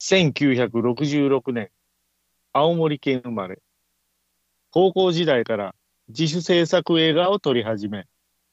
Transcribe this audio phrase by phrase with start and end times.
[0.00, 1.70] 1966年、
[2.54, 3.58] 青森県生まれ。
[4.70, 5.74] 高校時代から
[6.08, 8.06] 自主制作映画を撮り始め、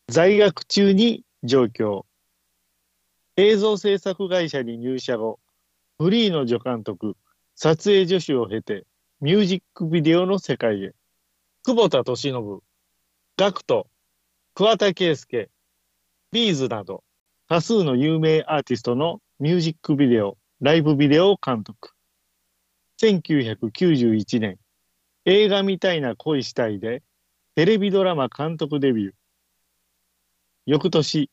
[0.10, 2.06] 在学中に上京。
[3.38, 5.40] 映像制作会社に入社後、
[5.98, 7.16] フリーの助監督、
[7.56, 8.86] 撮影助手を経て、
[9.22, 10.92] ミュージックビデオの世界へ。
[11.64, 12.62] 久保田敏信、
[13.38, 13.88] ガクト、
[14.54, 15.50] 桑田佳祐、
[16.34, 17.06] ビーズなど、
[17.48, 21.92] 多数の有名アーティストのミュージックビデオ、ライブビデオを監督。
[23.00, 24.58] 1991年、
[25.26, 27.04] 映画みたいな恋したいで、
[27.54, 29.14] テレビドラマ監督デビュー。
[30.66, 31.30] 翌年、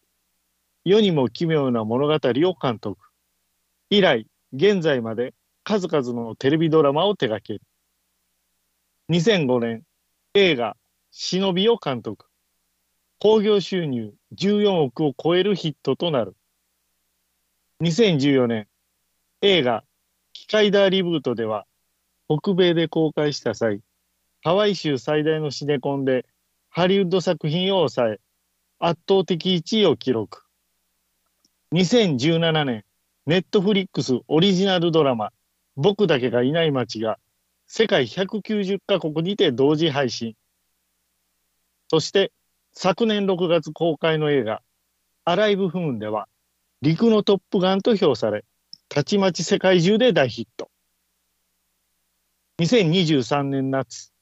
[0.84, 2.98] 世にも奇妙な物語を監督。
[3.88, 7.62] 以来、現在まで数々のテレビドラマを手掛ける。
[9.08, 9.84] 2005年、
[10.34, 10.76] 映画、
[11.10, 12.26] 忍びを監督。
[13.20, 16.36] 興行収入14億を超えるヒットとなる。
[17.80, 18.68] 2014年、
[19.46, 19.84] 映画、
[20.32, 21.66] 機械ダーリブートでは、
[22.28, 23.82] 北米で公開した際、
[24.42, 26.24] ハワイ州最大のシネコンで
[26.70, 28.20] ハリウッド作品を抑え、
[28.78, 30.44] 圧倒的1位を記録。
[31.74, 32.84] 2017年、
[33.26, 35.30] ネットフリックスオリジナルドラマ、
[35.76, 37.18] 僕だけがいない街が
[37.66, 40.36] 世界190カ国にて同時配信。
[41.90, 42.32] そして
[42.72, 44.62] 昨年6月公開の映画
[45.26, 46.28] アライブ・フーンでは
[46.80, 48.46] 陸のトップガンと評され、
[48.88, 50.70] たちまち世界中で大ヒット。
[52.60, 54.12] 2023年夏、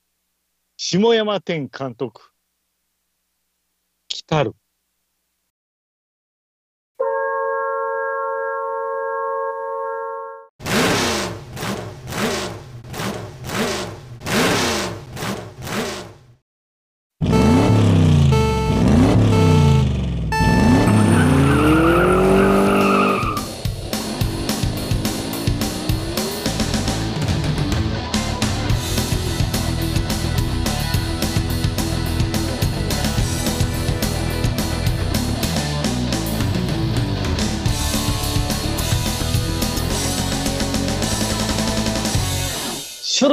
[0.76, 2.32] 下山天監督、
[4.08, 4.54] 来たる。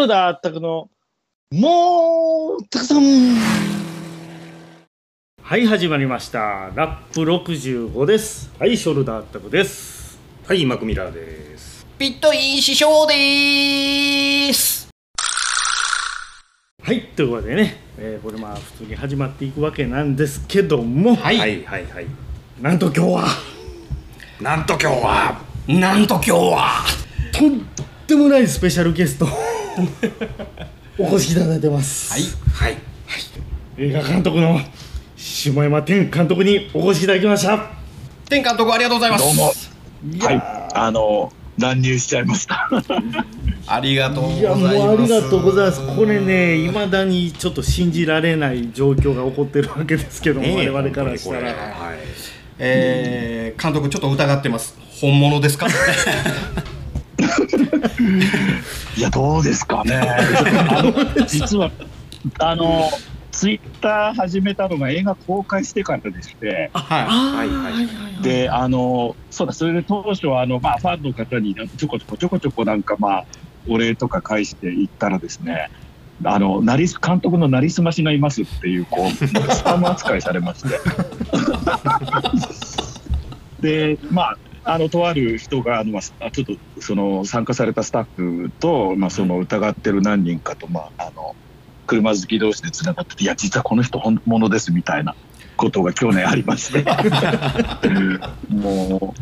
[0.09, 0.89] ショルダーあったくの、
[1.51, 3.01] もう、たくさん。
[5.43, 6.71] はい、始まりました。
[6.73, 8.49] ラップ65です。
[8.57, 10.17] はい、ショルダーあったくです。
[10.47, 11.85] はい、マクミラーです。
[11.99, 14.89] ピットイン師匠でーす。
[16.81, 22.07] はい、ということでね、えーこれまあ普通に始まっていくわけなんですけども、はいはい、はい、はい。
[22.59, 23.25] なんと今日は、
[24.41, 26.83] なんと今日は、なんと今日は、
[27.31, 27.63] とん
[28.07, 29.27] でもないスペシャルゲスト、
[30.97, 32.11] お越しいただいてます。
[32.11, 32.77] はい、はい、
[33.77, 34.59] 映画監督の
[35.15, 37.67] 下山天監督にお越しいただきました。
[38.29, 39.23] 天監督ありがとうございます。
[39.23, 39.53] どうも。
[40.15, 42.69] いはいや、あの乱入しちゃいました。
[43.67, 44.61] ありがとうございいます。
[44.75, 45.81] やもうありがとうございます。
[45.95, 51.47] これね、いまだにちょっと信じられない状況が起こってるわけですけども、ねえ我々からしたら。
[51.47, 51.55] はい。
[52.59, 54.77] えー、監督ちょっと疑ってます。
[54.99, 55.67] 本物ですか？
[58.97, 59.95] いやどうですかね。
[59.95, 61.71] あの実は
[62.39, 62.89] あの
[63.31, 67.81] ツイッター始めたのが映画公開してからでして、ははい、は
[68.19, 68.23] い。
[68.23, 73.25] であのそうだそれで当初はあのまあファンの方にちょこちょこちょこちょこなんかまあ
[73.67, 75.69] お礼とか返していったらですね。
[76.23, 79.09] あのなりす監督のなりすましがいますっていうこう
[79.53, 80.79] スパム扱いされまして
[83.95, 84.37] でまあ
[84.71, 91.35] あのとある人があの、まあ、ちょっとその参加されたスタッフと、まあ、その疑ってる何人かと、まあ、あの
[91.87, 95.15] 車好き同士でつながってていや実はこの人本物ですみたいな
[95.57, 96.85] ことが去年ありまして。
[98.47, 99.15] も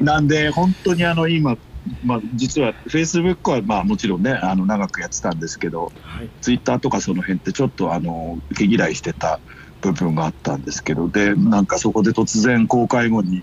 [0.00, 1.56] うなんで本当にあの今、
[2.04, 6.30] まあ、実はフェイスブックはまあもちろんねあの長くやってたんですけどはい。
[6.40, 9.38] ツイッターとかその辺ってちょっとあの毛嫌いしてた
[9.82, 13.42] 部分があったんですけどでなんかそこで突然公開後に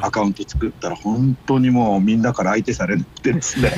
[0.00, 3.72] アカウント作ったら本当にもうみんなから相手されなくてですね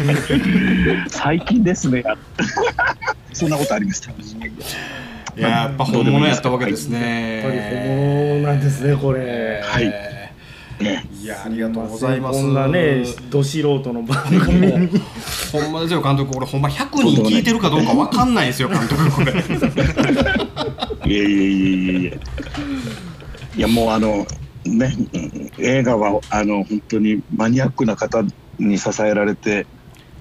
[1.09, 2.05] 最近ですね
[3.33, 4.15] そんなことありましたい。
[5.37, 7.07] いややっぱ本物やったわけですやっぱ
[7.49, 7.85] りね。
[7.87, 9.63] 本物なんですね、これ。
[9.65, 10.21] はい
[10.81, 12.41] いやありがとうございます。
[12.41, 14.89] こんなね、ど素人の番組に。
[15.53, 19.33] ほんまですよ監督これほんま100人聞いてるかどうかわかんないですよ監督これ。
[21.07, 22.11] いやいやいやいやいや
[23.57, 24.27] いやもうあの
[24.65, 28.23] ねうん映画はあの本当にマニアックな方
[28.59, 29.67] に支えられて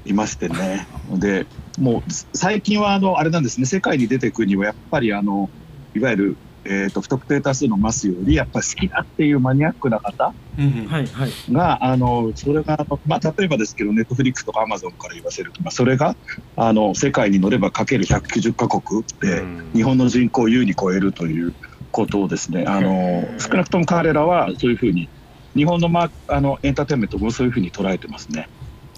[0.05, 0.87] いましてね。
[1.15, 1.45] で
[1.77, 3.65] もう最近はあのあれなんですね。
[3.65, 5.49] 世界に出てくにはやっぱりあの
[5.95, 10.87] いわゆるえー、と不特定多数のマスよりやっぱり好きだっていうマニアックな方うんうん。
[10.87, 11.31] はいはい。
[11.51, 16.15] があのそれが、あのまあ、例えばですけどネットフリックスとかアマゾンから言わせると、まあ、それが
[16.57, 19.71] あの世界に乗ればかける190カ国で、うん。
[19.73, 21.53] 日本の人口を優に超えるという
[21.99, 25.09] ことをですねあの少なくとも彼らはそういうふうに
[25.55, 28.47] 日本の,、ま、あのエンターテインメントもそういうふうに捉えてますね。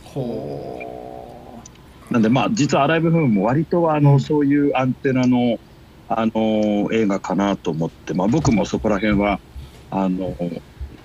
[0.04, 1.60] ほ
[2.12, 4.20] なんでまあ実はアライブフームも割とあの、うん。
[4.20, 5.58] そういうアンテナの
[6.10, 9.40] あの映画かなと思って、まあ、僕もそこら辺は
[9.90, 10.36] あの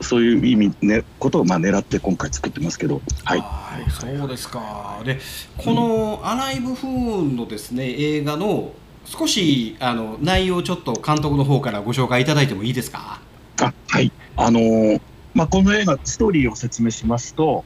[0.01, 5.01] そういう意味、ね、ことをまあ狙って今回作ってますけど、うはい、はいそうですか。
[5.05, 5.21] で
[5.57, 8.73] この「アライブ・フーン」のですね映画の
[9.07, 13.21] 少しあの内容をちょっと監督の方からご紹介いただいてもいいですか？
[13.63, 14.13] あはい。
[14.37, 15.01] あのー
[15.33, 17.65] まあ、この映画ストーリーを説明しますと、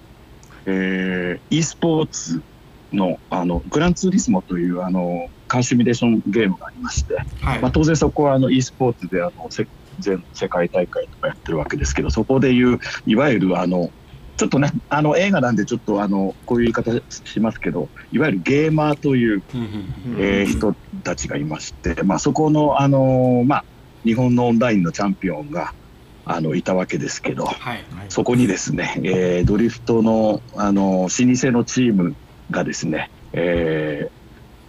[0.66, 2.42] えー、e スポーツ
[2.92, 9.66] のあのグランツーリスモというあのカーシミュレーションゲームがありまして、はい、まあ、当然そこはあの e スポーツであのせ
[9.98, 13.90] 全世界大会とかやってるわけですけどそこでいういわゆるあの
[14.40, 19.42] ちょっとねあの映画なんでちょっとあのこういう言い方しますけどいわゆるゲーマーという、
[20.18, 23.64] えー人たちがいまして、まあ、そこの、あのまあ、
[24.02, 25.74] 日本のオンラインのチャンピオンが
[26.24, 31.08] あのいたわけですけどはいそこにですね、えードリフトのあの老舗
[31.52, 32.16] のチーム
[32.50, 34.20] がですね、えー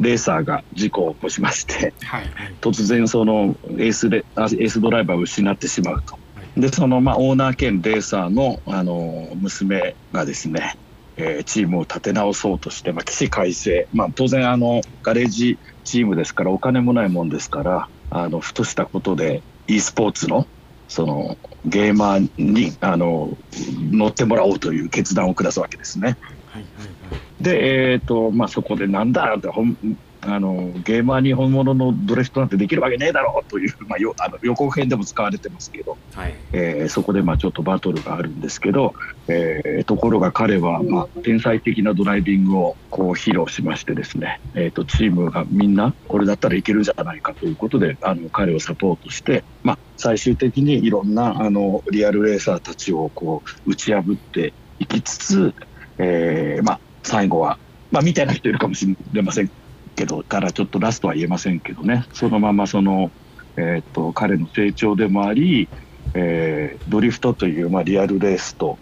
[0.01, 2.25] レーサーが事故を起こしましてはい。
[2.59, 6.17] 突然そのエースレあエースドライバーを失ってしまうと。
[6.57, 10.75] でそのまあオーナー兼レーサーのあの娘がですね、
[11.17, 20.47] えーチームを立て直そうとして、まあ、起死回生、まあ、当然あのガレージチームですからお金もないもんですからあのふとしたことで e スポーツの
[20.87, 26.17] そのゲーマーにあの乗ってもらおうという決断を下すわけですね。
[26.45, 26.65] はい
[27.39, 29.47] で、えーとまあ、そこでなんだって
[30.21, 36.33] あのゲーマーに本物のドリフトなんてできるわけねえだろうという、まあ、よあの予告編でも使われてますけど、はい。
[36.53, 38.93] えーそこでまあちょっとバトルがあるんですけど、
[39.27, 55.53] えーところが彼はまあ天才的なドライビングをこう披露しましてですね、えー、とチームがみんなこれだったらいけるんじゃないかということであの彼をサポートして、まあ、最終的にいろんなあのリアルレーサーたちをこう打ち破っていきつつ、
[55.97, 57.57] えーまあ、最後は、
[57.91, 59.51] まあ、みたいな人いるかもしれません
[60.01, 63.11] けどからちょっとラストは言えませんけどねそのままその、
[63.55, 65.69] えー、と彼の成長でもあり、
[66.15, 68.79] えードリフトという、まあ、リアルレースと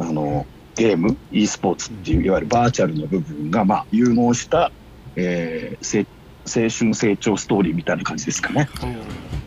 [0.00, 4.72] あのゲーム e スポーツっていういわゆるバーチャルの部分が、まあ、融合した、
[5.14, 6.06] えーせ
[6.48, 8.68] 青春成長ストーリーみたいな感じですかね。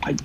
[0.01, 0.16] はい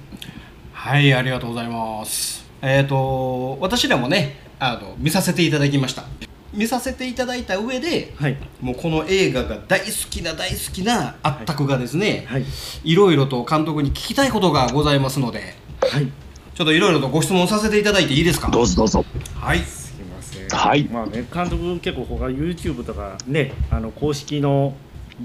[0.73, 2.45] はい、ありがとうございます。
[2.63, 6.05] えっ、と私らもね、あの見させていただきました。
[6.55, 12.45] 見させていただいた上で、はいもうこの映画が大好きな大好きなあったくがですね、はい
[12.85, 16.11] いろいろと監督に聞きたいことがございますので、はい
[16.55, 18.49] ちょっといろいろとご質問させていただいていいですか？
[18.51, 19.05] どうぞどうぞ。
[19.35, 19.59] はい。
[19.59, 24.75] すいませんはいまあね監督結構他 YouTube とかねあの公式の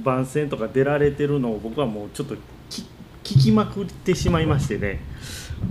[0.03, 2.35] 番宣とか出られてるのを僕はもうちょっと
[2.69, 2.83] き
[3.23, 5.01] 聞きまくってしまいましてね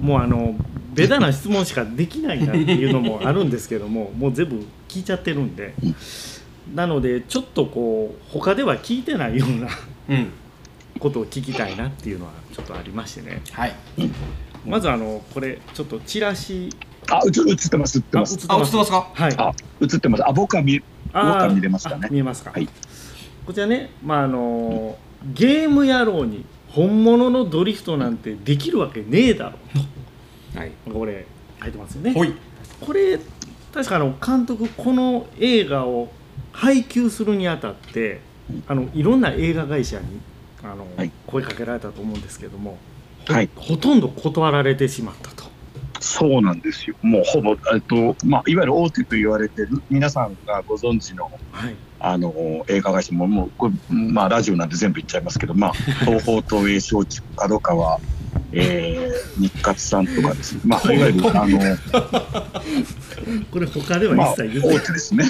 [0.00, 0.54] もうあの
[0.93, 5.75] ベタな質問しかできないなっていうのもあるんですけどももう全部聞いちゃってるんで
[6.75, 9.69] なのでちょっとこう他では聞いてないような
[10.08, 10.32] うん。
[10.99, 13.75] ことを聞きたいなっていうのはちょっとありましてねはい。
[14.67, 16.70] まずあのこれちょっとチラシ
[17.08, 18.46] あ、映映ってます、映ってます。
[18.49, 19.11] あ、映ってますか？
[19.14, 20.29] はいあ、映ってます。
[20.29, 20.87] あ、僕は見、僕
[21.17, 22.08] あはー見れましたねあ。
[22.11, 22.68] 見えますか、はい
[23.47, 29.59] こちらね、まああのゲーム野郎に本物のドリフトなんてできるわけねえだろ
[30.54, 31.25] はいとこれ
[31.62, 32.12] 書いてますよね。
[32.80, 33.18] これ
[33.78, 36.08] 確かあの監督この映画を
[36.50, 38.20] 配給するにあたって
[38.66, 40.20] あのいろんな映画会社に
[40.64, 42.76] あの、はい声かけられたと思うんですけども、
[43.28, 45.44] はいほとんど断られてしまったと。
[46.00, 46.97] そうなんですよ。
[47.02, 55.73] もうほぼ、えっと、まあ、いわゆる大手と言われてる、皆さんがご存知の、はいあの、映画会社も、もう、これ、まあ、ラジオなんで全部言っちゃいますけど、まあ、
[56.06, 58.00] 東宝東映松竹、角川、
[58.52, 60.61] えー、日活さんとかですね。
[60.64, 61.58] まあ、いわゆる、あの、
[63.50, 65.25] これ他ではまあ、一切言ってですね。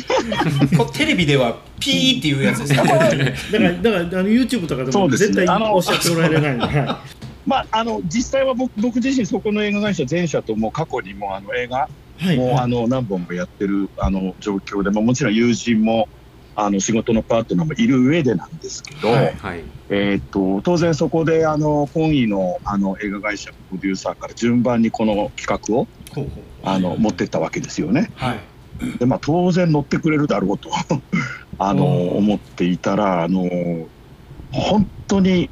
[0.76, 2.78] これテレビではピーっていうやつですね。
[3.52, 7.02] だから、だからあの YouTube とかでそうですも絶対おっしゃっておられないので、は
[7.46, 11.88] まあ、あの、実際は僕、僕自身、そこの映画会社全社とも過去にも、あの、映画、
[12.36, 16.08] もうあの何本もやってるあの状況で、まあ、もちろん友人も
[16.56, 19.34] あの仕事のパートナーもいる上でなんですけど、はい。
[19.34, 19.62] はい。
[19.90, 25.86] えと当然そこであの本意のあの映画会社のプロデューサーから順番にこの企画を
[26.62, 28.10] あの持ってったわけですよね。
[28.14, 28.40] はい。
[28.98, 30.70] でまあ、当然乗ってくれるだろうと
[31.58, 33.42] あの思っていたらあの
[34.52, 35.50] 本当に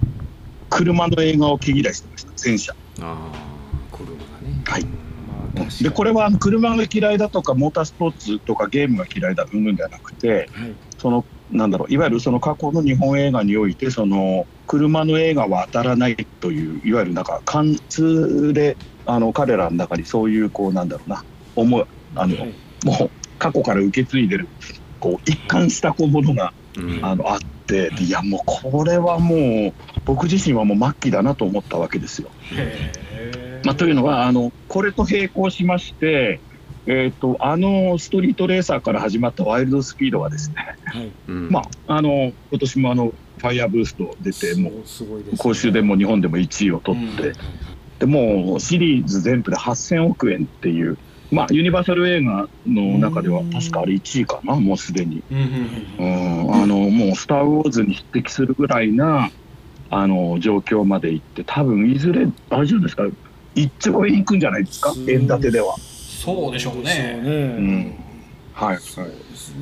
[0.69, 2.73] 車の映画を毛嫌いしてました全社。
[3.01, 4.15] ああ車
[4.65, 4.87] はい
[5.83, 21.85] でこれは車が嫌いだとかモータースポーツとかゲームが嫌いだうんぬんではなくてはいそのなんだろういわゆるその過去の日本映画においてその車の映画は当たらないといういわゆるなんか貫通であの彼らの中にそういうこうなんだろうな思い
[22.15, 22.55] あの、はい。
[22.85, 24.49] もう過去から受け継いでる
[25.01, 27.05] こう一貫したこうものがうん。
[27.05, 29.73] あのあってでいやもうこれはもう
[30.05, 32.31] 僕自身はもう末期だなと思ったわけですよ。
[33.65, 36.39] まあ、というのはあのこれと並行しまして、
[36.87, 41.11] えー、とあのストリートレーサーから始まったワイルドスピードはですね、はい。
[41.29, 41.51] うん。
[41.51, 45.39] まあ、あの今年もあのファイヤーブースト出てもうすごいですね。
[45.39, 47.35] 公衆でも日本でも1位を取って、うん
[47.99, 50.99] でもうシリーズ全部で8000億円っていう、
[51.31, 55.23] まあ、ユニバーサル映画の中では確かあれ1位かなもうすでに。
[55.31, 55.39] うん
[55.99, 59.31] うんうん、あのもう「スター・ウォーズ」に匹敵するぐらいな
[59.91, 63.05] あの状況まで行って多分いずれあれじゃないですか
[63.55, 65.77] 1兆円いくんじゃないですか円建てでは。
[65.79, 67.21] そうでしょうね。
[67.23, 67.95] でうん。
[68.53, 68.79] はい。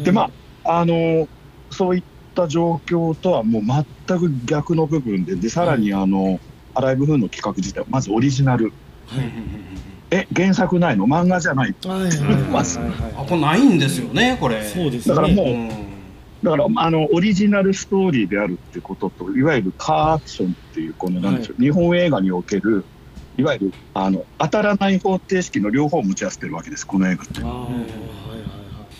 [0.04, 0.30] でま
[0.64, 1.28] ああの
[1.70, 2.02] そういっ
[2.34, 3.62] た状況とはもう
[4.06, 6.40] 全く逆の部分ででさらにあの、
[6.74, 8.72] アライブ・フーンの企画自体はまずオリジナル。
[10.10, 11.06] え原作ないの？
[11.06, 11.74] 漫画じゃない。
[11.84, 14.60] はいはいはいまずうんあはこれないんですよねこれ。
[14.64, 15.14] いそうですね。
[15.14, 15.68] だからもううん。
[16.42, 22.84] だからあのオリジナルストーリーであるってことといわゆるカーアクションっていうこのなんでしょう、日本映画における
[23.38, 27.40] いわゆるあの当たらない方程式の両方を持ち合わせてるわけですこの映画って。
[27.40, 27.88] あーはいはいはい。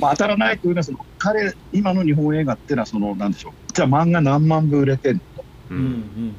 [0.01, 3.53] まあ、当たらないというのはその彼今の日本映画っていうのはそのなんでしょう。
[3.73, 5.21] じゃあ漫画何万部売れてんの？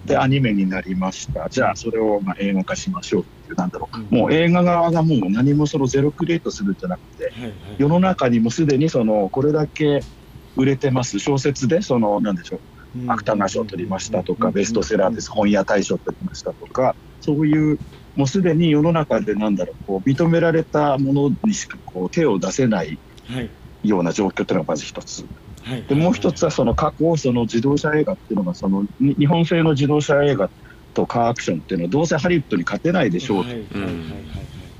[0.05, 1.47] でアニメになりました。
[1.49, 3.99] じゃあそれをまあ映画化しましょうっていうなんだろう。
[3.99, 4.07] うん。
[4.09, 7.33] もう映画側がもう何もそのゼロクリエイトするんじゃなくて
[7.79, 10.05] 世の中にもすでにそのこれだけ
[10.55, 11.19] 売れてます。
[11.19, 12.61] 小説でそのなんでしょ
[12.93, 12.99] う。
[12.99, 13.11] うん。
[13.11, 14.53] 芥川賞を取りましたとか、うん。
[14.53, 17.81] ベストセラーです、本屋大賞を取りましたとか、そういう、
[18.15, 23.51] もうすでに世の中でなんだろう、こう認められたものにしかこう手を出せないはい。
[23.83, 25.27] ような状況っていうのがまず一つ。
[25.65, 25.83] はい。
[25.83, 30.49] で、もう一つはその過去、その自動車映画っていうのが、そのに日本製の自動車映画
[30.93, 33.59] とカーアクションっていうのは、どうせハリウッドに勝てないでしょうはいはい。
[33.59, 33.95] はいはいはい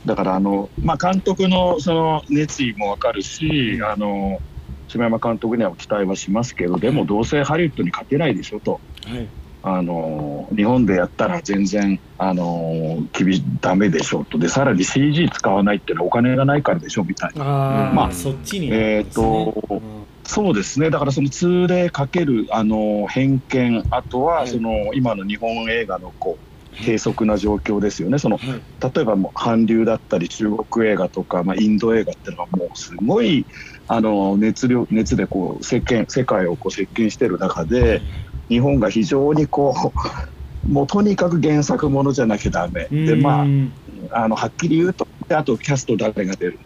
[0.06, 4.40] だからあの、まあ、監督のその熱意もわかるし、あの
[4.88, 8.80] 島山監督には期待はしますけど、でもどうせハリウッドに勝てないでしょと。
[9.06, 9.28] はい。
[9.68, 14.38] あの日本でやったら全然あの厳ダメでしょうと。
[14.38, 17.44] でさらに CG 使わないっていうのはお金がないからでしょみたいな。
[17.44, 19.82] ああまあそっちになるんえっ、ですねと
[20.26, 20.90] そうですね。
[20.90, 24.48] だからその通例かけるあの偏見あとははい。
[24.48, 28.18] その今の日本映画のこう閉塞な状況ですよね。
[28.18, 28.64] そのはい。
[28.96, 33.48] 例えばもう韓流だったり中国映画とか、まあ、インド映画っていうのはもうすごい
[33.88, 38.02] あの熱量熱でこう世間世界をこう席巻してる中で
[38.50, 39.94] 日本が非常にこ
[40.66, 42.88] うもうとにかく原作ものじゃなきゃダメ。
[42.90, 43.74] でまうん。
[44.12, 46.60] ああのはっきり言うとであとキャスト誰が出る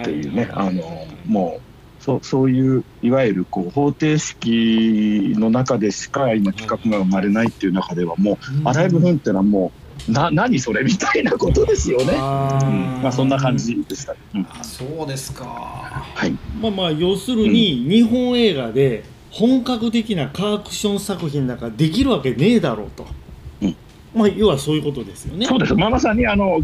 [0.00, 0.82] っていうね、あの
[1.26, 1.73] もう
[2.04, 8.36] そうそういういわゆるこう方程式の中でしか今企画が生まれないっていう中ではもう
[8.68, 9.72] アライブフンっていうのはも
[10.06, 12.12] うな何それみたいなことですよね。
[12.18, 14.14] あーうんまあそんな感じでした。
[14.34, 15.44] うんあそうですか。
[15.46, 16.32] はい。
[16.60, 23.06] まあまあ要するに日本映画で本格的なカーアクション作品なんかできるわけねえだろうと、
[23.62, 23.76] うん
[24.14, 25.74] まあ要はそういうことですよねそうです。
[25.74, 26.62] まあまさにあのえ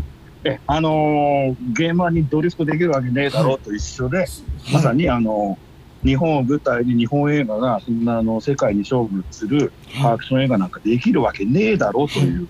[0.66, 4.26] あのーゲーマーにドリフトできるわけねえだろうと一緒で、
[4.72, 5.58] まさにあの
[6.04, 12.48] 日本を舞台に日本映画がそんなあの世界に勝負するアクション映画なんかできるわけねえだろうという、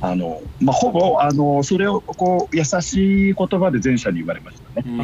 [0.00, 4.98] あのまあ、ほぼあのそれをこう優しい言葉で前者に言われましたね。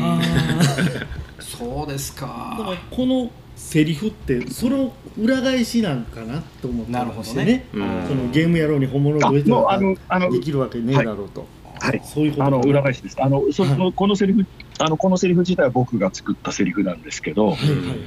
[1.39, 2.21] う そうですー
[2.59, 2.83] だからか。
[2.91, 7.67] このセリフってその裏返しなんかなと思ってましてね。
[7.73, 8.07] なるほどね。
[8.09, 11.47] そのゲーム野郎に本物のドリフトもうあなんかのあのできるわけねえだろうと、
[11.81, 12.01] はい。
[12.05, 12.45] そういうこと。
[12.45, 13.17] あの裏返ししです。
[13.23, 13.79] あのそはい。
[13.79, 14.47] のこのセリフ
[14.79, 17.99] あのこのセリフ自体は僕が作ったセリフなんですけど、はいはいはいはい。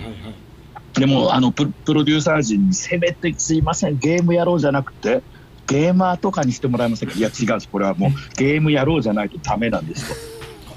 [0.99, 5.23] でもあのププロデューサー陣にせめてすいませんゲームやろうじゃなくて
[5.65, 7.15] ゲーマーとかにしてもらえませんか？
[7.15, 10.09] いや違うんですこれはもう ゲームやろうじゃないとダメなんです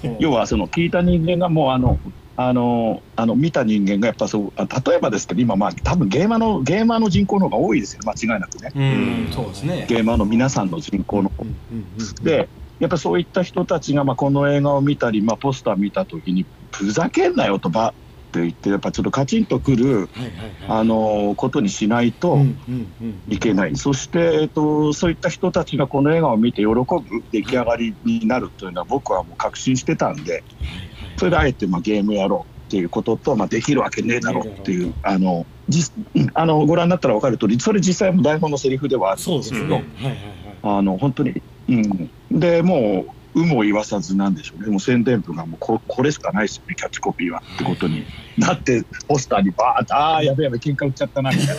[0.02, 0.16] と。
[0.20, 1.98] 要はその聞いた人間がもうあの
[2.38, 8.72] あのあの見た人間がやっぱそうあ例えばですけど今まあ多分ゲーマーのゲーマーの人口の方が多いですよ間違いなくね。
[8.74, 9.86] うん、そうですね。
[9.88, 11.44] ゲーマーの皆さんの人口の方。
[11.44, 12.24] うんうんうん。
[12.24, 17.92] でやっぱそういった人たちがまあこの映画を見たり、まあ、ポスター見た時にふざけんなよとばっ
[18.32, 20.08] て言ってやっぱちょっとカチンとくるはいはいはい。
[20.68, 22.34] あのことにしないと。
[22.34, 26.84] うんうんうんいけない、そして、えっと、そういった人たちがこの映画を見て喜ぶ
[27.32, 30.44] 出来上がりになるというのは僕はもう確信してたんで、
[31.16, 40.08] それであえてまあゲームやろうっていうことと、まあ、できるわけねえだろうっていう、あの実うん あのご覧になったら分かる通り、それ実際も台本のセリフではあるんそうでけど、ですすね。
[40.62, 44.70] はい本当にうん、でもう有無を言わさずなんでしょうね。
[44.70, 46.74] もう宣伝部がもうここれしかないですよね。
[46.74, 47.42] キャッチコピーは。
[47.54, 48.04] ってことに。
[48.38, 51.54] なってポスターにバーッとああやべやべ喧嘩売っちゃったなみたいな。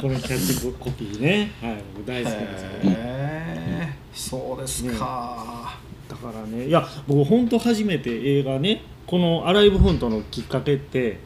[0.00, 2.96] このキャッチコピーね、はい、僕大好きですけどね。
[2.98, 11.18] へえそうですか、だからね、いや、僕本当初めて映画ね、このアライブフントのきっかけって、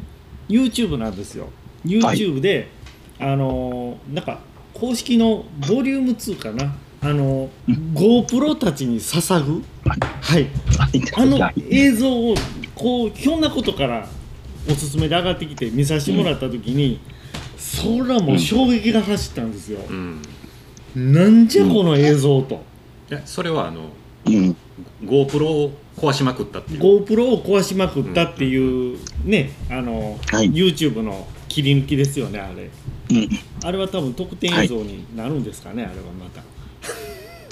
[0.49, 1.49] YouTube なんですよ。
[1.85, 2.68] YouTube で、
[3.18, 4.40] あのーなんか
[4.78, 6.76] 公式のボリューム2かな。
[7.00, 10.49] あのう GoPro たちに捧ぐ、はい、
[11.14, 12.35] あの映像を
[12.75, 14.09] こうひょんなことから
[14.68, 17.00] おすすめで上がってきて見させてもらった時に、
[17.56, 20.23] そらもう衝撃が走ったんですよ、うん。
[20.97, 22.64] なんじゃこの映像と、
[23.11, 23.90] いやそれはあの
[24.26, 24.56] うん。
[25.04, 26.80] GoPro を壊しまくったっていう。
[26.80, 30.50] GoPro を壊しまくったっていうねあの、はい。
[30.50, 32.64] YouTube の切り抜きですよねあれ。
[32.64, 32.96] うん
[33.65, 36.43] あれは多分特典映像になるんですかね、あれはまた。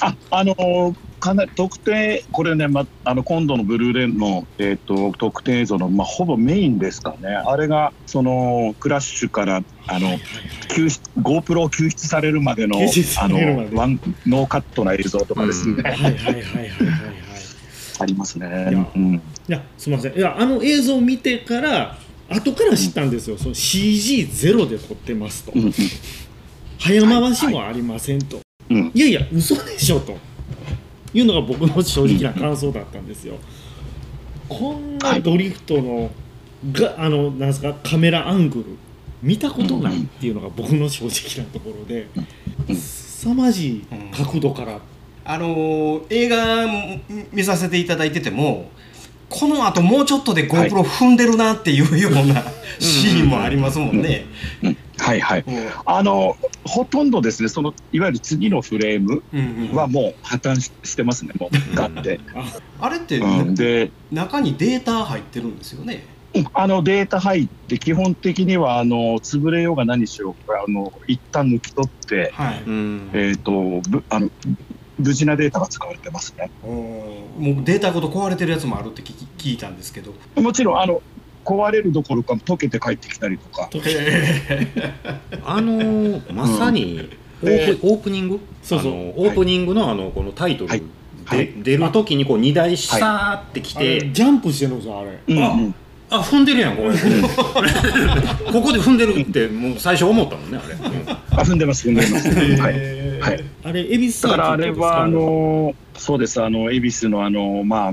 [0.06, 0.94] ああのー
[1.24, 7.30] かなり特典これね、ま、あの今度のブルーレイの、えー、と特典映像の、まあ、ほぼメインですかね。
[7.30, 10.18] あれがそのクラッシュからあの
[10.68, 13.38] 救出 GoPro を救出されるまでのあの
[13.74, 15.82] ワンノーカットな映像とかですね、うん。
[15.82, 16.70] はいはいはいはいはいはい。
[18.00, 18.48] ありますいや。
[18.48, 18.86] ね。
[18.94, 19.14] うん。
[19.14, 20.14] いやすみません。
[20.14, 21.96] いやあの映像を見てから
[22.34, 25.62] 後から知ったんですよ、その CG ゼロで撮ってますと、うん。
[25.64, 25.74] うん
[26.76, 28.90] 早回しもありませんと、うん。
[28.94, 30.18] いやいや嘘でしょと。
[31.14, 33.36] いうのが僕の正直な感想だったんですよ、
[34.48, 36.10] こんなドリフトの
[36.72, 38.64] があのなんですかカメラアングル
[39.22, 42.08] 見たことないっていうのが僕の正直なところで
[42.68, 42.76] うん。
[42.76, 44.80] 凄まじい角度から。
[45.26, 46.66] あのー映画
[47.32, 48.68] 見させていただいてても
[49.34, 52.44] このあともうちょっとではい GoPro 踏んでるなっていうような
[52.78, 54.26] シーンもありますもんね。
[54.62, 55.44] うんはいはい。
[55.44, 59.22] うんあのほとんどですねそのいわゆる次のフレーム
[59.76, 62.20] はもう破綻ししてますねもうだって。
[62.80, 66.04] あれって、うん、で中にデータ入ってるんですよね。
[66.34, 72.62] うんあのデータ入って基本的にはあの潰れようが何しようがあの一旦抜き取って、はい。
[72.64, 74.30] うんえー、とぶあの
[74.98, 76.50] 無事なデータが使われてますね。
[76.62, 80.14] もうデータごと壊れてるやつもあるって聞き聞いたんですけど。
[80.40, 81.02] もちろんあの
[81.44, 83.68] 壊れるどころか溶けて帰ってきたりとか。
[85.44, 87.10] あのーまさに
[87.42, 88.40] オでープオープニング？
[88.62, 88.92] そうそう。
[88.92, 90.80] あのオープニングのあのこのタイトルはい。
[90.80, 90.86] で、
[91.24, 91.52] はい。
[91.62, 95.10] 出る時にこう荷台シャーってきあて、れジャンプしてるんですよあれ。
[95.10, 95.74] あうんうん
[96.10, 96.98] あ踏んでるやんこれこ
[98.62, 101.10] こで踏んでるってもう最初思ったもんねあれ、うん。
[101.10, 102.28] あ踏んでます踏んでます。
[102.60, 103.20] はい。
[103.20, 103.44] はい。
[103.64, 106.42] あれ恵比寿だからあれはあのそうです。
[106.42, 107.92] あの恵比寿のあのまあ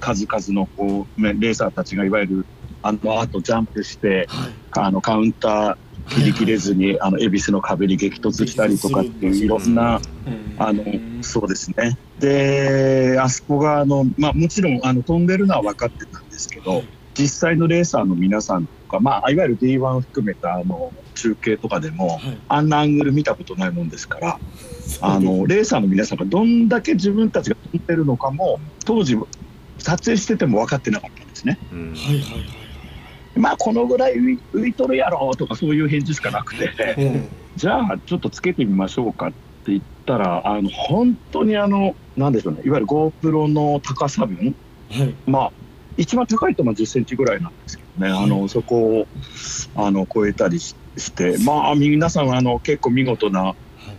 [0.00, 2.46] 数々のこうねレーサーたちがいわゆる
[2.82, 4.50] あのアートジャンプしてはい。
[4.72, 5.76] あのカウンター
[6.08, 10.00] 切り切れずにあの恵比寿の壁に激突したりとかっていういろんな
[10.58, 10.84] あの
[11.22, 11.98] そうですね。
[12.20, 16.82] であそこがあのまあもちろんあの飛んでるのは分かってたんですけど
[17.18, 22.38] 実際のレーサーの皆さんとかまあいわゆる D1 含めたあの中継とかでもはい。
[22.48, 24.38] あんなアングル見たことないもんですから。
[25.00, 29.16] あのレーサーの皆さんがどんだけ自分たちが飛んでるのかも当時
[29.78, 31.58] 撮影してても分かってなかったんですね。
[31.72, 31.92] うん。
[31.92, 32.38] はいはいは
[33.36, 33.38] い。
[33.38, 36.94] まあこのぐらい浮い浮いとるやろとかそういう返事しかなくて。
[36.98, 37.28] うん。
[37.56, 39.30] じゃあちょっとつけてみましょうかっ
[39.64, 42.60] て言ったらあの本当にあのなんでしょうね。
[42.64, 44.54] いわゆる GoPro の高さ分
[44.90, 45.14] はい。
[45.26, 45.52] まあ
[45.96, 49.06] 一番高いとまあ10センチぐらいなんですけどね、あのそこを
[49.74, 53.54] あの超えたりししてまあ皆さんあの結構見事な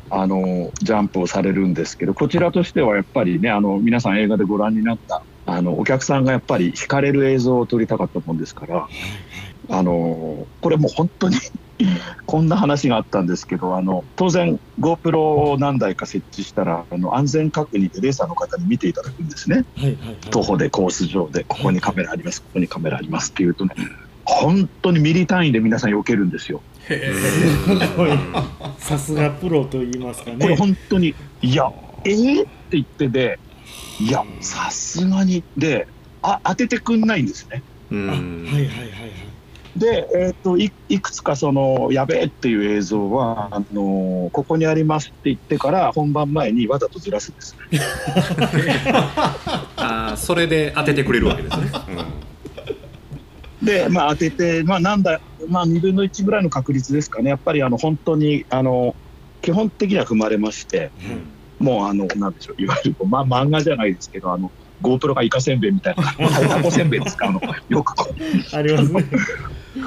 [0.09, 8.87] あのジャンプをされるんですけどこちらとしてはやっぱりねあの皆さん映画でご覧になったあのお客さんがやっぱり惹かれる映像を撮りたかったもんですから
[9.69, 11.35] あのこれもう本当に
[12.25, 15.19] こんな話があったんですけどあの当然 GoPro
[15.51, 19.65] を何台か設置したらあの安全確認でレーサーの方に見ていただくんですね。
[19.77, 23.75] はいはいはい徒歩でコース上でここにカメラありますここにカメラありますっていうとね
[24.25, 26.61] 本当にミリ単位で皆さん避けるんですよ。
[28.79, 31.71] さすがプロと言いますかねこれ本当にいや
[32.05, 33.39] えー、って言ってで
[33.99, 35.87] いやさすがにで
[36.21, 37.61] あ当ててくんないんですね。
[37.91, 39.26] うんあはいはいはいはい
[39.77, 47.55] で、えー、といいくつかそのやべえっていう映像はあのここにありますって言ってから本番前にわざとずらすんです。
[49.77, 51.71] あーそれで当ててくれるわけですね、
[53.61, 58.95] で、まあ、当てて、まあ、なんだ、まあ、2分の1ぐらいの確率ですかね、やっぱりあの本当にあの
[59.41, 60.91] 基本的には踏まれまして、
[61.59, 66.03] もうあのなんでしょう、いわゆる、まあ、漫画じゃないですけど、あの GoPro がイカせんべいみたいな、
[66.49, 68.55] タコせんべいですか、あのよくこう。
[68.55, 69.05] ありますね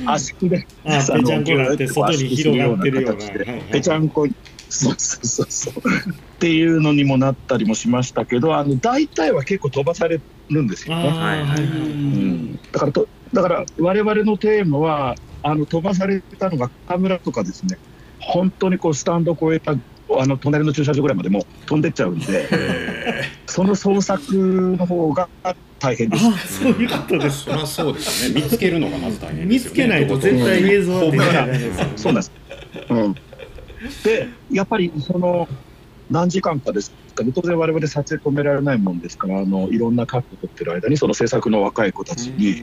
[0.07, 3.63] 圧縮で、あぺちゃんこになって外に広がってるような。
[3.71, 4.27] ぺちゃんこ
[4.69, 5.75] そうそうそうそう。
[5.75, 11.09] っていうのにもなったりもしましたけど、あの大体は結構飛ばされるんですよね。
[11.09, 11.63] あーはいはい。
[11.63, 17.79] うん、だからとだから我々のテーマはあの飛ばされたのが河村とかですね。
[18.21, 19.75] 本当にこうスタンドを越えた
[20.18, 22.49] あの隣の駐車場ぐらいまでもう飛んでっちゃうんで
[23.46, 25.29] その捜索の方が
[25.79, 26.27] 大変です。
[26.27, 27.44] あそういうことです。
[27.44, 28.42] そりゃそうですよね。
[28.42, 29.70] 見つけるのがまず大変ですよね。
[29.70, 32.33] 見つけないと絶対映像は出ないですそうなんです。
[32.90, 33.14] うん、
[34.05, 35.49] でやっぱりその
[36.11, 37.33] 何時間かですかね。
[37.35, 42.62] 当然我々撮影止められないもんですからあのいろんなカット撮ってる間にその制作の若い子たちに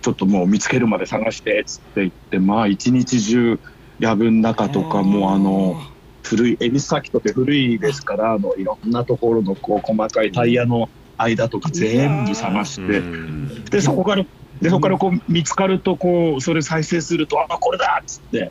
[0.00, 3.58] ちょっともう見つけるまで探してっつって言ってまあ一日中
[3.98, 5.80] 藪の中とかもあの
[6.26, 13.64] 古い恵比寿サーキットって古いですからあのいろんなところのこう細かいタイヤの間とか全部探してうん。
[13.64, 14.24] でそこから
[14.60, 18.50] でそこからこう見つかるとこうそれ再生するとあこれだっつって、はい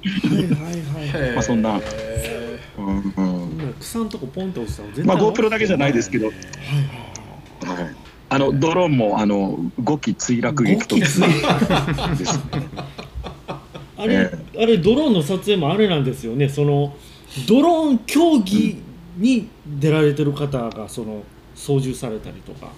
[1.10, 1.32] はいはい。
[1.34, 3.62] まあ、そんな、へうんうん。
[3.62, 6.36] 今草のとこポンと落ちたの絶対まあ GoPro だけじゃないですけど、はい
[8.28, 12.40] あのドローンもあの5機墜落劇と5機墜です。
[13.98, 16.50] あれ、あれドローンの撮影もあれなんですよね。
[16.50, 16.96] その
[17.48, 18.82] ドローン競技
[19.18, 22.72] に出られてる方がその操縦されたりとか。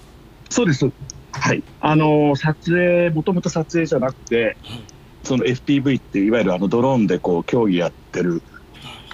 [0.50, 0.90] そうです。
[1.32, 1.62] はい。
[1.80, 4.56] あの撮影もともと撮影じゃなくて
[5.22, 8.42] その FPV っていわゆるあのドローンでこう競技やってる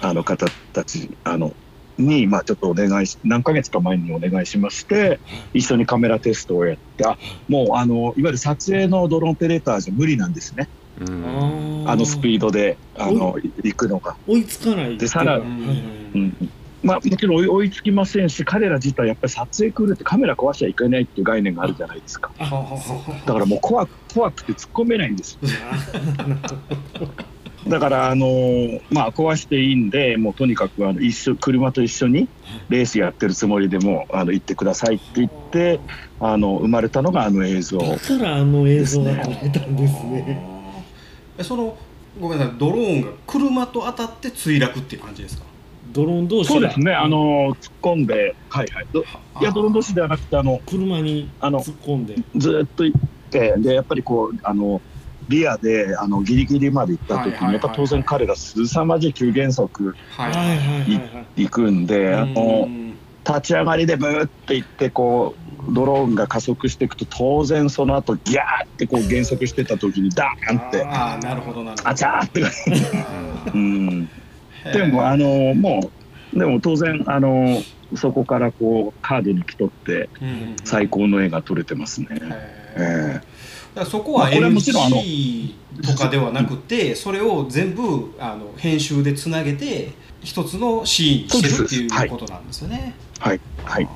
[0.01, 1.53] あの方たちあの
[1.97, 5.19] に、まあ、ちょっとお願いし何ヶ月か前にお願いしまして
[5.53, 10.67] 一緒にカメラテストをやってあもうあのいわゆる撮影のドローンオペレーターじゃ無理なんですね。
[10.79, 14.15] うんあのスピーードであの行くのが。
[14.27, 14.97] 追いつかない。
[14.97, 16.49] でさらうん。
[16.83, 22.31] まあ、もちろん追いつきませんし彼ら自体やっぱり撮影来るってカメラ壊しちゃいけないっていう概念があるじゃないですか。
[22.37, 22.45] あ
[23.25, 25.39] だからもう怖く怖くて突っ込めないんです。
[27.67, 32.27] だから、あのーまあ、壊していいんでもうとにかくあの一緒車と一緒に
[32.69, 35.79] レースやってるつもりでもあの行ってくださいって言って
[36.19, 37.79] あの生まれたのがあの映像。
[37.79, 40.54] だからあの映像が撮れたんですね
[41.37, 41.77] えその
[42.19, 45.43] ごめんなさいドローンが車と当たって墜落っていう感じですか？
[45.91, 52.15] ドローン同士がそうですね、あのー突っ込んで、はいはい、どいやドローン同士ではなくてあの車にあの突っ込んで。
[52.35, 54.81] ずーっと行ってでやっぱりこうあの
[55.29, 61.43] リアであのギリギリまで行った時はいはいはいにやっぱ当然彼ら凄まじい急減速ははいはいはいはい。
[61.43, 62.67] 行くんであの
[63.27, 65.35] 立ち上がりでブーって行ってこ
[65.69, 71.89] うドローンが加速していくと当然その後ギャーってこう減速してた時にダーンってああなるほどなるほど。
[71.89, 72.43] あちゃーって
[73.53, 74.09] うん。
[74.71, 75.91] でもあのも
[76.33, 77.61] うでも当然あの
[77.95, 80.55] そこからこうカードに来とってうん。
[80.63, 82.07] 最高の絵が撮れてますね。
[82.77, 83.21] え
[83.75, 92.93] だからそこはまあこれはもちろんあの NG とかではなくてそれを全部あの編集でつなげて一つのシーンにしてるっていうことなんですよね。
[93.19, 93.87] ーはいはい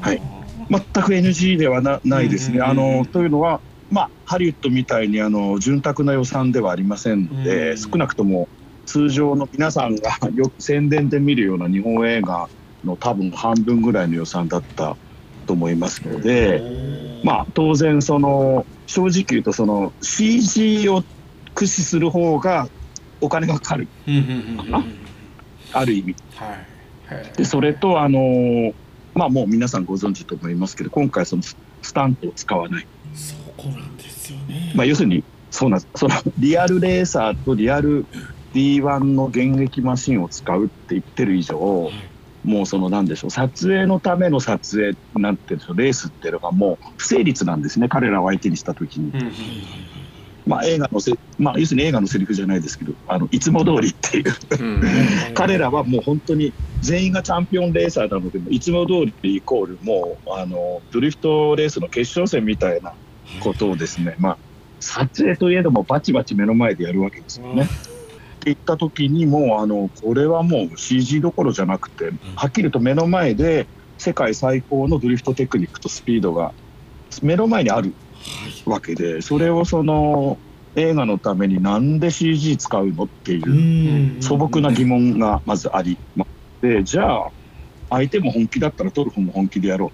[0.00, 0.22] はい。
[0.70, 2.60] 全く NG ではなないですね。
[2.60, 7.78] あのというのは、まあ、ハリウッドみたいにあの潤沢な予算ではありませんので、うん。
[7.78, 8.48] 少なくとも
[8.86, 12.48] 通常の皆さんが よく宣伝で見るような日本映画
[12.84, 14.96] の多分半分ぐらいの予算だった
[15.46, 16.62] と思いますので、
[17.24, 21.02] まあ、当然その正直言うとその CG を
[21.54, 22.68] 駆使する方が
[23.20, 23.88] お金がかかる
[25.72, 26.14] あある意味。
[26.36, 26.69] はい
[27.36, 28.72] でそれとあの
[29.14, 34.72] まあもう皆さんご存知と思いますけど今回そのススタントを使わない、そこなんですよね。
[34.74, 38.04] まあ、要するにそうなんですそのリアルレーサーとリアル
[38.54, 41.90] D1 の現役マシンを使うって言ってる以上
[42.44, 45.76] もうそのなんでしょう撮影のための撮影なんていうんでしょう。
[45.76, 49.32] レースっていうのがもう不成立なんですね彼らを相手にした時に、うんうん
[50.46, 54.34] まあ映画のせまあ要するに映画のセリフじゃないですけどあのいつも通りっていう。
[54.60, 54.82] うん。
[55.34, 62.94] 彼らはもう本当に全員がチャンピオンレーサーなのでいつも通りイコールもうあのドリフトレースの決勝戦みたいな
[63.42, 64.38] ことをですね、まあ、
[64.80, 67.62] 撮影といえどもバチバチ目の前でやるわけですよね。
[67.62, 67.66] っ
[68.42, 73.66] て言った時にもうあのこれはもう CG どころじゃなくてはっきりと目の前で
[73.98, 76.54] 世界最高のドリフトテクニックとスピードが
[77.22, 77.92] 目の前にある
[78.66, 80.38] わけでそれをその
[80.76, 84.22] 映画のためになんで CG 使うのっていううん。
[84.22, 86.30] 素朴な疑問がまずありまし
[86.60, 87.30] てじゃあ
[87.90, 89.90] 相手も本気だったら撮る方も本気でやろ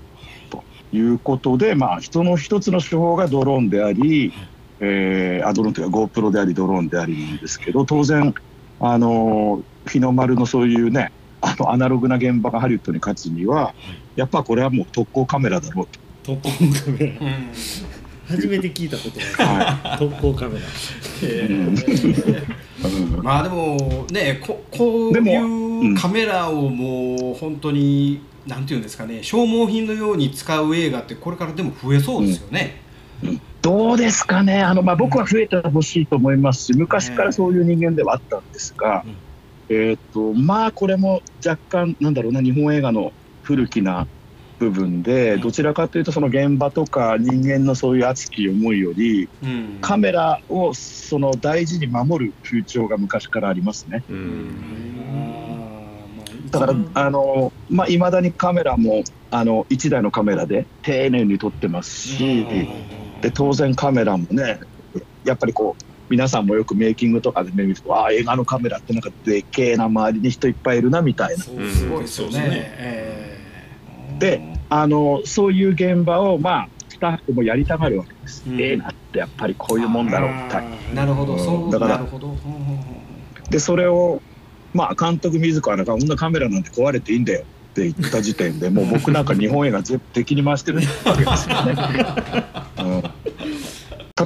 [0.49, 0.63] うと
[0.93, 4.35] いうことで、まあ、人の一つの手法がドローンであり、
[4.81, 8.35] えー、あドローンというか GoPro でありドローンでありなんですけど当然
[8.81, 11.11] あの日の丸のそういうね
[11.41, 13.75] あのアナログな現場がハリウッドに勝つには
[14.15, 16.37] やっぱこれはもう特攻カメラだろうと。
[16.37, 16.51] 特攻
[16.85, 17.27] カメラ。
[17.27, 17.96] うん
[18.29, 20.67] 初めて聞いたことがは特攻カメラ。
[21.29, 21.75] へうん。
[21.75, 22.57] ー
[23.17, 25.31] うんまあでもねここうでも
[25.83, 32.83] いうカメラをもう本当になんていうんですかね消耗品のように使う映画ってこれからでも増えそうですよね。
[33.63, 34.63] どうですかね。
[34.63, 39.05] あの、まあ、僕は増えてほしいと思いますし昔からそういう人間ではあったんですが、
[39.69, 43.13] えーっとまあこれも若干なんだろうな日本映画の
[43.43, 44.07] 古きな
[44.59, 49.79] 部分でどちらかというとその現場とか人間のそういう熱き思いよりうん。
[49.81, 54.03] カメラをその大事に守る風潮が昔からありますね。
[56.51, 62.47] だから、あの、まあ、未だにカメラも、あの、1台のカメラで丁寧に撮ってますし、
[63.21, 64.61] で、当然カメラもね、
[65.25, 71.45] やっぱりこう、皆さんもよくメイキングとかでね見ると、ああ、映画のカメラってなんかでけえな、周りに人いっぱいいるな、みたいな。
[71.45, 72.41] そうすごいですよね。
[72.79, 73.36] えー
[74.19, 78.43] であの、そういう現場を、まあ、スタッフもやりたがるわけです。
[78.47, 78.61] うん。
[78.61, 80.35] 映画ってやっぱりこういうもんだろう。
[80.35, 80.65] みたい。
[80.95, 81.03] な。
[81.03, 81.39] なるほど、うん。
[81.39, 82.35] そうだからなるほど。
[83.51, 84.21] で、それを、
[84.75, 90.79] まあ、監督自らが、こんなカメラなんて壊れていいんだよって言った時点でもう僕なんか日本映画全部敵に回してる。
[91.05, 91.75] わけですよね。
[92.79, 93.03] うん。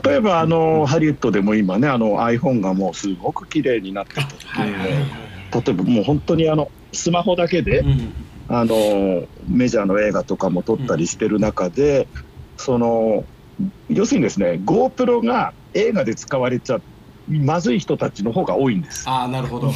[0.03, 5.03] 例えばあのハリウッドでも今ねあの iPhone がもうすごく綺麗になってて、はいはいはい。
[5.53, 8.15] 例えばもう本当にあのスマホだけで、うん
[8.53, 12.09] あのメジャーの映画とかも撮ったりしてる中で、
[12.57, 13.25] その
[13.89, 16.81] 要するにですね GoPro が映画で使われちゃ
[17.29, 19.09] まずい人たちの方が多いんです。
[19.09, 19.73] ああ、なるほど。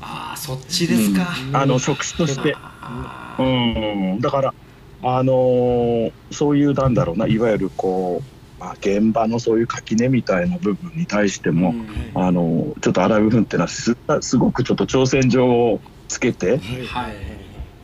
[0.00, 1.26] ああ、そっちですか。
[1.52, 2.54] あの職種として。
[2.56, 4.54] あうーん、だから、
[5.02, 17.37] あのーそういうなんだろうないわゆるこう、まあ、現場のそういう垣根みたいな部分に対しても、うんあのーちょっと荒井部分っていうのはすすごくちょっと挑戦状をつけてはい。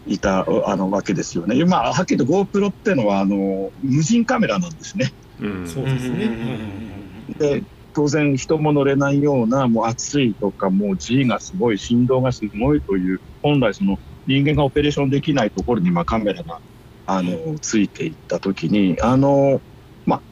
[0.07, 1.65] いたあのわけですよね。
[1.65, 5.13] まあ、はっきりと GoPro っていうのはあの無人カメラなんですね。
[5.41, 6.31] うんそうですね。
[7.39, 7.63] で
[7.95, 16.61] 当然人も乗れないようなもう暑いとかもう G がすごい振動がすごいという本来その人間がオペレーションできないところにまあカメラが
[17.07, 19.61] あのついていった時にあの
[20.07, 20.23] まあ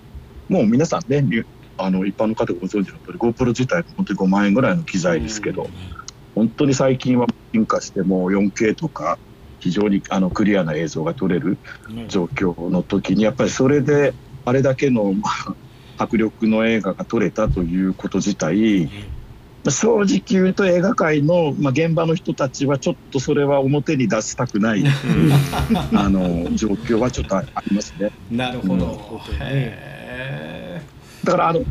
[0.49, 1.45] もう皆さんねに
[1.79, 5.69] あの一般の方がご存知の通り GoPro 自体本当に5万円ぐらいの機材ですけど、
[6.35, 9.19] 本当に最近は進化してもう 4K とか
[9.63, 11.57] 非常にあのクリアな映像が撮れる
[12.09, 14.13] 状況の時にやっぱりそれで
[14.45, 15.29] あれだけの、ま
[15.97, 18.87] あ、迫力の映画が撮れたということ自体、
[19.65, 24.83] まあ正直言うと映画界の、まあ、現場の人たちはちょっとそれは表に出したくない
[25.95, 28.11] あの状況はちょっとありますね。
[28.29, 28.75] なるほど。
[28.75, 30.83] なるほどねへ
[31.23, 31.63] だからあの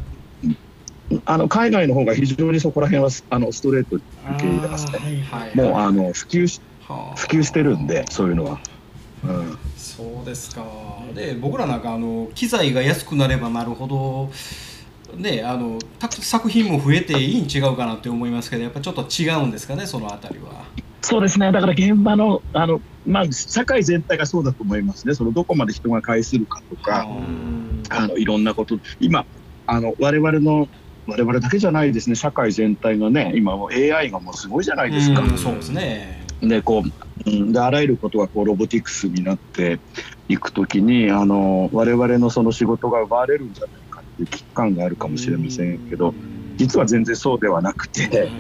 [1.26, 4.04] あの海外の方が非常にそこら辺はあのストレートに
[4.36, 4.92] 受け入れますね。
[4.94, 5.58] ーはい。
[5.58, 6.62] もうあの普及
[7.16, 8.60] 普及してるんでそういうのは。
[9.24, 10.66] うんそうですか。
[11.14, 14.32] で、僕らなんかあの機材が安くなればなるほど。
[15.16, 20.64] ね、あのた作品も増えていいん違うかなって思いますけどやっぱちょっと違うんですかねそのあたりは。
[21.02, 27.08] そうですね、だから現場の、あのまあ、社会全体がそうだと思いますね、そのどこまで人が介するかとか、
[27.90, 29.26] あのいろんなこと、今、
[29.66, 30.70] あの我々の、
[31.08, 35.22] 我々だけじゃないですね、社会全体がね、今、AI がもうすごいじゃないですか。
[35.22, 36.21] うんそうですね。
[36.42, 39.80] でこううんであらゆることがこうロボティクスになって
[40.28, 46.16] いくときにあの我々のその仕事が奪われるんじゃないかっていう危機感があるかもしれませんけど
[46.58, 48.34] 実は全然そうではなくて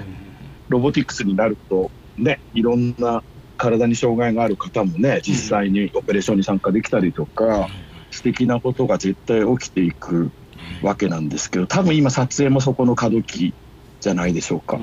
[0.68, 3.24] ロボティクスになるとねいろんな
[3.58, 7.68] 体に障害がある方もね実際にオペレーションに参加できたりとか
[8.10, 10.32] 素敵なことが絶対起きていく
[10.82, 13.56] わけなんですけど多分今撮影もそこの過渡期
[14.00, 14.82] じゃないでしょうか。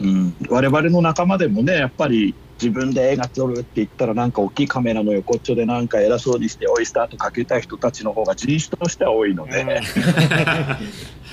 [0.00, 9.64] うん、我々の仲間でもねやっぱり自分で映画撮るって言ったらなんか大きいカメラの横っちょでなんか偉そうにしてオイスターとかけたい人たちの方が人種としては多いので、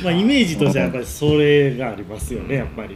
[0.04, 2.96] まあイメージとしてはやっぱりそれがありますよねやっぱり。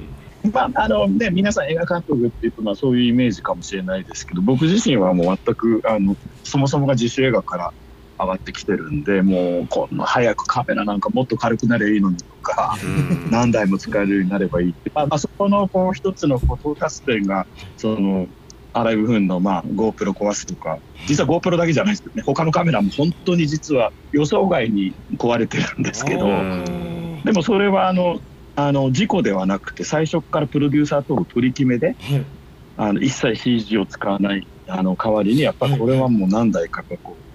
[0.51, 7.73] まああのね、皆さん映画監督っていうとまあそういうイメージかもしれないですけど僕自身はもう全くあのそもそもが自主映画から
[8.21, 12.77] 上がってきてるんでもうこんな早くカメラなんかもっと軽くなればいいのにとか。
[13.29, 17.45] 何台も使えるようになればいいって、まあ、まあそこのこう一つのこう到達点が
[17.77, 18.27] その
[18.73, 22.23] 荒い部分のまあ GoPro 壊すとか実は GoPro だけじゃないですけどね。
[22.23, 26.27] 他のカメラも本当に実は予想外に壊れてるんですけど
[27.23, 28.19] でもそれはあの
[28.55, 32.25] あの事故ではなくて最初からプロデューサーとの取り決めではい。
[32.77, 37.30] あの一切 CG を使わないあの代わりにやっぱこれはもう何台かがこう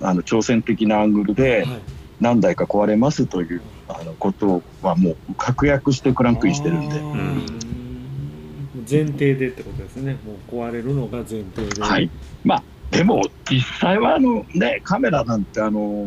[0.00, 1.80] あの挑戦的なアングルではい。
[2.20, 6.98] 何台か壊れますというあのことはもう確約してクランクインしてるんで。
[6.98, 7.46] うん。
[8.88, 10.18] 前提でってことですね。
[10.24, 11.82] もう壊れるのが前提で。
[11.82, 12.10] はい。
[12.44, 16.06] まあ、でも、実際は、あの、ね、カメラなんて、あの、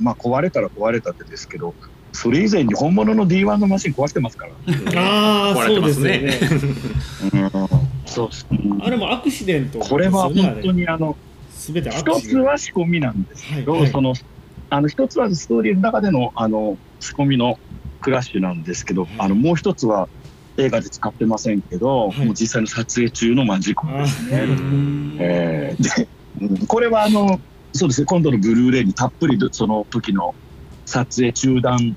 [0.00, 1.74] まあ、壊れたら壊れたってですけど、
[2.12, 4.52] それ以前に本物の D1 のマシン壊してますから。
[5.00, 6.60] ああ壊れそうですね。
[7.32, 7.50] うん、
[8.06, 11.16] そううんあれもアクシデントこれは本当にあの
[11.70, 13.80] すべてア一つは仕込みなんですけど、はい。
[13.82, 14.14] はいその
[14.72, 17.58] あの一つはストーリーの中でのあの仕込みの
[18.00, 20.08] クラッシュなんですけど、あのもう一つは
[20.58, 22.26] 映画で使ってませんけど、はい。
[22.26, 24.42] もう実際の撮影中のまあ事故あですね。
[24.42, 26.08] うんえーで
[26.40, 27.40] うんこれはあの
[27.72, 30.34] そうですね今度のブルーレイにたっぷりその時の
[30.86, 31.96] 撮影中断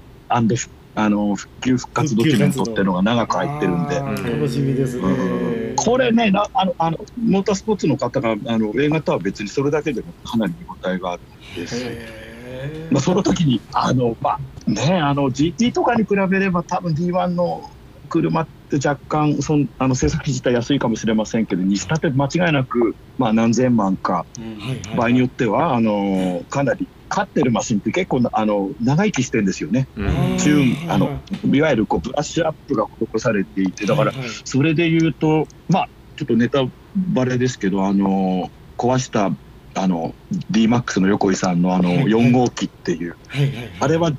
[0.95, 3.95] あの復旧復活ドキュメントっていうのが長く入ってるんで。
[3.95, 11.75] 楽しみですね、うんこれねなあのあのモータースポーツの方があの映画とは別にそれだけでもかなり見応えがあるんです。
[11.77, 17.69] へまあ、その時にあの、まあね、あの GT とかに比べれば多分 D1 の
[18.09, 24.57] 車って若干そんあの制作費自体安いかもしれませんけどにしたって間違いなく、まあ、何千万かうん。
[24.57, 29.87] はいはい場合によってはあのかなり勝ってるマシンって結構なあの長生きしてるんですよね。
[29.95, 30.37] うん。
[30.37, 31.21] チューンあの
[31.53, 34.13] いわゆるこうブラッシュアップが施されていてだから
[34.45, 39.29] それで言うとまあちょっとネタバレですけどあの壊した
[39.75, 40.15] あの
[40.51, 42.05] DMAX の横井さんのあのはいはい。
[42.07, 43.17] 4号機っていう。
[43.27, 43.71] はいはいはい。
[43.79, 44.11] あれは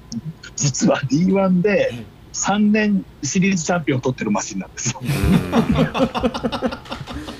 [0.57, 5.01] 実は D1 ではい3年シリーズチャンピオンを取ってるマシンなんですよ。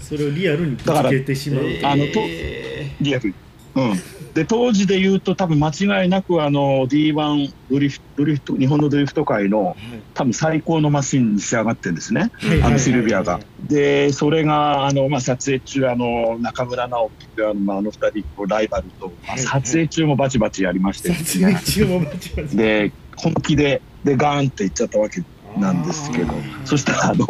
[0.00, 3.35] それをリアルにぶつけてしまうあのとえリアルに。
[3.76, 3.94] うん、
[4.35, 9.76] で当時で言うと多分間違いなくあの D1 ドリフドリフト日本のドリフト界の
[10.14, 12.30] 多分最高のマシンに仕上がってるんですね。
[12.38, 13.40] はいあのシルビアが。
[13.64, 21.52] で、それが、あの、まあ、撮影中、あの、中村直樹って、あの、まあ、あの二人、こうライバルと、まあはい撮影中もバチバチやりましてですね。
[21.54, 25.22] 撮影中もバチバチで、本気で、で、ガーンっていっちゃったわけ
[25.58, 26.34] なんですけど。
[26.64, 27.26] そしたら、あの、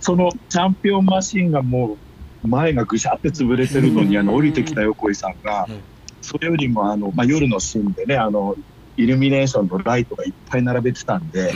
[0.00, 1.98] そのチャンピオンマシンがも
[2.44, 5.72] う、前がぐしゃって潰れてるのに、あの、降りてきた横井さんがい、
[6.20, 8.56] それよりも、あの、まあ、夜のシーンでね、あの、
[8.96, 11.52] イルミネーションのライトがいっぱい並べてたんで、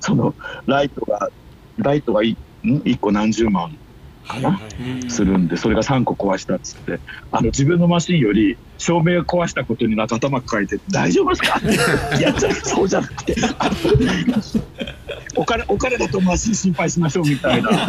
[0.00, 0.34] その
[0.66, 1.30] ライトが、
[1.76, 3.76] ライトがいん？1個何十万
[4.26, 6.98] かな、ーするんで、それが3個壊したっつって、
[7.30, 11.58] あの自分のマシンより照明を壊したことになんか頭抱えて、大丈夫ですか？
[11.58, 12.34] って、いや、
[12.64, 13.34] そうじゃなくて、
[15.36, 17.86] お金お金だとマシン心配しましょうみたいな。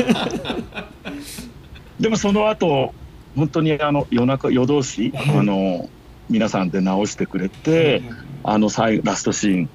[2.00, 2.93] でもその後
[3.36, 5.89] 本当にあの夜中夜通し、あの
[6.30, 8.04] 皆さんで直してくれて、
[8.43, 9.69] あの最ラストシーン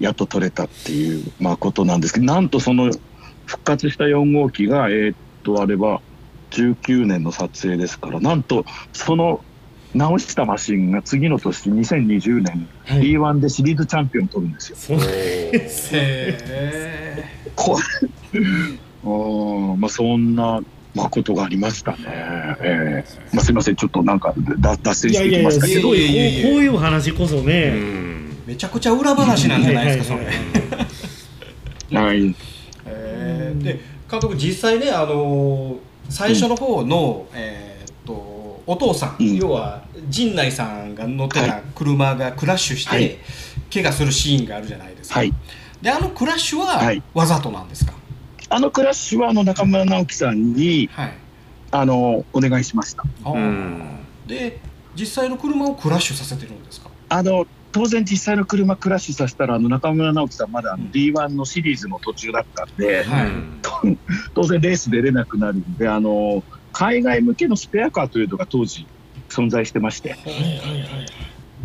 [0.00, 2.90] やっと撮れたっていう、まあ、ことなんですけどなんとその
[3.46, 6.00] 復活した4号機がえーっとあれは
[6.50, 9.44] 19年の撮影ですからなんとその
[9.94, 13.02] 直したマシンが次の年2020年はい。
[13.02, 14.76] B1 でシリーズチャンピオンを取るんですよ。
[14.76, 15.94] そうです
[19.78, 20.60] まあ、そんな、
[20.94, 21.98] まあ、ことがありましたね。
[22.08, 23.26] ええ。
[23.32, 25.88] まあ、すみませんちょっとなんかだ脱線いしてきましたけど。
[25.88, 30.24] ごいいやいやいやこうこういう話こそね、ーめちゃくちゃ裏話なんじゃないですかそれ。
[30.24, 30.34] はい
[31.94, 32.34] はいはいはい。
[32.86, 33.62] へー。
[33.62, 39.36] で監督実際ねあのー最初の方の、えーっとお父さん、うん。
[39.36, 43.16] 要は陣内さんが乗ってた車がクラッシュして、はい。
[43.72, 45.32] 怪我するシーンがあるじゃないですか、はい。
[45.80, 47.02] であのクラッシュははい。
[47.14, 47.94] わざとなんですか？
[48.50, 51.12] あのクラッシュはあの中村直樹さんにはい、
[51.70, 53.02] あのお願いしました。
[54.26, 54.60] で
[54.94, 56.90] 実際の車をクラッシュさせてるんですか？
[57.08, 60.90] あの当然実際の車クラッシュさせたらあの中村直樹さんまだあのうん。
[60.90, 63.30] D1 のシリーズの途中だったんで、はい。
[64.32, 68.86] 当然レース出れなくなるんであの海外向けのスペアカーというのが当時
[69.28, 70.10] 存在してまして。
[70.10, 70.88] はいはいはいはい。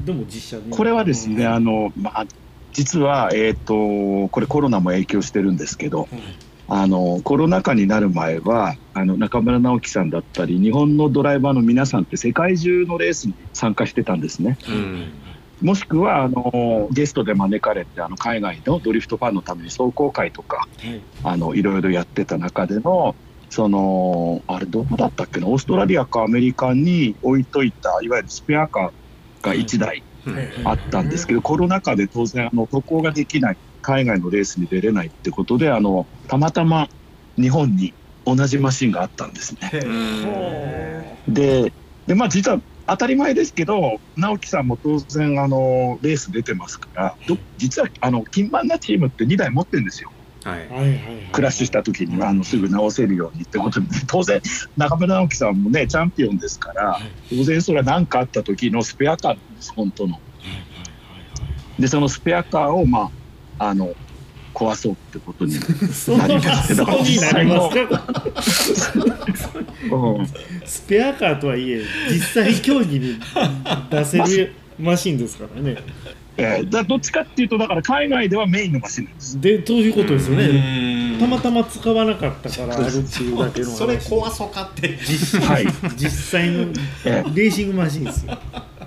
[0.04, 1.54] でも実写にこれはですね、うん。
[1.54, 2.26] あのまあ、
[2.74, 6.20] 実は、えー、とこれコロナも影響してるんですけど、うん
[6.72, 14.60] あのコロナ禍になる前はあの中村直樹さんだったり日本のドライバーの皆さんって世界中のレースに参加してたんですね。
[15.62, 21.02] もしくはあのゲストで招かれてあの海外のドリフトファンのために壮行会とかはい。
[21.24, 23.16] あのいろいろやってた中での
[23.50, 30.04] そのあれどこだったっけなオーストラリアかアメリカに置いといたいわゆるスペアカーが1台
[30.64, 36.90] あったんですけど、コロナ禍で当然あの渡航ができない海外のレースに出れないってことであのたまたま
[37.38, 37.94] 日本に
[38.26, 39.70] 同じマシンがあったんですね。
[39.74, 41.74] へで
[42.06, 50.12] で、まあ、実は当たり前ですけど直樹さんも当然あのレース出てますからど実はあの金盤なチームって2台持ってるんですよ。
[50.44, 50.68] はい。
[50.70, 51.30] はいはいはい。
[51.32, 54.42] クラッシュした時にはあのすぐ直せるようにってことで当然
[54.78, 60.18] 中村直樹さんもねチャンピオンですから当然それは何かあった時のスペアカーなんです本当の。
[61.78, 63.12] でそのスペアカーをま
[63.60, 63.94] ああの
[64.60, 65.54] 壊そうってことに、
[66.18, 68.04] なりますか
[69.92, 70.28] うん、
[70.66, 71.82] スペアカーとはいえ
[72.12, 73.18] 実際競技に
[73.90, 75.78] 出せるマシンですからね。
[76.38, 79.42] えーだどっちかっていうとだから海外ではメインのマシンなんです。
[79.42, 80.46] でということですよね。
[80.46, 81.20] うん。
[81.20, 83.78] たまたま使わなかったからあるっていうだけの話。
[83.78, 84.98] それ怖そうかって。
[85.04, 86.68] 実はい、実際の
[87.04, 88.38] えレーシングマシンですよ。
[88.54, 88.79] うん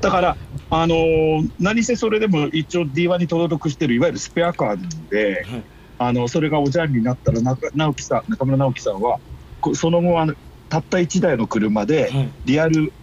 [0.00, 0.36] だから、
[0.70, 5.64] あのー何せそれでも一応 D1 に登録してるいわゆるスペアカーなので、はい。
[5.98, 9.18] あのそれがおじゃんになったら中直樹さん中村直樹さんは
[9.60, 10.34] こその後あの
[10.70, 12.32] たった1台の車ではい。
[12.44, 12.94] リアル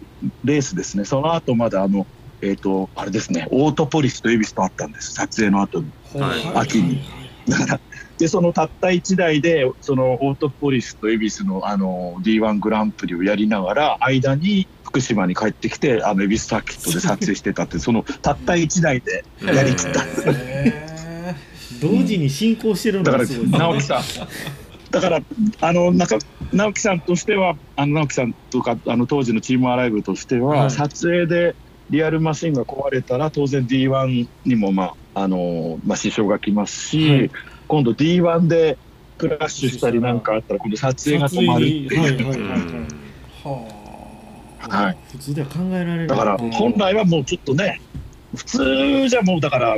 [0.42, 1.04] レースですね。
[1.04, 2.08] その後まだあの
[2.40, 5.12] えっ、とあれですねオートポリスと恵比寿とあったんです。
[5.14, 5.92] 撮影の後に。
[6.20, 6.58] はい。
[6.58, 7.00] 秋に。
[7.48, 7.80] だから
[8.18, 20.04] でそのたった1台でそのオートポリスと恵比寿のあの D1 グランプリをやりながら間に福島に帰ってきてあの恵比寿サーキットで 撮影してたってそのたった1台でやりきった。
[20.04, 20.88] へ
[21.80, 24.02] 同時に進行してるのだから直樹さん。
[24.90, 25.20] だから
[25.60, 26.18] あの中
[26.52, 30.70] 直樹さんとしてはあの直樹さんとかあの当時のチームアライブとしては、はい。
[30.70, 31.54] 撮影で
[31.90, 37.30] リアルマシンが壊れたら当然 D1 にも、まああのまあ、支障がきますし、はい
[37.68, 38.78] 今度 D1 で
[39.18, 42.00] クラッシュしたりなんかあったら今度撮影が止まるっていう。
[42.00, 42.68] はいはいはいはい。
[43.44, 43.78] は
[44.58, 44.98] はい。
[45.12, 46.06] 普通では考えられない。
[46.06, 47.80] だからうん本来はもうちょっとね
[48.34, 49.76] 普通じゃもうだから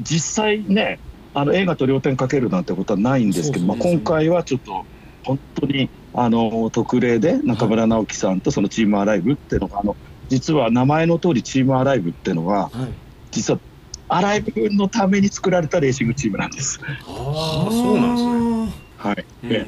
[0.00, 0.98] 実際ね
[1.34, 4.84] あの映画と両点かけるなんてことはないんですけど、まあ、今回はちょっと
[5.24, 9.96] 本当にあの特例で中村直樹さんとそのチームアライブっていうのがあの
[10.28, 12.88] 実は名前の通りチームアライブっていうのははい。
[13.30, 13.60] 実は
[14.08, 16.80] アライブのために作られたレーシングチームなんです。
[16.82, 18.84] ああそうなんですね。
[18.96, 19.66] はい、いで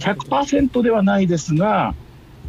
[0.00, 1.94] 100%ではないですが、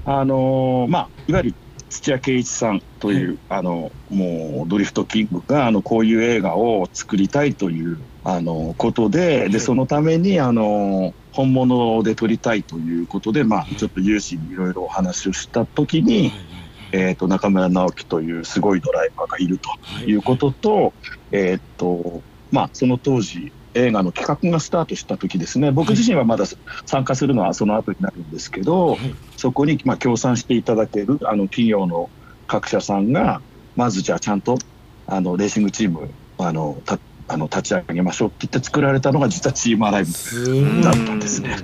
[0.05, 1.55] あのまあ、いわゆる
[1.89, 16.31] 土屋圭一さんという、あのもうドリフトキングがあのこういう映画を作りたいというあのことででそのためにあの本物で撮りたいということで、まあ、ちょっと有志にいろいろお話をした時に、
[16.91, 19.69] えー、と中村直樹というすごいドライバーがいると
[20.05, 20.15] い。
[20.15, 20.93] うことと,、
[21.31, 22.21] えーっと
[22.51, 25.71] まあ、その当時映画の企画がスタートした時ですね。
[25.71, 26.45] 僕自身はまだ
[26.85, 28.99] 参加するのはその後になるんですけど、はい。
[29.37, 32.09] そこにまあ協賛していただけるあの企業の
[32.47, 33.41] 各社さんが
[33.77, 34.57] まずじゃあちゃんと
[35.07, 41.55] あのレーシングチームあのたあの立ち上げましょうって言って作られたのが実はチームアライブだったんですね。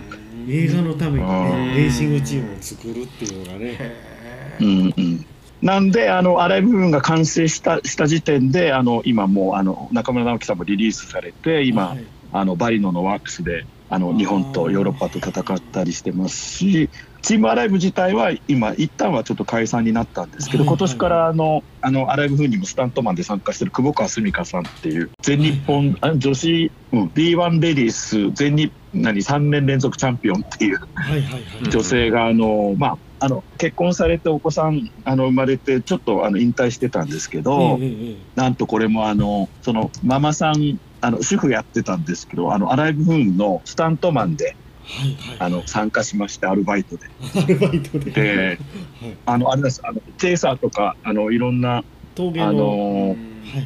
[0.47, 1.29] 映画のためにうん。
[1.29, 4.16] ねレーシングチームを作るっていうのがね
[4.59, 5.25] へうんうん。
[5.61, 12.05] なんであのアライブ部分が完成したした時点であの今もうあの中村直樹さんもリリースされて今、はい。
[12.31, 16.89] あのバリノのワークスであの日本とヨーロッパと戦ったりしてますし
[17.21, 31.37] チームアライブ自体は今一旦はちょっと解散になったんですけど、今年からあのあのアライブ風にもスタントマンで参加してる久保川澄香さんっていう全日本、あ女子、うん、B1 レディース全日何3年連続チャンピオンっていうはいはいは
[31.67, 31.69] い。
[31.69, 44.55] 女性があの、まあ、あの結婚されてお子さんあの生まれてちょっとあの引退してたんですけど、ええええなんとこれもあのそのママさんあの主婦やってたんですけどあのアライブフーンのスタントマンで
[44.87, 45.37] はいはい。
[45.39, 47.07] あの参加しましてアルバイトで。
[47.35, 48.11] アルバイトで。
[48.11, 48.57] で
[49.01, 49.17] はい。
[49.25, 49.81] あのあれです。
[49.83, 51.83] あのチェイサーとかあのいろんなあ
[52.15, 53.17] 峠ののはい。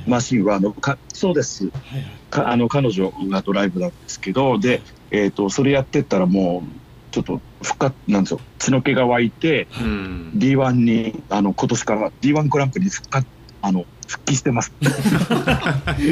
[0.08, 1.66] マシンはあのかそうです。
[1.66, 2.06] はいはい。
[2.30, 4.82] かあの彼女がドライブなんですけどで、
[5.12, 6.81] えー、とそれやってったらもう
[7.12, 10.32] ちょっと復活なんですよ血の気が湧いてうん。
[10.36, 13.28] D1 にあの今年から D1 グランプリに復活
[13.62, 14.74] あの復帰してます。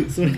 [0.10, 0.38] それか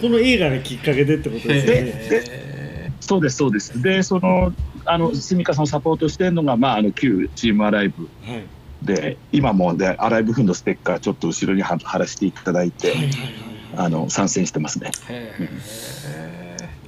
[0.00, 3.80] この映画がきっかけでってことですよねへそうですそうです。
[3.80, 4.52] でその
[4.84, 8.08] あの住川さんをサポートしてるのがまああの旧チームアライブ。
[8.24, 8.44] はい。
[8.82, 14.90] で今もでアライブフンドステッカーちょっと後ろに貼貼らせていただいて、はいはいはいあの参戦してますね。
[15.08, 15.50] え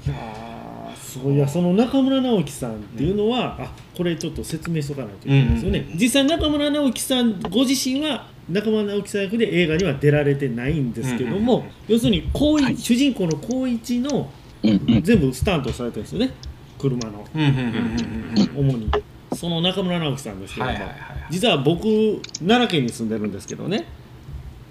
[0.07, 0.48] いやー
[1.25, 5.85] いいやその中村直樹さんっていうのは、あこれちょっと説明しとかないといけないですよね、うん。
[5.87, 12.77] うんうん実際中村直樹さんご自身は中村直樹さん役で映画には出られてないんですけども、うんうんうん要するに光一、はい。
[12.77, 14.31] 主人公の光一の
[14.63, 15.03] うんうん。
[15.03, 16.31] 全部スタントされてるんですよね。
[16.79, 17.27] 車の。
[17.35, 18.91] うんうんうんうんうん主に。
[19.35, 20.99] その中村直樹さんですけども、はいはいはい。
[21.31, 21.83] 実は僕
[22.41, 23.85] 奈良県に住んでるんですけどね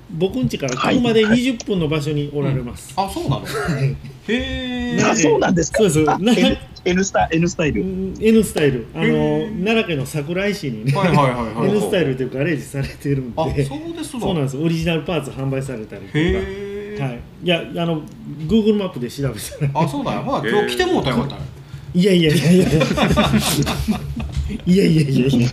[0.10, 2.94] 僕ん家から車で20分の場所におられます。
[2.96, 3.46] あ、そうなの？
[4.28, 5.02] へえ。
[5.04, 5.80] あ、そうなんですか？
[5.80, 6.18] そうそう。
[6.20, 6.34] ヌ
[7.04, 7.82] スタエヌスタイル。
[8.22, 8.88] エヌスタイル。
[8.96, 9.06] あの
[9.66, 11.24] 奈良県の桜井市にね、はいはいは
[11.66, 14.58] いはい、スタイルというガレージされてるんで、そうですそうなんです。
[14.58, 16.20] オリジナルパーツ販売されたりとか。
[17.04, 17.20] はい。
[17.44, 18.02] いやあの
[18.48, 19.42] Google マップで調べて
[19.74, 19.80] た。
[19.80, 20.24] あ、そうだよ。
[20.24, 21.38] まあ今日来てもうたよかった。
[21.94, 22.66] いやいやいやいや。
[24.66, 25.50] いやいやいやいや。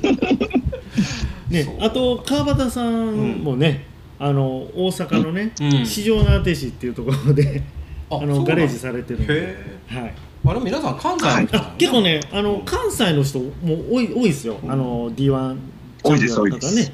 [1.50, 3.86] ね、あと川端さんもね。
[4.18, 4.42] あの
[4.74, 5.86] 大阪のね、うん。
[5.86, 7.62] 四条畷市っていうところで
[8.10, 9.56] あのあのガレージされてるんで、へ
[9.88, 10.14] はい、
[10.46, 11.56] あれ皆さん関西の人？
[11.56, 14.58] なのあ結構ねあの関西の人も多い多いですよ。
[14.68, 15.58] あの D1
[16.04, 16.92] チャンピオンだったね。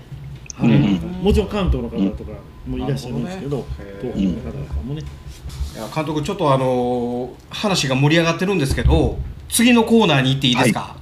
[0.56, 0.70] はい。
[0.70, 2.32] うんもちろん関東の方とか
[2.66, 3.66] もいらっしゃるんですけど、
[4.00, 9.18] 東北の方とかもね、いや監督ちょっとあのー話が盛り上がってるんですけど
[9.48, 10.96] 次のコーナーに行っていいですか？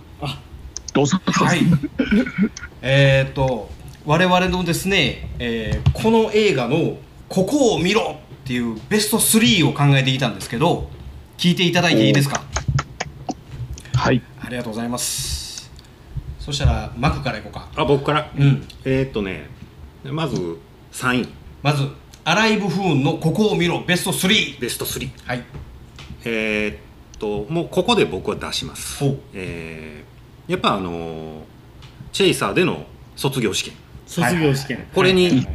[0.95, 1.21] どうぞ。
[1.27, 1.61] はい、
[2.83, 3.71] えっと
[4.07, 6.97] 我々のですね、えーこの映画の
[7.29, 10.89] 「ここを見ろ!」っていうベスト3を考えてきたんですけど
[11.37, 12.43] 聞いていただいていいですか？
[13.95, 14.23] はい。
[14.41, 15.71] ありがとうございます。
[16.39, 17.69] そしたらマクからいこうか。
[17.77, 18.31] あ僕から？
[18.39, 18.67] うん。
[18.85, 19.49] えーっとね
[20.05, 20.37] まず
[20.93, 21.29] 3位
[21.63, 21.87] まず
[22.25, 25.43] アライブ・フーンの「ここを見ろ!」ベスト3ベスト3はい。
[26.25, 28.99] えーっともうここで僕は出します。
[28.99, 29.19] ほう。
[29.35, 31.41] えーやっぱあのー
[32.13, 32.87] チェイサーでの
[33.17, 33.75] 卒業試験
[34.09, 35.47] 卒業試験、これに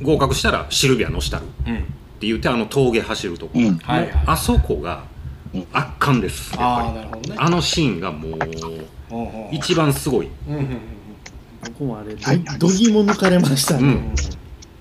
[0.00, 1.42] 合格したらシルビアのしたる。
[1.42, 1.74] っうん
[2.20, 3.78] て言ってあの峠走るとこ、うん。
[3.78, 4.10] はいはい。
[4.26, 5.04] あそこが
[5.72, 6.54] 圧巻です。
[6.54, 6.94] やっああぱり。
[6.94, 7.36] なるほどね。
[7.36, 8.38] あのシーンがもう
[9.50, 10.28] 一番すごい。
[10.48, 10.66] うんうんうん
[11.64, 12.16] 僕もあれ、
[12.58, 14.14] どぎも抜かれましたね、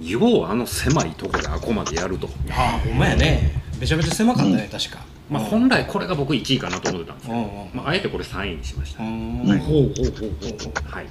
[0.01, 0.07] うん。
[0.07, 3.61] ようあの狭いところであこまでやると、ああほんまやね。
[3.79, 5.05] めちゃめちゃ狭かったね、確か。
[5.29, 9.47] まあ、本来これが僕1位かなと思ってたんですけど、うんうんまあ、あえてこれ3位にしました、うん。
[9.47, 9.59] はい。
[9.59, 11.07] ほうほうほうほうはい、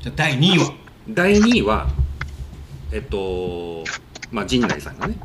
[0.00, 0.74] じゃあ第2位は？
[1.08, 1.88] 第2位は
[2.92, 3.84] えっと
[4.30, 5.16] まあ陣内さんがね、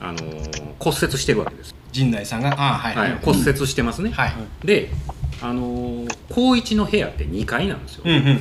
[0.00, 2.96] あのー骨折してるわけです、陣内さんがああはい。
[2.96, 4.32] はい骨折してますね、はい。
[4.64, 4.90] で
[5.42, 8.32] あのー高一の部屋って2階なんですよ、うんうんうんうん。
[8.32, 8.40] うん。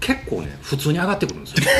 [0.00, 1.62] 結構ね普通に上がってくるんですよ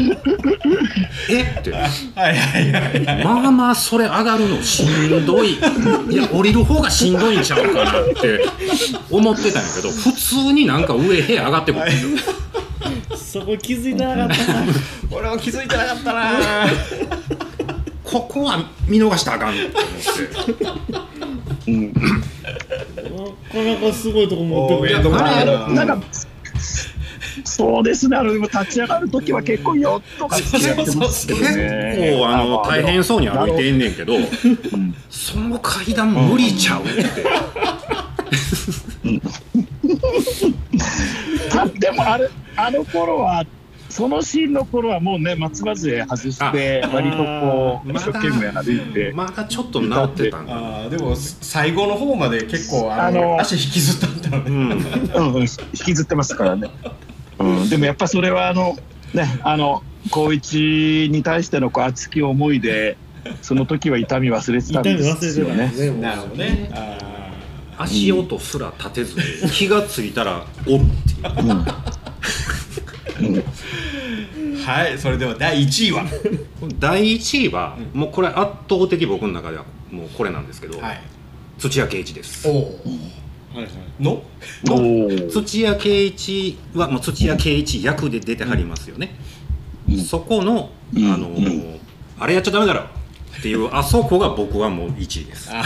[1.30, 1.72] えって。
[1.72, 3.24] はいはいはいはい。
[3.24, 5.58] まあまあそれ上がるのしんどい。
[6.10, 8.44] いや降りる方がしんどいんちゃうかなって
[9.10, 11.86] 思ってたんやけど普通になんか上部屋上がってくる。
[13.16, 14.64] そこ気づいてなかったな。
[15.10, 16.30] 俺は気づいてなかったな。
[18.04, 19.70] ここは見逃したらあかんと思っ
[21.64, 21.70] て。
[21.70, 21.92] うん。
[21.92, 24.90] なかなかすごいとこ持ってくる。
[24.90, 26.06] いやどうあれななんか、
[27.44, 28.16] そうですね。
[28.16, 32.16] あの、でも立ち上がるときは結構よっとかってやってますけど結ね。
[32.18, 37.04] 構あの大変そうに歩いてんねんけどうんその階段無理ちゃうって。
[41.50, 43.44] た でもあれあの頃は
[43.88, 54.46] そのシーンの頃はもうね松葉杖外してあ割とこう一生懸命歩いて、まだちょっと治ってたんかなあーでも最後の方まで結構あのあの足引きずったんだろうね。
[54.46, 54.54] うん。
[55.26, 56.70] うんうん、引きずってますからね、
[57.40, 58.76] うん、でもやっぱそれはあの
[59.14, 62.96] ねあの高一に対してのこう熱き思いで
[63.42, 65.72] その時は痛み忘れてたんですよね。
[66.00, 66.70] なるほどね。
[66.74, 66.98] あ
[67.78, 70.78] 足音すら立てずに気がついたらおるっ
[73.18, 73.42] ていう。
[73.42, 76.04] ーはいそれでは第1位は？
[76.78, 78.36] 第1位はもうこれ圧
[78.68, 81.02] 倒的僕の中ではもうこれなんですけど、はい。
[81.58, 82.48] 土屋圭一です。
[82.48, 82.80] おお
[83.54, 83.72] はいはい。
[84.00, 84.22] の？
[85.30, 89.14] 土屋圭一はもう土屋圭一役で出てはりますよね、
[89.88, 89.98] うん。
[89.98, 91.12] そこの、うん。
[91.12, 91.80] あのーうん。
[92.18, 92.80] あれやっちゃダメだろ
[93.38, 95.64] っていうあそこが僕はもう1位です、あ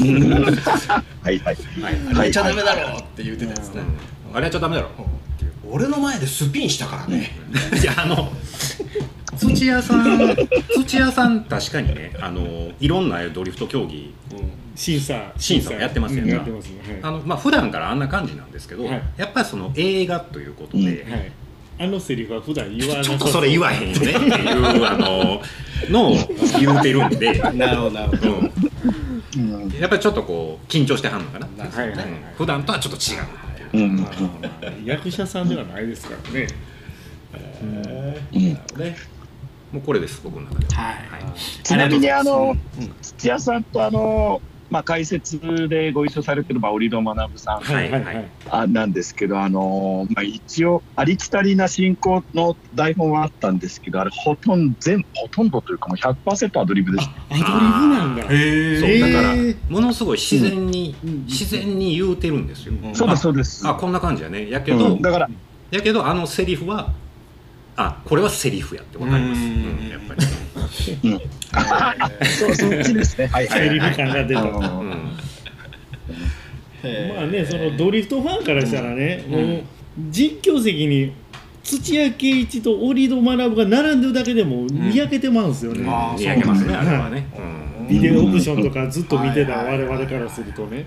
[0.00, 0.44] うん
[1.22, 1.38] はい。
[1.38, 1.96] はいはい。
[2.14, 3.82] あれやっちゃダメだろうって言ってたやつね。
[4.30, 4.36] うん。
[4.36, 4.90] あれやっちゃダメだろ。
[5.72, 7.30] 俺の前でスピンしたからね
[7.80, 8.32] いやあの
[9.36, 10.36] 土屋さん
[10.84, 14.12] 土屋さん確かにねあのいろんなドリフト競技
[14.74, 16.32] 審査審査もやってますよね。
[16.32, 17.00] うんやってますね。
[17.02, 19.02] あのまあ普段からあんな感じなんですけど、はい。
[19.16, 21.32] やっぱりその映画ということで、うんはい、はい、
[21.80, 25.42] あのセリフは普段言わなちょっさとそれ言わへんよねっていう あの
[25.88, 26.16] のを
[26.58, 28.32] 言うてるんで、なるほどなるほど。
[28.32, 28.52] うん。
[29.36, 32.06] うんやっぱりちょっとこう緊張してはんのかな、なるほどはいはいはい。
[32.08, 32.16] うん。
[32.36, 33.86] 普段とはちょっと違うう。
[33.86, 34.06] ん
[34.84, 36.46] 役者さんではないですからね。
[37.62, 38.42] うん。
[38.42, 38.96] ね
[39.72, 40.96] もうこれです僕の中では、はい。
[41.62, 57.12] ちなみにあのうん土屋さんとあのまあ解説でご一緒されてるまあ織戸学さんはいはいあなんですけど、あのまあ、一応ありきたりな進行の台本はあったんですけどあれほとんど全ほとんどというかもう100%アドリブでした。
[57.28, 58.22] アドリブなんだ。
[58.22, 59.12] へえそうえー。
[59.12, 62.94] だからものすごい自然に、うん自然に言うてるんですよ、うん。
[62.94, 63.68] そうですそうです。
[63.68, 64.50] あこんな感じやね。
[64.50, 65.30] やけど、うん、だから
[65.70, 66.92] やけどあのセリフは
[67.82, 69.50] あこれはセリフやってわかります、ううん
[69.86, 70.20] んやっぱり、
[72.26, 73.26] そうそっちですね。
[73.28, 74.40] はいはいセリフ感が出た。
[74.42, 74.50] あま
[77.22, 79.62] あねそのドリフトファンからしたらね、もう
[80.10, 81.12] 実況席に
[81.62, 85.80] 土屋圭一と織戸学が並んでるだけでもにやけてまうんですよね、
[86.18, 87.26] 見上げますねあれはね、
[87.80, 87.88] うん。
[87.88, 90.86] ビデオオプションとかずっと見てた我々からするとね、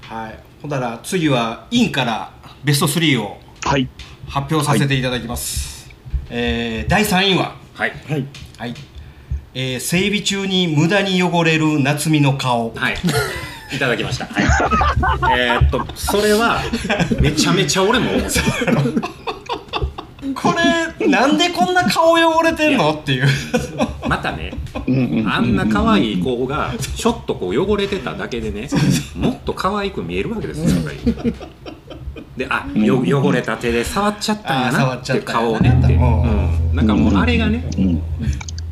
[0.00, 0.38] はい。
[0.62, 2.32] ほんだら次はインから
[2.64, 3.38] ベスト3を。
[3.64, 3.88] はい
[4.28, 5.90] 発表させていただきます、
[6.30, 7.56] えー第3位は。
[7.74, 7.92] はい。
[8.08, 8.26] はい。
[8.58, 8.74] はい、
[9.54, 12.72] えー整備中に無駄に汚れる夏美の顔。
[12.74, 12.96] はい。
[13.74, 14.26] いただきました。
[14.26, 14.44] はい、
[15.40, 16.60] えーっと、それは、
[17.20, 18.40] めちゃめちゃ俺も思った。
[20.34, 20.54] こ
[21.00, 22.92] れなんでこんな顔汚れてんの？
[22.94, 23.26] っていう。
[24.08, 24.52] またね、
[25.26, 28.68] あんな可愛い子が、ちょっとこう汚れてただけでね、
[29.16, 31.34] もっと可愛く見えるわけですよ、やっぱり。
[32.36, 34.96] で、あ、よ汚れた手で触っちゃったんやな。
[34.96, 35.80] って顔をね。
[35.82, 35.94] って。
[35.94, 36.22] うん。
[36.22, 36.76] うん。
[36.76, 38.02] なんかもうあれがね、うん。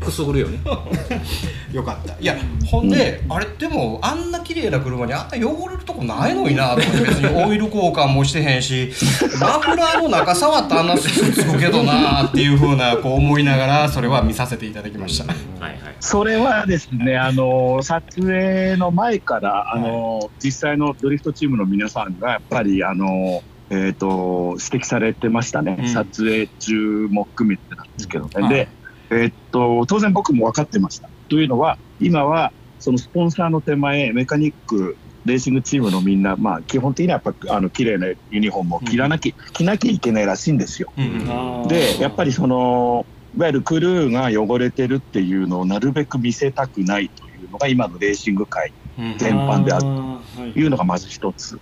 [0.05, 0.61] くすぐるよね。
[1.73, 2.15] よかった。
[2.21, 2.37] いや
[2.67, 8.93] ほんで、あれでもあんな綺麗な車にあんな汚れるとこないのになと思って別にオイル交換もしてへんし
[9.41, 15.25] マフラーの中触ったらあんなすぐつくけどなっていうふうなこう思いながらそれは見させていただきました。
[15.25, 15.79] はいはい。
[16.01, 23.43] それはですね、あの撮影の前から、あの実際のドリフトチームの皆さんがやっぱりあの、
[23.75, 25.89] えー、と指摘されてましたね、うん。
[25.89, 28.31] 撮影中も含めてなんですけどね。
[28.41, 28.69] はいで、
[29.11, 31.09] えー、と当然僕も分かってました。
[31.29, 40.93] というのは、今はそのスポンサーの手前、メカニック、レーシングチームのみんな、まあ、基本的にはやっぱあの綺麗なユニフォームを着らなき,、着なきゃいけないらしいんですよ。
[40.97, 41.69] うん。
[41.69, 43.07] でやっぱりその
[43.37, 49.15] いわゆるクルーが汚れてるっていうのをなるべく見せたくないというのが今のレーシング界うん。
[49.19, 51.59] 全般であるるというのがまず一つ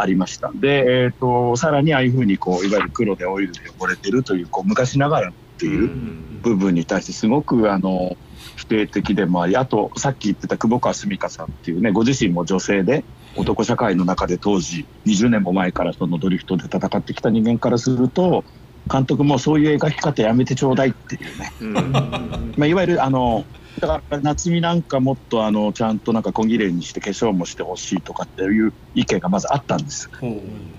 [0.00, 0.50] ありました。
[0.54, 5.90] で、えー、とさらにああいうふうにこういわゆる黒でオイルで汚れてるというこう昔ながらっていう
[6.42, 8.16] 部分に対してすごくあの
[8.56, 13.04] 否定的でもありあとさっき言ってた久保川澄香さんっていうねご自身も女性で
[13.36, 18.44] 男社会の中で当時20年も前からそのドリフトで戦ってきた人間からすると
[18.90, 22.52] 監督もそういう描き方やめてちょうだいっていうね、うん。
[22.56, 23.44] まあ、いわゆるあの
[23.78, 30.08] だから夏美なんかもっとあのちゃんとなんか小綺麗にして化粧もしてほしいとかっていう意見がまずあったんです。
[30.20, 30.26] ほ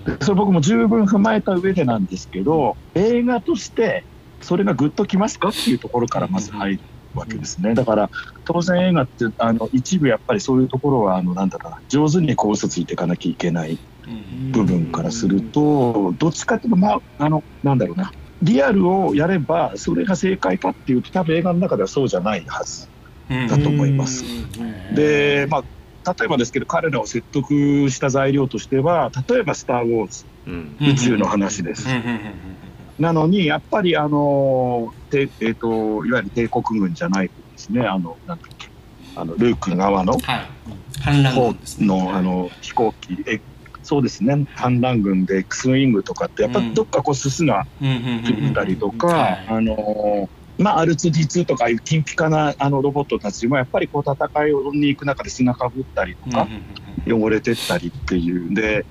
[0.04, 4.06] でそれ僕も十分踏まえた上でなんですけど映画として
[4.42, 6.80] それがグッときますかっていうところからまず入る
[7.14, 7.74] わけですね。
[7.74, 8.10] だから
[8.44, 13.74] 当然映画ってあの一部やっぱりそういうところはあのなんだろうな上手にこう嘘ついていかなきゃいけない
[14.06, 14.52] ううん。
[14.52, 18.10] 部分からするとどっちかっていうとまああのなんだろうな
[18.42, 22.90] リアルをやればそれが正解かっていうと多分映画の中ではそうじゃないはず
[23.28, 23.46] うん。
[23.46, 24.24] だと思います。
[24.92, 25.64] でまあ
[26.18, 30.76] 例えばですけど彼らを説得した材料としては例えば「スター・ウォーズ」うん。
[30.80, 31.88] 宇宙の話です。
[31.88, 31.94] うん。
[31.94, 32.04] うん。
[32.06, 32.58] うん。
[32.98, 38.38] なのに、やっぱり、あの、てえっ、と、いわゆる帝国軍じゃないですね、あの、なん。
[38.38, 38.68] だっけ、
[39.14, 40.50] あの、ルーク側のはい
[41.02, 41.34] 反乱
[41.78, 43.40] の、あの、飛行機、え、
[43.90, 46.74] そうですね、反乱軍で X ウィングとかって、やっぱうん。
[46.74, 49.46] どっかこう、すすがついたりとか、はい。
[49.48, 50.28] あの、
[50.58, 56.46] まあ、R2D2 とかいう金ピカなあのロボットたちもやっぱりこう戦いに行く中で砂かぶったりとか、
[57.08, 58.54] 汚れてったりっていう。
[58.54, 58.84] で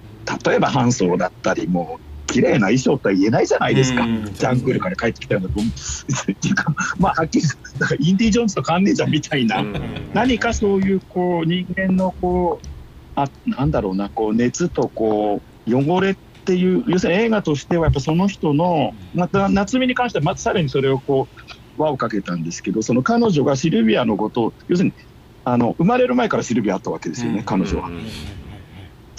[0.46, 7.48] 例えばハンソーだったりも綺麗な衣装とは言えないじゃないですか、うんジャングルから帰ってきたようなっていうか まあはっきり
[7.78, 9.82] だからインディ・ジョーンズと関連じゃんみたいな、うん。
[10.14, 12.79] 何かそういうこう人間のこう
[13.24, 16.16] あなんだろうなこう熱とこう汚れっ
[16.46, 21.30] ていう要するに映画としてはやっぱその人のまた夏美に関してはまたさらにそれをこ
[21.78, 24.96] う輪をかけたんですけどその彼女がシルビアのことを要するに
[25.44, 27.46] あの生まれる前からシルビアあったわけですよね、うん。
[27.46, 27.88] 彼女は。
[27.88, 28.06] うん。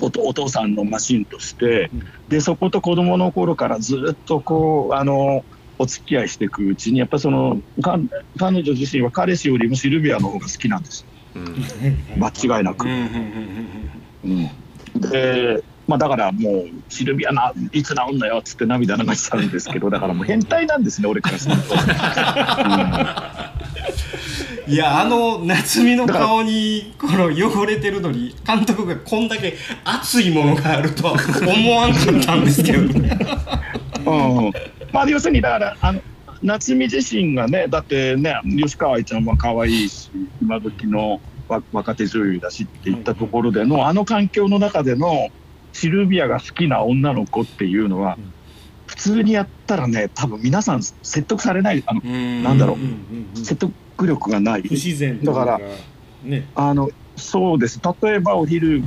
[0.03, 2.05] お父さんのマシンとしてうん。
[2.29, 5.45] でそこと子供の頃からずっとこうあの
[5.79, 7.99] お付き合いしていくうちにやっぱりそのか
[8.39, 12.93] 彼女自身は彼氏よりもシルビアの方が好きなんですうん間違いなくうん。
[12.93, 13.01] うん
[14.25, 14.51] うん
[14.95, 21.75] うん、で、まあ、だからもうシルビアないつ治んのよっつって涙流しちゃうんですけど だからもう変態なんですね俺からすると。
[24.69, 33.19] いやあの夏美の顔にこの汚れてるのに監督がこんだけ熱いものがあるとは思わんかったんですけどね。
[34.07, 34.53] うんうん
[34.93, 36.01] まあ、要するにだからあの
[36.43, 40.11] 夏美自身がねだってね吉川愛ちゃんは可愛いし
[40.41, 45.29] 今時のわ若手女優だしっていったところでのあの環境の中での
[45.73, 48.33] シルビアが好きな女の子っていうのはうん。
[48.87, 52.77] 普通にやったらね多分皆さん説得されないあのなんだろう。
[52.77, 53.73] うんうんうん説得
[54.07, 54.63] 力がない。
[54.63, 55.61] 不自然だから
[56.25, 56.49] ね。
[56.57, 57.81] あのそうです。
[58.03, 58.83] 例えばお昼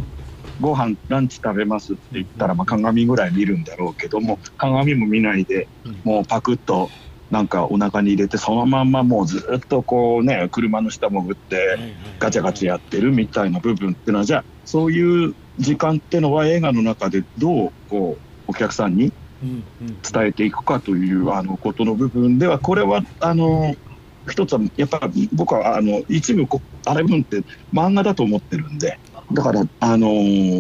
[0.60, 6.02] ご飯ランチ食べますって言ったら、まあ、鏡ぐらい見るんだろうけども鏡も見ないでうん。
[6.04, 6.90] もうパクッと
[7.34, 11.80] なんかお腹に入れてそのまんまもうずっとこうね車の下潜って
[12.20, 19.12] ガチャガチャやってるみたいな部分っていうのはじゃあそういう時間ってのは映画の中でどうこうお客さんに
[19.42, 23.74] 伝えていくかというあのことの部分ではこれはあの
[24.30, 29.00] 一つはやっぱり僕はあの一部こあれ分って漫画だと思ってるんで
[29.32, 30.10] だからあの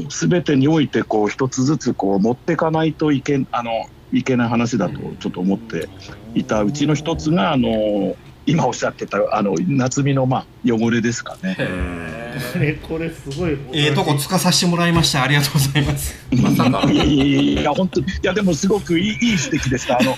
[0.09, 5.89] 全てにおいてこう一つずつこう持っていかないといけあのいけない話だとちょっと思って
[6.35, 11.55] いたうちの一つがあの今おっしゃってたあの夏美のまあ汚れですかね。
[11.59, 13.57] へこれ これすごい。
[13.71, 15.23] ええとこつかさせてもらいました。
[15.23, 16.27] ありがとうございます。
[16.31, 16.91] まさか。
[16.91, 19.97] いやいやいやいや本当いやでもすごくいいいい指摘でした。
[19.97, 20.17] あの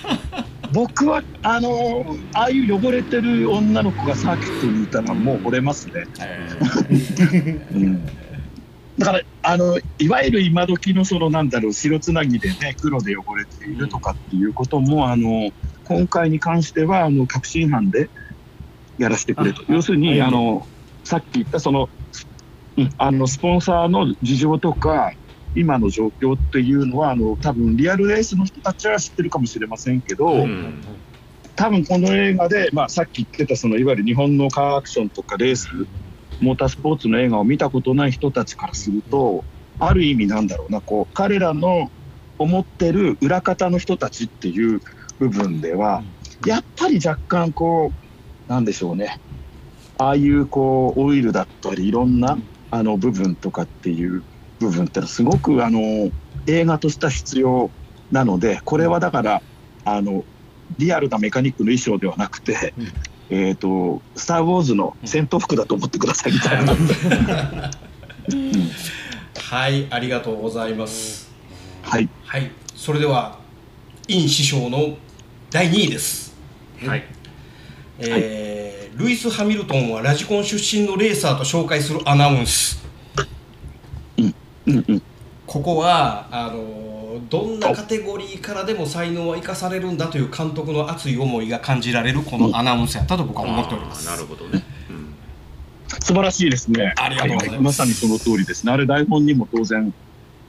[0.74, 6.06] 僕はあのああいう汚れてる女の子がサーキットにいたらもう惚れますね、
[7.74, 8.02] うん、
[8.98, 15.52] だからあのいわゆる今時のそのなんだろう白つなぎでね黒で汚れているとかっていうこともあの
[15.84, 18.10] 今回に関してはあの確信犯で
[18.98, 19.62] やらせてくれと。
[19.62, 20.66] あ要するにああの
[21.04, 21.90] さっき言ったその
[22.78, 25.14] うんあのスポンサーの事情とか
[25.56, 30.84] 今の状況っていうのはあの多分リアルレースの人たちは知ってるかもしれませんけど、うん。
[31.56, 35.70] 多分この映画で、まあ、さっき言ってたそのいわゆる日本のカーアクションとかレース
[36.42, 39.44] モータースポーツの映画を見たことない人たちからすると
[39.80, 41.92] ある意味なんだろうなこう彼らの
[42.38, 44.82] 思ってる裏方の人たちっていう
[45.20, 46.04] 部分では
[46.46, 47.92] やっぱり若干こ
[48.48, 49.20] うなんでしょうね。
[49.98, 52.38] ああいうこうオイルだったりいろんな
[52.70, 54.24] あの部分とかっていう
[54.60, 56.12] 部分ってのはすごくあの
[56.48, 57.72] 映画としては必要
[58.12, 59.42] なのでこれはだから
[59.86, 60.26] あの
[60.78, 62.94] リアルなメカニックの衣装ではなくて、うん
[63.30, 66.76] えっ、と「スター・ウォーズ」の戦闘服だと思ってくださいみたいな。
[69.38, 71.32] はいありがとうございます。
[71.84, 72.10] はい。
[72.24, 73.40] はいそれでは
[74.08, 74.98] イン師匠の
[75.50, 76.36] 第2位です。
[76.86, 77.04] はい。
[78.00, 82.82] えールイス・ハミルトンはラジコン出身のレーサーと紹介するアナウンス。
[84.18, 84.34] うん
[84.68, 85.02] うん
[85.46, 94.06] ここはあのどんなカテゴリーからでも才能は生かされるんだという監督の熱い思いが感じられるこのアナウンスやったと僕は思っております。
[94.08, 95.16] なるほどね、うん
[96.02, 96.94] 素晴らしいですね。
[96.98, 98.72] ありがとうございますはまさにその通りですね。
[98.72, 99.94] あれ台本にも当然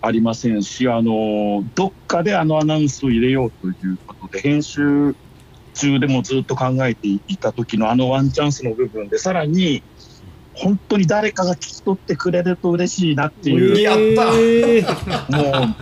[0.00, 5.14] ありませんし、あのどっかであのアナウンスを入れようということで編集
[5.74, 9.82] 中でもずっと考えていた時のあのワンチャンスの部分でさらに
[10.54, 15.74] 本当に誰かが聞き取ってくれると嬉しいなっていうやったえーもう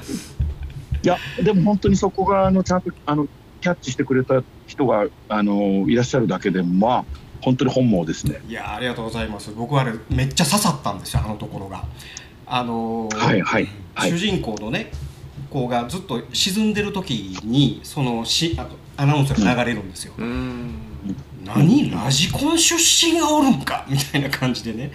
[1.04, 3.28] いやでも本当にそこがあのちゃんとあの
[3.60, 7.04] キャッチしてくれた人があのいらっしゃるだけでもまあ
[7.42, 8.40] 本当に本望ですね。
[8.48, 11.84] いやありがとうございます僕はあれめっちゃ刺さったんですよあのところが。
[12.46, 14.90] あのーはいはいはい主人公のね
[15.50, 20.14] 子がずっと沈んでる時にそのしあアナウンスが流れるんですよ。
[20.18, 20.93] うん
[21.44, 23.84] 何ラジコン出身がおるんか？
[23.88, 24.92] みたいな感じでね。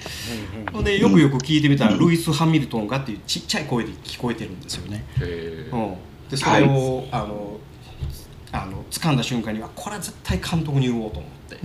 [0.73, 5.05] ほんでよくよく聞いてみたら、ルイス・ハミルトンがっていうちっちゃい声で聞こえてるんですよね。
[5.71, 5.95] うん、
[6.29, 7.59] でそれを、あの
[8.51, 11.57] あの掴んだ瞬間にはこれは絶対監督に言おうと思って。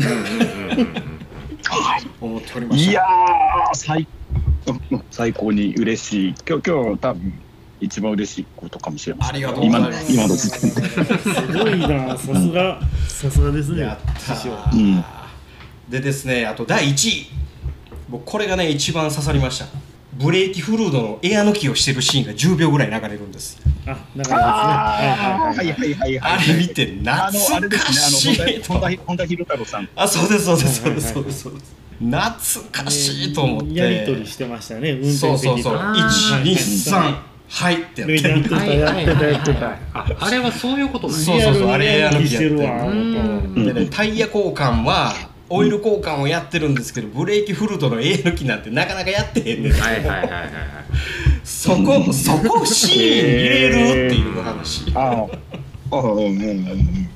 [2.20, 2.90] 思っておりました。
[2.90, 3.02] いや
[5.10, 6.34] 最高に嬉しい。
[6.46, 7.32] 今日今日多分
[7.84, 9.34] 一番嬉しいことかもしれません。
[9.34, 10.12] ありがとうございます。
[10.12, 10.88] 今今の時点で。
[11.18, 12.16] すごいな。
[12.16, 12.80] さすが。
[13.08, 13.82] さすがですね。
[13.82, 15.04] やったうん。
[15.88, 17.26] でですねあと第1位。
[18.08, 19.66] 僕これがね一番刺さりました。
[20.14, 23.60] ブレーキフルードのエア抜きをしてるシーンが10秒ぐらい流れるんです。
[23.86, 25.72] あだからですね。
[25.72, 28.62] はいはいはいあれ見てあのあ懐かれですしいね。
[28.68, 29.88] あの本田本田裕太郎さん。
[29.96, 31.74] あそうですそうですそうですそうですそうです。
[31.98, 33.74] 懐かしいと思って。
[33.74, 34.92] やり取りしてましたね。
[34.92, 35.56] 運転そうそうそう。
[35.56, 38.64] 席とあー123はいってやってやってた。
[38.66, 43.66] やってたやってたああれはそういうことねそうそうそうあれやるうん。
[43.66, 45.12] でねタイヤ交換は
[45.50, 49.72] オイル交換をやってるんですけどブレーキフルートの A 抜きなんてなかなかやってへんねん。
[49.72, 50.30] はいはいはいはい。
[50.30, 50.54] はい
[51.44, 54.92] そこそこシーン入れるっていう話。
[54.94, 55.26] あ
[55.90, 57.08] あうんうんうんうん。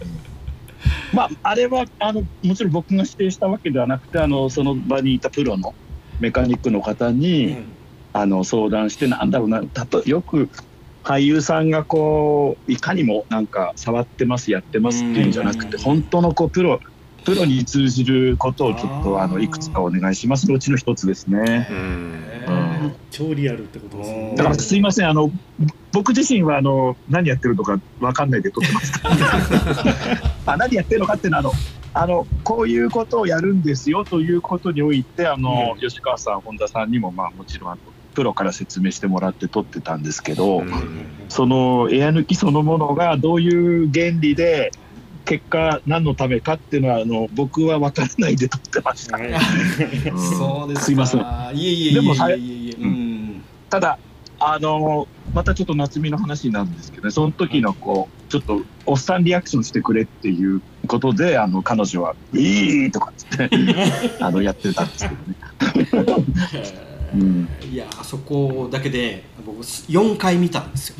[1.12, 5.74] まああれはあのもちろん僕が指定したわけではなくてあのその場にいたプロの
[6.20, 7.58] メカニックの方に、
[8.20, 9.62] あの相談してなんだろうな。
[9.64, 10.48] たとよく
[11.04, 15.82] 俳優さんがこういかにもなんか触ってますやってますっていうんじゃなくてうん。
[15.82, 16.80] 本当のこうプロ
[17.24, 20.48] プロに通じることをちょっとあのいくつかお願いします。
[20.48, 21.68] のうちの一つですね。
[21.70, 21.76] うん。
[21.76, 22.52] う
[22.88, 22.94] ん。
[23.10, 24.34] 超リアルってことですね。
[24.36, 25.30] だからすいませんあの
[25.92, 28.92] 僕自身はあの何やってるとかわかんないで撮ってます。
[30.46, 31.52] あ何やってるのかっていうのはあの
[31.94, 37.80] あのこういうことをやるんですよということにおいてあの、吉川さん本田さんにもまあもちろんあの
[38.18, 41.06] プロから説明してもらって撮ってたんですけど、うん。
[41.28, 44.72] そのエア抜きそのものがどういう原理で
[45.24, 49.18] 結果何のためかっていうのはあの僕は分からないで撮ってました。
[49.18, 50.18] はいうん。
[50.18, 50.84] そうですか。
[50.86, 51.20] すいません。
[51.56, 52.70] いえいえいえいえいえ。
[52.70, 53.44] いえうん。
[53.70, 54.00] ただ
[54.40, 63.50] あのまたちょっと夏美の話になるんですけどねその時のこうちょっとおっさんリアクションしてくれっていうことであの彼女は「いい!」とかっつって
[64.18, 66.78] あのやってたんですけどね。
[67.14, 67.48] うん。
[67.70, 70.96] いやあそこだけで僕4回見たんですよ。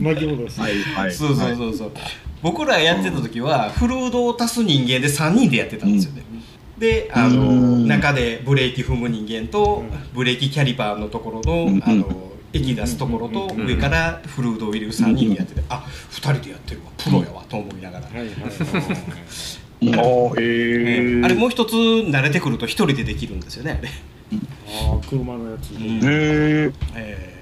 [0.00, 1.92] 巻き戻してはいはい、そうそうそうそう。
[2.42, 6.22] 僕らやってた時はフルードを足す人間で3人でやってたんですよね、
[6.78, 7.88] であのうん。
[7.88, 10.14] 中でブレーキ踏む人間とうん。
[10.14, 11.82] ブレーキキャリパーのところのうん。
[11.84, 13.66] あの液出すところとうん。
[13.66, 16.90] 上からフルードを入れる3人でやっててあ二2人でやってるわ。
[16.96, 18.06] プロやわと思いながら。
[18.06, 21.20] はいはいおーへー。
[21.20, 23.90] えあれもう一つ慣れてくると一人でできるんですよねあれ、
[24.90, 26.00] ああ車のやつ、うん。
[26.96, 27.36] え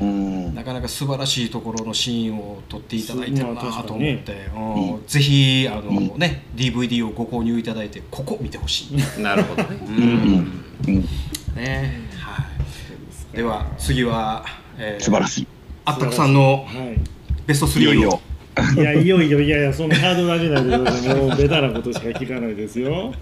[0.00, 0.46] うん。
[0.48, 5.06] ーなかなか素晴らしいところのシーンを撮っていただいてるなと思って、うん。
[5.06, 9.78] ぜひあの、ね DVD をご購入いただいてここ見てほしい、なるほどね。
[9.82, 10.64] ううん。
[10.86, 11.04] うん。
[11.56, 12.42] ねは
[13.32, 14.44] い、では次は、
[14.78, 15.46] えー素晴らしい。
[15.84, 17.00] あったくさんのはい。
[17.46, 17.82] ベスト3を。
[17.82, 18.20] いよいよ
[18.76, 21.14] いや、いよいよ、いやいや、そのハードル上げないで。
[21.14, 23.12] もうベタなことしか聞かないですよ。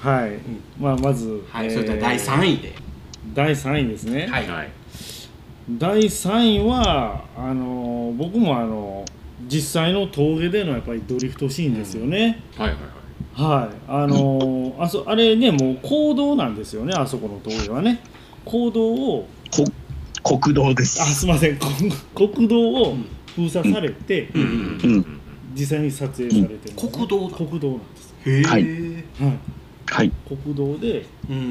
[0.00, 0.32] はい。
[0.80, 2.72] まあ、まず、はい、えーそれでは第3位で、
[3.34, 4.26] 第3位ですね。
[4.30, 4.70] はいはい
[5.78, 9.04] 第3位は、あのー僕もあの
[9.48, 12.42] 実際の峠でのやっぱりドリフトシーンですよね。
[12.56, 13.76] はいはいはいはい。
[13.88, 18.00] あのーあそあれね、もう公道なんですよね、あそこの峠はね。
[18.44, 19.26] 公道を、
[20.22, 21.90] こ国道であ、すすみません、国
[22.28, 22.96] 国道を
[23.34, 24.28] 封鎖されて、
[25.54, 27.36] 実際に撮影されてるんですね、国道だ。
[27.36, 28.14] 国道なんです。
[28.26, 28.62] へえ、はい。
[28.62, 29.38] はい。
[29.86, 30.12] はい。
[30.26, 31.42] 国道でうんうん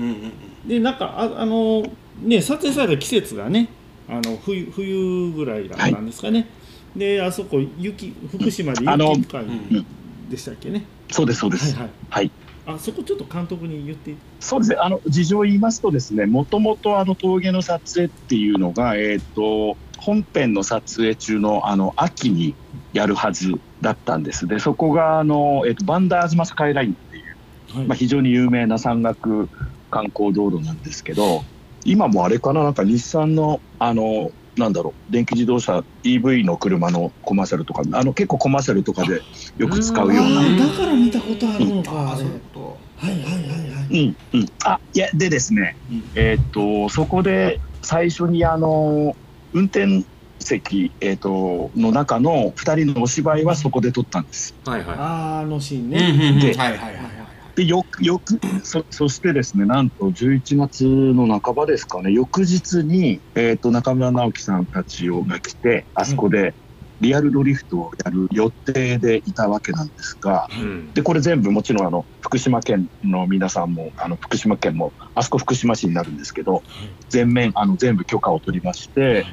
[0.63, 0.67] うん。
[0.67, 1.83] でなんかああの
[2.21, 3.69] ね撮影された季節がね
[4.09, 6.47] あの冬冬ぐらいだったんですかね、
[6.95, 11.75] であそこ雪福島で雪深いうんでしたっけね、そうですそうです。
[11.75, 11.91] はいはい。
[12.09, 12.31] はい。
[12.65, 22.55] あそこちょっと監督に言ってそうですね、あの事情を言いますとですね、もともとあの峠の撮影っていうのが、えっ、と本編の撮影中のあの秋に
[22.91, 24.47] やるはずだったんです。
[24.47, 29.47] で、そこがあのえっ、とバンダーアズマスカイラインっていう、はい、まあ非常に有名な山岳
[29.89, 31.45] 観光道路なんですけど、
[31.85, 39.21] 今もあれかな、なんか日産のあのなんだろう、電気自動車 EV の車のコマーシャルとか、あの結構コマーシャルとかで
[39.57, 40.41] よく使うような。
[40.41, 42.27] あーだから見たことあるのか、あそう。
[42.27, 42.77] あれはいと。
[42.99, 44.15] はいはいはい。
[44.33, 46.03] うんうん、あいやでですね、うん。
[46.15, 49.15] えーっとそこで最初にあの
[49.53, 50.05] 運転
[50.39, 54.55] 席、えーっとの中の2人のお芝居はそこで撮ったんです。
[54.65, 54.97] はいはい。
[54.97, 56.39] あーあのシーンうんね、うんうん。
[56.39, 57.05] ではいはいはい。
[57.05, 57.13] はい
[57.55, 62.11] でよくよくそそしてですねなんと11月の半ばですかね。
[62.11, 66.55] 翌日に、えーっと中村直樹さんたちをが来てあそこで
[67.03, 70.47] リアルドリフトをやる予定でいたわけなんですが。
[70.51, 70.93] うん。
[70.93, 76.63] でこれ全部もちろんあの福島県の皆さんもあの福島県もあそこ福島市になるんですけど
[77.09, 79.25] 全面あの全部許可を取りまして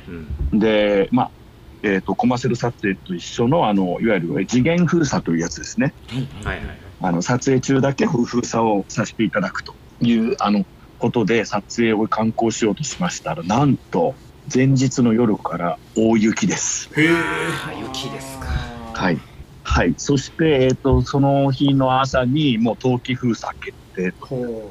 [0.52, 0.58] うん。
[0.58, 1.30] でまあ
[1.82, 5.94] えー、とコマーシャル撮影と一緒のあのいわゆる次元封鎖というやつですね。
[6.08, 6.28] はい。
[6.44, 6.66] はい。
[6.66, 6.78] はい。
[7.02, 10.64] あの撮影中だけ封鎖をさせていただくというあの
[10.98, 14.14] ことで撮影を観光しようとしましたらなんと
[14.52, 16.90] 前日の夜から大雪です。
[16.96, 17.08] へえ。
[17.80, 18.46] 雪ですか。
[18.94, 19.18] はい。
[19.62, 24.68] はい、そして、えー、とその日の朝にもう冬季封鎖決定ほ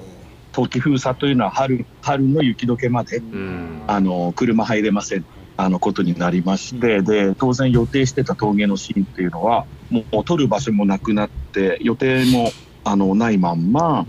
[0.51, 3.83] 冬季封鎖というのは春春の雪解けまでうん。
[3.87, 5.25] あの車入れません
[5.55, 12.51] あのことになりまして、で当然予定してた峠のシーンっていうのはもう撮る場所もなくなって予定も
[12.83, 14.05] あのないまんま、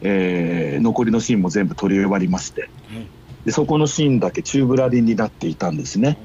[0.00, 2.68] えー残りのシーンも全部撮り終わりまして
[3.44, 6.18] でそこのシーンだけ宙ぶらりんになっていたんですね。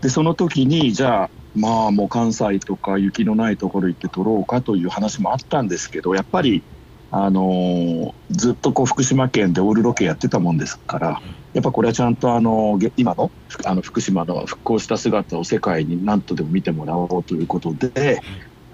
[0.00, 6.62] でその時にじゃあまあもう関西とか雪のないところ行って撮ろうかという話もあったんですけどやっぱり、
[7.10, 11.22] あのーずっとこう福島県でオールロケやってたもんですから
[11.54, 13.30] やっぱこれはちゃんとあのげ今の
[13.64, 18.20] あの福島の復興した姿を世界に何とでも見てもらおうということで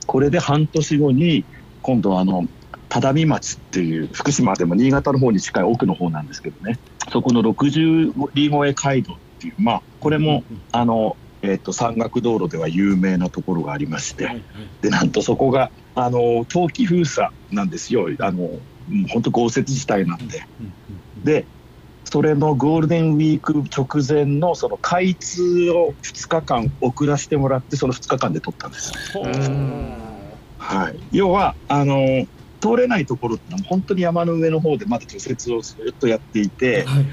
[0.07, 1.45] これで半年後に
[1.83, 2.49] 今度あの
[2.89, 6.78] 只見町っていう福島でも新潟の方に近い奥の方なんですけどね。
[7.12, 14.45] そこの60里越え街道っていうまあこれもあの、えっと山岳道路では有名なところがありまして、はいはい。
[14.82, 18.09] でなんとそこがあの冬季封鎖なんですよ。
[18.20, 18.51] あの
[19.09, 20.47] 本当豪雪地帯なんで。
[21.22, 21.47] で
[22.05, 28.93] それのゴールデンウィーク直前のその開通を2日間遅らせてもらってその2日間で撮ったんです。
[30.59, 32.26] はい、要はあの
[32.65, 36.85] 通れないところってのは本当に山の上の方でまだ除雪をずっとやっていて、はい。
[36.85, 37.07] はい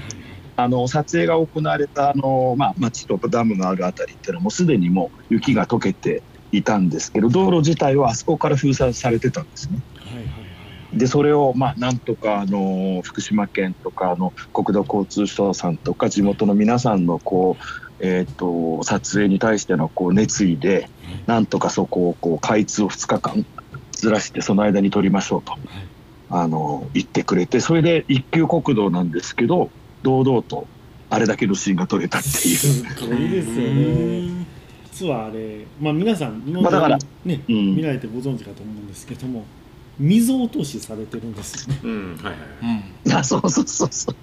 [0.54, 6.22] あの撮影が行われたあの、まあ、町とかダムがあるあたりっていうのはもうすでにもう雪が溶けて
[6.52, 9.78] いたんですけど道路自体はあそこから封鎖されてたんですね。
[9.96, 10.26] はいはい
[10.94, 17.64] でそれをまあなんとかあの福島県とかあの国土交通省さんとか地元の皆さんのこう、
[18.00, 20.90] えー、と撮影に対してのこう熱意で
[21.26, 23.46] なんとかそこをこう開通を2日間
[24.02, 25.54] ずらしてその間に撮りましょうと、
[26.28, 29.70] あの言ってくれてそれで一級国道なんですけど
[30.02, 30.66] 堂々と
[31.08, 32.56] あれだけのシーンが撮れたっていう。
[32.56, 34.46] すごいですよね。
[34.90, 37.76] 実はあれまあ皆さん今までまあだからねうん。
[37.76, 39.44] 見られてご存知かと思うんですけども
[40.00, 41.80] 水落としされてるんですよね。
[41.84, 42.36] うんはいはい
[43.06, 43.12] うん。
[43.16, 44.16] あそうそうそうそう。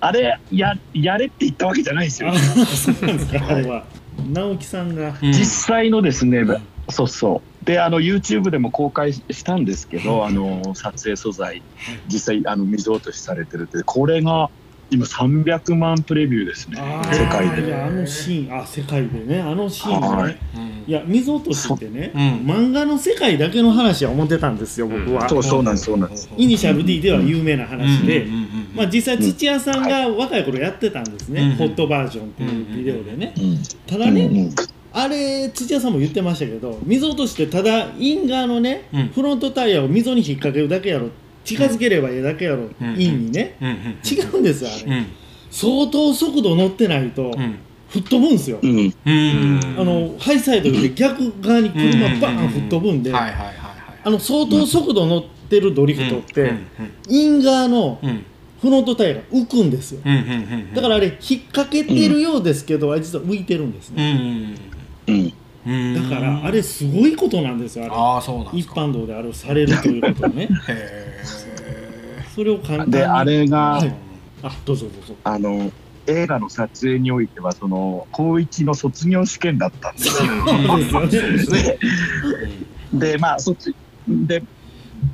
[0.00, 2.28] あれややれって言ったわけじゃないですよ。
[2.28, 3.46] あそうなんですか。
[3.48, 3.86] あれは。
[4.30, 5.32] 直樹さんが、うん。
[5.32, 6.44] 実際のですね、
[6.92, 7.64] そうそう。
[7.64, 11.62] であの YouTube でも公開したんですけど、あの撮影素材
[12.08, 14.50] 実際あの水落としされてるってこれが
[14.92, 16.76] 今300万プレビューですね。
[17.12, 17.66] 世界で。
[17.66, 18.60] いやあのシーン。
[18.60, 19.40] あ世界でね。
[19.40, 20.22] あのシーンがね。
[20.22, 20.38] はい。
[20.86, 22.18] いや水落としってね、う。
[22.18, 22.20] ん。
[22.44, 26.28] 漫画の世界だけの話は思ってたんですよ僕は、そうそうなんですそうなんです。
[26.36, 28.32] イニシャル D では有名な話で、うん。
[28.32, 28.34] うん。
[28.34, 28.42] うん。
[28.42, 28.76] うん。
[28.76, 31.56] まあ、実際土屋さんが若い頃やってたんですね、うん。
[31.56, 33.62] ホットバージョンっていうビデオでね、うん。
[33.86, 34.36] ただね、うん。
[34.36, 34.54] うん
[34.94, 39.08] あれ土屋さんも言ってましたけど水落としてただイン側のね、うん。
[39.08, 41.08] フロントタイヤを溝に引っ掛けるだけやろ
[41.44, 43.00] 近づければいいだけやろ、うん。
[43.00, 43.68] インにね、うん。
[43.68, 43.74] うん。
[44.04, 45.06] 違うんですよあれ、うん。
[45.50, 47.58] 相当速度乗ってないとうん。
[47.88, 48.94] 吹っ飛ぶんですよ、うん。
[49.04, 49.60] うん。
[49.78, 53.54] あのハイサイドで逆側に車バーン吹っ飛ぶんで、はいはいはいはい。
[54.04, 56.66] あの相当速度乗ってるドリフトって、うん。
[57.08, 58.08] イン側のうん。
[58.08, 58.24] うん
[58.62, 60.00] フロントタイヤが浮くんですよ。
[60.04, 60.12] うん。
[60.12, 60.18] うん。
[60.20, 60.22] う
[60.70, 60.72] ん。
[60.72, 64.16] だからあれ引っ掛けてるようですけど、あれ実は浮いてるんですうね、ん。
[64.16, 64.22] うん。
[64.22, 64.71] うん
[65.06, 67.94] だからあれすごいことなんですよあれ。
[67.94, 70.48] ああそうなんで一般道であれをされるということはね。
[70.68, 71.22] へ
[72.34, 72.92] それを簡単に。
[72.92, 73.94] であれが、はい。
[74.42, 75.14] あどうぞどうぞ。
[75.24, 75.70] あの
[76.06, 80.30] 映画の撮影においてはその高一の卒業試験だったんですよ。
[80.90, 81.78] そうですよね。
[82.92, 83.74] でまあ卒
[84.08, 84.42] で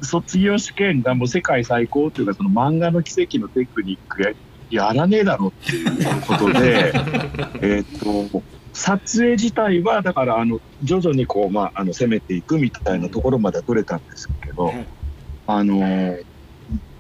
[0.03, 4.33] 卒業試験がもう世界最高というかその漫画の奇跡のテクニックや
[4.71, 6.93] やらねえだろっていうことで
[7.63, 8.43] えっと
[8.79, 14.87] 撮影自体はだからあの徐々にこう、まあ、あの攻めていくみたいなところまでは取れたんですけど、はい。
[15.49, 16.17] あの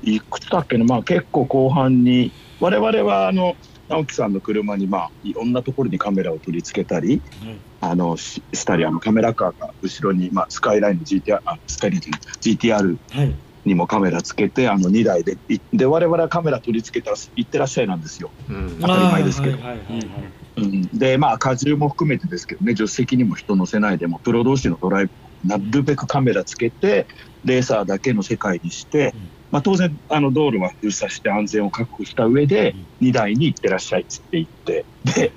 [0.02, 3.54] いくつだっけな、まあ、結構後半に我々はあの
[3.88, 12.02] 直樹さんの車に、まあ、いろんなところにカメラを取り付けたり、はいあのししたりあのカメラカーが後ろに、まあ、スカイラインの GTR あスカイライン
[12.40, 13.34] GTR はい。
[13.64, 18.30] にもカメラつけてあの2台でいで我々はカメラ取り付けたら行ってらっしゃいなんですよ。
[18.48, 18.78] うん。
[18.80, 19.58] 当たり前ですけど。
[19.58, 25.10] はいはいはいはいうん、でまあ荷重も含めてですけどね助手席にも人乗せないでもプロ同士のドライブ
[25.44, 27.06] なるべくカメラつけて
[27.44, 29.28] レーサーだけの世界にして、うん。
[29.50, 35.32] まあ、当然あの道路は封鎖して安全を確保した上で2台に行ってらっしゃいっつって言ってで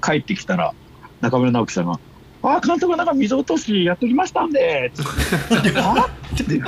[0.00, 0.72] 帰ってきたら
[1.20, 1.98] 中村直樹さんが
[2.44, 5.04] 「ああ監督なんか水落としやっときましたんで」つっ
[5.62, 6.58] て「はって。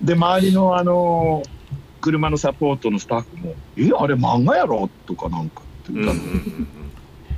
[0.00, 1.42] で周りのあの
[2.04, 6.66] 車のサポートのスタッフも「えあれ漫画やろ?」とかなんかってうん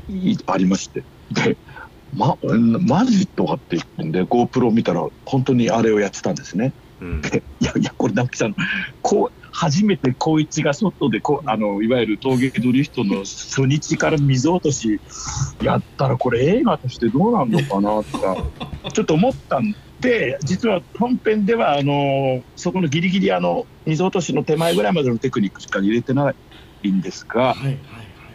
[0.09, 1.57] 言ったの、いありましてで
[2.13, 2.37] 「ま、
[2.81, 6.73] マジ?」とかって言ってんで GoPro 見たら本当にあれをやってたんですね。
[7.01, 8.57] うんでいやいやこれ直樹さん
[9.03, 15.01] こう初めて光一が外でこうあのいわゆる峠ドリフトの初日から水落とし
[15.63, 18.37] やったらこれ映画としてどうなんのかなとか
[18.93, 26.35] ちょっと思ったんで実は本編ではあのそこのギリギリあの水落としの手前ぐらいまでのテクニックしか入れてな
[26.83, 27.79] いんですが、はいはい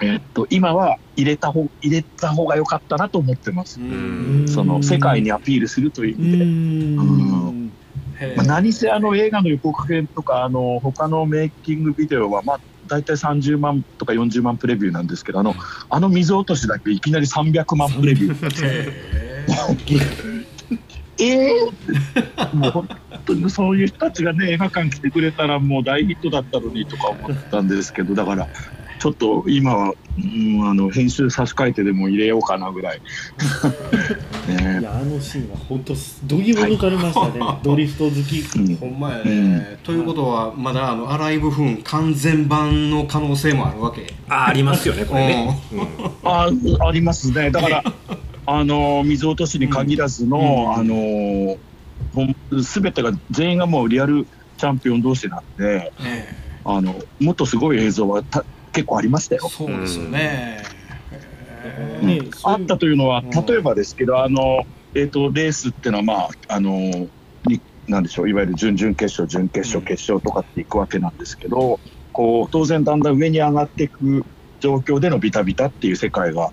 [0.03, 3.79] えっと今は入れた方入れた方が良かったなと思ってます。
[3.79, 4.47] うん。
[4.47, 6.45] その世界にアピールするというう意味で。
[6.45, 7.71] ん。
[8.19, 15.53] へまあ、何せあの映画の予告編とかあの他のメイキングビデオはまあ大体30万とか40万プレビューなんですけどあの
[15.89, 18.65] あの水落としだけいきなり300万プレビュー。
[18.65, 20.27] へ
[21.19, 22.89] ええー、もう本
[23.25, 28.47] 当にそういう人たちがね映画館来てくれたらもう大ヒットだったのにとか思ったんですけどだから
[29.01, 33.01] ちょっと今は、うん、あの編集差し替えてでも入れようかなぐらい。
[34.47, 35.95] いねやあのシーンは本当
[36.25, 38.59] どぎも抜かれましたね、 ドリフト好き。
[38.59, 44.13] うんほんまやね、ということはまだあのアライブフン完全版の可能性もあるわけ。
[44.29, 45.59] あありますよねこれね。
[45.73, 45.81] うん。
[46.23, 46.51] あ
[46.87, 47.49] ありますね。
[47.49, 47.83] だから、
[48.45, 50.73] あの水落としに限らずの、うん。
[50.73, 54.25] あのすべてが全員がもうリアル
[54.57, 56.35] チャンピオン同士なんで、え
[56.65, 59.49] あのもっとすごい映像はた結構ありましたえよ。
[59.49, 60.63] そうですよね、
[62.01, 62.31] うん。
[62.43, 63.29] あったというのはうん。
[63.29, 64.63] 例えばですけど、あの
[64.95, 66.71] えっ、とレースっていうのはまああの
[67.45, 69.85] になんでしょういわゆる準々決勝準決勝うん。
[69.85, 71.79] 決勝とかっていくわけなんですけど、
[72.11, 74.25] こう当然だんだん上に上がっていく
[74.59, 76.51] 状況でのビタビタっていう世界が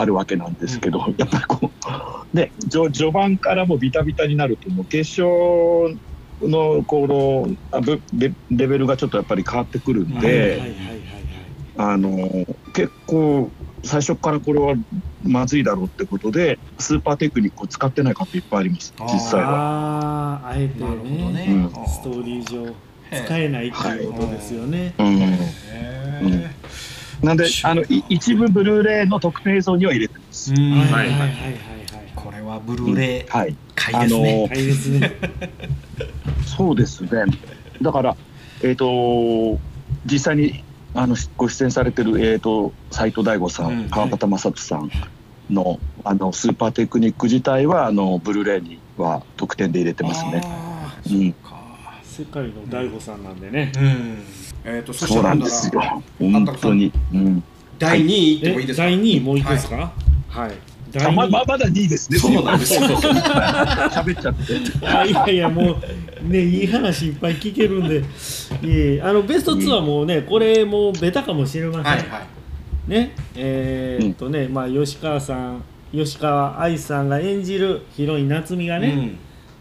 [0.00, 1.14] あるわけなんですけど、うん。
[1.16, 1.70] やっぱりこ
[2.32, 2.36] う。
[2.36, 5.98] ね序序盤からもうビタビタになるともう決勝
[6.42, 10.26] のこのあぶレレベルがちょっとやっぱり変わってくるんで。
[10.26, 10.98] はいはいはいはいはい。
[11.80, 12.28] あの
[12.72, 13.50] 結構
[13.84, 14.74] 最初からこれは
[15.22, 19.48] まずいだろうってことでスーパーテクニックを使ってない方いっぱいあります実際は。
[19.48, 21.32] あああえてね。
[21.32, 21.86] ね、うん。
[21.86, 22.74] ストーリー上
[23.10, 25.38] 使えないっていうことですよね、うん、
[27.22, 30.52] なんであのい一部ブルーレイの特典映像には入れてます。
[30.52, 30.72] うん。
[30.80, 30.88] はい。
[30.88, 31.78] はいはいはい
[32.14, 34.44] これはブルーレイはい、買タイですね。
[34.44, 35.12] あ大変ですね。
[36.44, 37.10] そうですね。
[37.80, 38.16] だから、
[38.62, 39.58] えっ、と、
[40.04, 40.64] 実際に、
[40.94, 43.88] あの、ご出演されてる、えっ、と、斎藤大悟さん、うん。
[43.88, 44.90] 川端正人さん
[45.48, 50.42] の、あの、スーパーテクニック自体は、あの、ブルーレイには特典で入れてますね。
[51.10, 51.34] うん
[52.18, 54.18] 世界の大悟さんなんでね、うん。
[54.64, 55.80] えっ、とそうなんですよ。
[56.18, 56.92] 本当に。
[57.14, 57.42] うん。
[57.78, 59.92] 第2位いってもいいえですか、第2位もういいですか？
[60.28, 60.52] はい、あ
[60.92, 61.14] 第2位。
[61.16, 62.18] まままだ2位ですね。
[62.18, 62.80] そうなんですよ。
[62.90, 64.86] 喋っちゃって。
[64.86, 65.76] あいやいやも
[66.24, 66.64] うねい。
[66.64, 67.98] い話いっぱい聞けるんで。
[67.98, 68.02] い
[68.64, 72.02] えあのベスト2はもうねこれもうベタかもしれません、はいは
[72.88, 72.90] い。
[72.90, 73.12] ね？
[73.36, 75.62] えーっとね、まあ吉川さん
[75.92, 79.12] 吉川愛さんが演じるヒロイン夏美がね、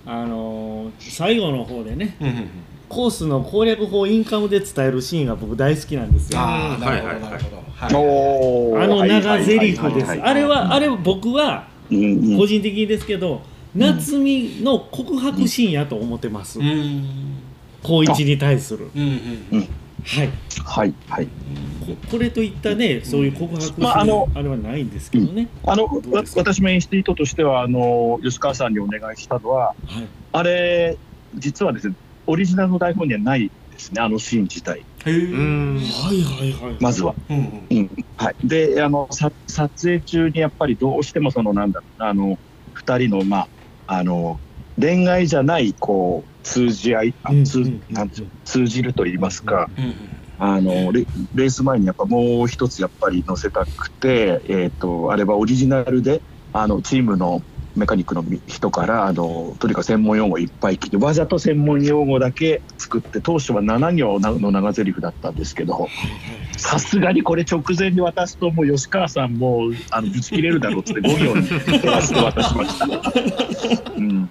[0.07, 2.49] あのー最後の方でねうんうんうん。
[2.89, 6.39] コースの攻略法をインカムで伝えるシーンが僕大好きなんですよ。
[6.39, 7.21] ああなるほはいはいはい。
[7.21, 7.57] どなるほど。
[7.75, 7.93] はい。
[7.93, 8.83] おー。
[8.83, 10.11] あの長ゼリフです。
[10.11, 12.37] あれはあれは僕はうんうん。
[12.37, 13.41] 個人的にですけど、
[13.75, 17.37] 夏美の告白シーンやと思ってます、うん。
[17.83, 18.89] 高一に対する。
[18.95, 19.01] うん
[19.51, 19.67] うん
[20.03, 20.29] はい。
[20.63, 21.27] はいはい。
[21.27, 30.07] ここれといったねそういう告白まああのあれはないんですけどね、あの、わどうですか私も演出意図としては、あの、吉川さんにお願いしたのは、はい。
[30.33, 30.97] あれ、
[31.35, 31.95] 実はですね、
[32.25, 37.15] オリジナルの台本にはないですね、あのシーン自体、はいはいはいまずは。
[37.29, 37.67] うんうん。
[37.69, 38.05] うん。
[38.17, 42.37] はい、であのさ撮影中にやっぱりどうしてもそのなんだろうなあの
[42.75, 43.47] 2人のま
[43.87, 44.39] ああの
[44.79, 47.81] 恋愛じゃないこう通じ合いあ通うん
[48.45, 49.93] 通じると言いますか、うん
[50.39, 56.21] あのレレース前にやっぱもう一つやっぱり載せたくて、えー、とあれはオリジナルで
[56.53, 57.41] あのチームの
[57.75, 65.87] メカニックの人からあのとにかく専門用語をいっぱい聞いてわざと専門用語だけ作って当初は7行の長台詞だったんですけど
[66.57, 73.93] さすがにこれ直前に渡すともう吉川さんもあのぶち切れるだろうって5行に減らして渡しました。
[73.97, 74.29] うん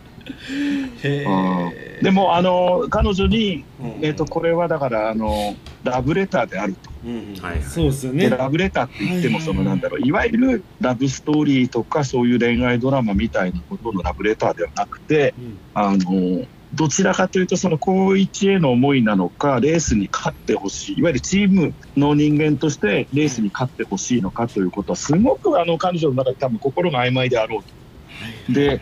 [2.02, 3.86] でもあの彼女に、うん。
[4.02, 5.54] えー、とこれはだからあの
[5.84, 6.90] ラブレターであると。
[7.04, 8.28] うんうんはいそうですよね。
[8.28, 15.58] でラブレターって言ってもそのなんだろういわゆるラブストーリーとかそういう恋愛ドラマみたいなことのラブレターではなくてうん。
[15.74, 28.52] あのどちらかというとその高一への思いなのかレースに勝ってほしいいわゆるチームの人間としてレースに勝ってほしいのかということはすごくあの彼女の中で多分心が曖昧であろうと。
[28.52, 28.80] で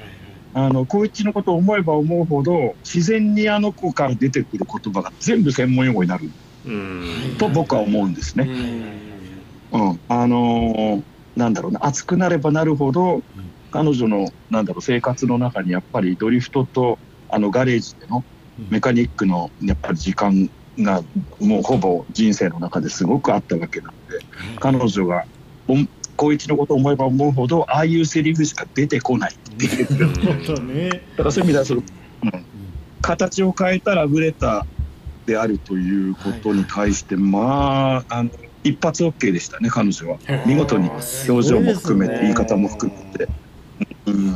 [0.55, 6.31] あの高一のことを思えば思うほど自然にあの子から出てくる言葉が全部専門用語になる。
[6.65, 7.37] うん。
[7.39, 8.49] と僕は思うんですね。
[9.73, 11.03] うん、あのー
[11.37, 13.21] なんだろうな熱くなればなるほど
[13.73, 16.99] 彼女のなんだろう生活の中にやっぱりドリフトと
[17.29, 18.25] あのガレージでの
[18.71, 20.49] メカニックのやっぱり時間
[20.79, 21.03] が
[21.41, 24.25] もうほぼ人生の中ですごくあったわけなので
[24.61, 25.25] 彼女が
[25.67, 25.75] お
[26.17, 29.87] 高一のことを思えば思うほどああいうセリフしか出てこないっていう。
[31.17, 31.83] だからそういう意味ではその、
[32.25, 32.45] うん、
[33.01, 38.31] 形を変えたラブレターであるということに対して、まああの
[38.63, 40.19] 一発 OK でしたね彼女は。
[40.47, 40.89] 見事に
[41.29, 43.29] 表情も含めて、言い方も含めて。
[44.07, 44.35] うん、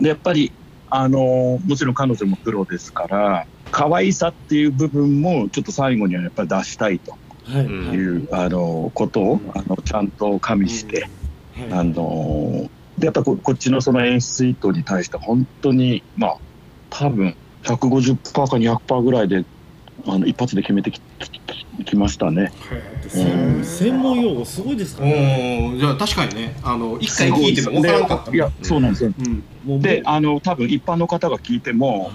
[0.00, 0.52] でやっぱり
[0.90, 7.12] あのもちろん彼女もプロですから可愛さっていう部分もちょっと最後にはやっぱり出したいと。
[7.12, 7.18] は
[7.48, 7.64] い。
[7.64, 7.94] うん。
[7.94, 7.98] い。
[7.98, 11.08] う、あのことをあのちゃんと加味して、
[11.70, 11.88] あはい。
[11.88, 16.36] のでやっぱここっちのその演出意図に対して本当にまあ
[16.90, 19.44] 多分150%か200%ぐらいで
[20.06, 22.52] あの一発で決めてきききましたね。
[23.08, 25.76] 専専門用語すごいですからね。
[25.78, 26.56] じゃあ確かにね。
[26.62, 29.12] あの一回聞いても分からんかったいやそうなんですよ。
[29.78, 32.10] であの多分一般の方が聞いても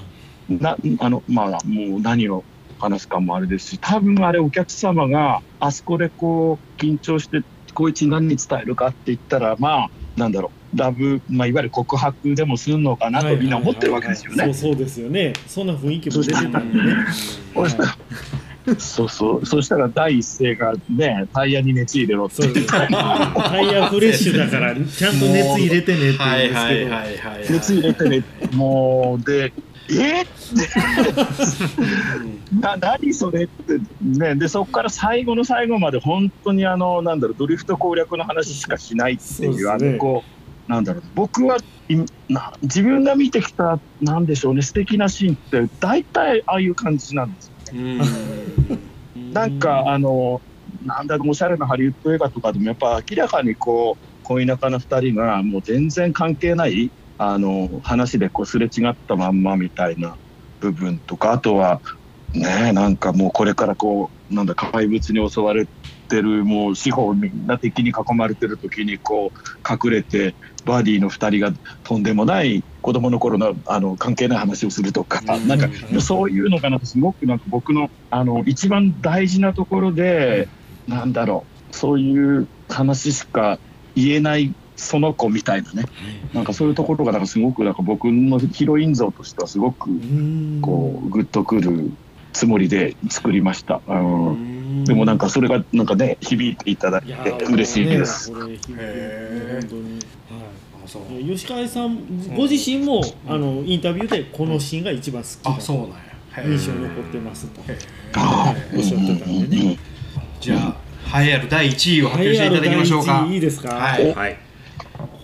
[0.50, 2.44] なあのまあもう何を
[2.80, 7.44] 話すかもあれですし多分あれお客様があそこでこう緊張して
[7.74, 14.46] こいつに何に伝えるかって言ったらまあなんだろうラブ、まあ、いわゆる告白でもするのかなとみんな思ってるわけですよね。
[14.46, 15.34] そうそうですよね。
[15.48, 16.96] そんな雰囲気も出てたんでね。
[18.80, 22.44] そうそうそしたら第一声がねタイヤに熱入れろって。
[22.44, 22.68] そうです。
[22.68, 22.88] タ
[23.62, 26.88] イヤフレッシュだからちゃんと熱入れてねって言うんですけど。
[26.88, 27.52] いはい。
[27.52, 28.24] 熱入れてね。
[28.54, 29.52] もうで
[29.90, 30.28] えー
[32.60, 33.80] な 何それって。
[34.02, 39.72] ねでそこから最後の最後まで本当にあのなんだろうドリフト攻略の話しかしないっていうね。
[39.72, 40.24] あのこ
[40.68, 41.04] うなんだろう。
[41.16, 41.58] 僕は
[41.90, 41.98] い
[42.30, 47.54] な自分が見てきたなんでしょうね素敵なシーンって大体ああいう感じなんですよ
[49.34, 50.42] なんかあの
[50.86, 60.18] なんだろうおしゃれなハリウッド映画とかでもやっぱ明らかにこう恋仲の2人がもう全然関係ないあの話でこうすれ違ったまんまみたいな
[60.60, 61.82] 部分とかあとは
[62.34, 65.68] ねなんかもうこれからこうなんだ怪物に襲われ
[66.08, 70.36] てるもう四方みんな敵に囲まれてる時にこう隠れて
[70.66, 71.52] バディの2人が
[71.84, 75.48] とんでもない子供の頃のあの関係ない話をするとか、うん。
[75.48, 75.70] なんか
[76.02, 80.50] そういうのがなすごくなんか僕のあの一番大事なところで、
[80.86, 83.60] なんだろうそういう話しか
[83.96, 85.86] 言えないその子みたいなね。
[86.34, 89.90] なんかそういうところがなんかすごくなんか僕のヒロイン像としてはすごく
[90.62, 91.92] こうグッとくる
[92.34, 93.82] つもりで作りました。
[93.88, 94.84] うん。
[94.86, 98.32] でもなんかそれがなんかね響いていただいて嬉しいです。
[101.26, 109.78] 吉川さんご自身も、あのインタビューでこのシーンが一番好きだあそうなん印象に残ってますとおっしゃってたんでね。
[110.42, 110.76] じゃ
[111.12, 113.26] あ栄えある第1位を発表していただきましょうか。
[113.30, 114.14] いいですか、はい。
[114.14, 114.38] はい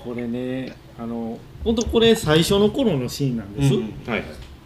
[0.09, 4.23] これねあの本当これ最初の頃のシーンなんです、うんはい。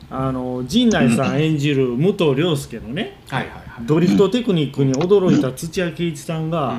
[0.10, 3.86] あの陣内さん演じる武藤良介のねはいはいはい。
[3.86, 6.78] ドリフトテクニックに驚いた土屋圭一さんが、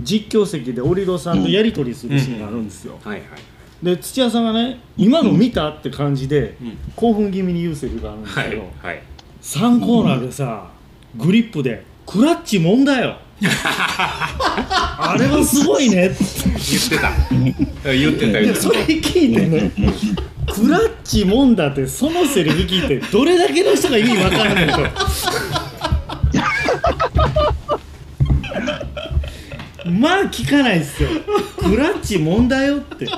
[0.00, 3.28] 実況席で織戸さんとやり取りするシーンがあるんですよ、はいはい
[3.82, 6.78] で土屋さんがね今の見たって感じで、うん。
[6.96, 9.02] 興奮気味に言うセリフがあるんですはいけど、はい
[9.42, 10.70] 3コーナーでさ
[11.16, 16.10] グリップで「クラッチもんだよ」あれはすごいね。
[16.10, 17.12] 言ってた。
[17.92, 19.70] 言ってた言ってそれ聞いてね。
[20.52, 24.78] クラッチもんだってそのセリフ聞いてどれだけの人が意味わかんないと
[29.90, 31.08] まあ聞かないですよ。
[31.58, 33.04] クラッチもんだよって。
[33.04, 33.12] うん。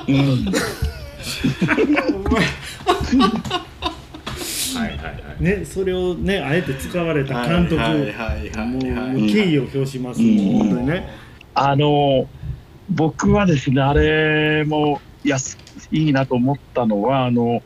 [4.75, 10.35] はいはいはいねそれをねあえて使われた監督もう敬意を表します、うん。
[10.35, 11.09] もう本当にね、
[11.53, 12.27] あの
[12.89, 15.37] 僕はですねあれもいや
[15.91, 17.61] いいなと思ったのはあの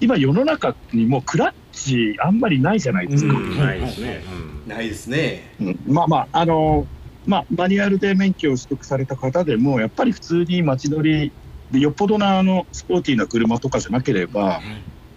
[0.00, 3.34] 今世の中にもうクラッチあんまりないじゃないですか。
[3.34, 3.58] うん。
[3.58, 4.24] ないですね。
[4.66, 5.54] ないですね。
[5.60, 5.80] うん。
[5.86, 6.86] まあまああの
[7.26, 11.30] まあマニュアルで免許を取得された方でもやっぱり普通に街乗り
[11.70, 14.60] でよっぽどなあのスポーティーな車とかじゃなければ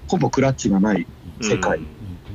[0.07, 1.07] ほぼクラッチがない
[1.41, 1.49] うん。
[1.49, 1.79] 世界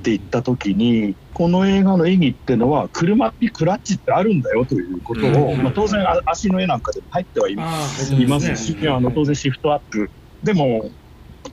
[0.01, 5.62] って言った時にこの映画の意義ってのは車にクラッチってあるんだよということを、うん。
[5.62, 10.10] まあ、当然あ足の絵なんかでも入ってはいますいますし、あの当然シフトアップ。
[10.43, 10.90] でも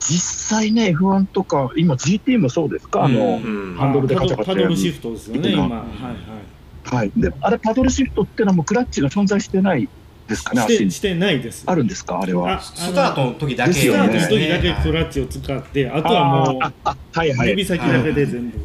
[0.00, 3.04] 実際ね F1 とか今 GT もそうですか？
[3.04, 3.74] あの、うん。
[3.76, 5.62] ハンドルでカチャカチャパドルシフトですよね今。
[5.62, 6.96] はいはい。
[6.96, 9.90] はい、であれパドルシフトってのはもうクラッチが存在してない
[10.28, 11.64] ですかねしてしてないです。
[11.66, 12.58] あるんですかあれは。
[12.58, 13.72] あスタートの時だけ。
[13.72, 14.20] ですよね。
[14.20, 17.48] スタートの時だけクラッチを使ってあとはもああはいはい。
[17.48, 18.58] う指先だけで全部。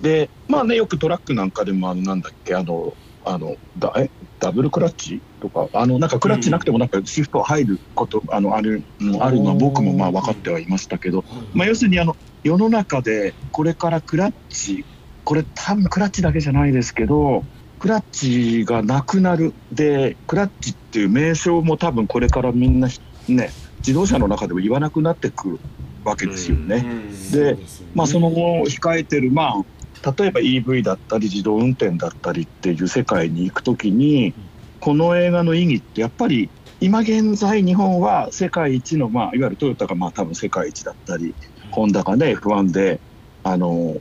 [0.00, 2.94] でまあねよくトラックなんかでもあのなんだっけあの
[3.24, 5.68] あのだえダブルクラッチとか？
[5.74, 14.86] あのなんかクラッチなくてもなんかシフト入ること、あのあるのあるのは僕もまあ分かってはいましたけど、まあ、要するにあの世の中でこれからクラッチ
[15.24, 17.44] これ多分クラッチだけじゃないですけど
[17.80, 19.54] クラッチがなくなる。
[19.72, 22.88] でクラッチっていう名称も多分これからみんな
[23.26, 25.60] ね自動車の中でも言わなくなってくる
[26.04, 26.76] わけですよね。
[26.76, 27.32] うん。
[27.32, 27.56] で
[27.94, 34.34] まあ、その後控えてる、まあ、例えば EV だったり自動運転だったりっていう世界に行くときに
[34.80, 36.50] この映画の意義ってやっぱり
[36.80, 41.34] 今現在日本は世界一の、まあ、いわゆるトヨタがまあ多分世界一だったり
[41.70, 43.00] ホンダがね F1 で
[43.42, 43.96] あの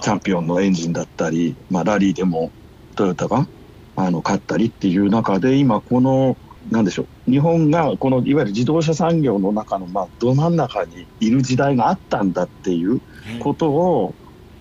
[0.00, 2.52] チャンピオンのエンジンだったり、まあ、ラリーでも
[2.98, 3.46] トヨタが
[3.94, 6.36] あの勝ったりっていう中で今この
[6.70, 13.00] なんでしょう日本がこのいわゆる自動車産業の中のまあど真ん中にいる時代があったんだっていう
[13.38, 14.14] ことを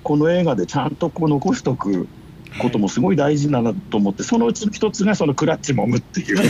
[0.04, 2.08] この映画でちゃんとこう残しとく
[2.62, 6.38] こともすごい大事だなと思ってそのうちの一つがそのクラッチもむっていう。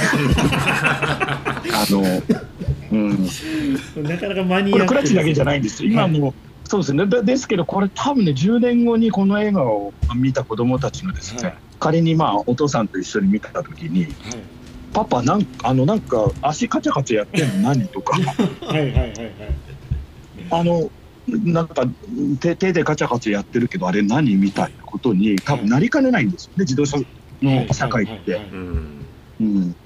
[1.73, 2.01] あの、
[2.91, 3.27] うん、
[4.03, 5.91] なかなかマニアックこれクラッチだけじゃないんですよ。
[5.91, 6.33] 今も、
[6.65, 7.05] そうですね。
[7.05, 14.07] でですけどこれ多分ね10年後にこの映画を見た子どもたちがですね、はい仮にまあお父さんと一緒に見た時に
[14.93, 17.69] 「パパなんかあのなんか足カチャカチャやってんの？
[17.69, 18.17] 何?」とか。
[18.17, 19.13] はいはいはいはい。
[20.49, 20.89] あの
[21.27, 21.83] なんか
[22.39, 26.55] 手手でカチャカチャやってるけどあれ何みたいなことに多分なりかねないんですよね。
[26.59, 26.97] 自動車
[27.41, 28.39] の社会って。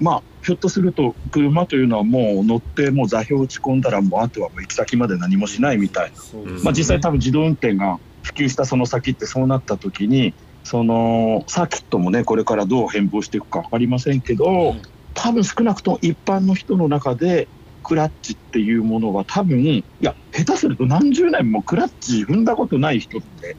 [0.00, 6.52] まあひょっとすると車というのはもう乗ってもう座標打ち込んだらもうあとはもう行き先まで何もしないみたいな、ね。
[6.64, 10.32] まあ、実際多分自動運転が普及したその先ってそうなった時に
[10.64, 14.76] そのサーキットもねこれからどう変貌していくか分かりませんけど
[15.14, 17.48] 多分少なくとも一般の人の中で
[17.82, 23.56] クラッチっていうものは多分いや下手すると何十年もクラッチ踏んだことない人って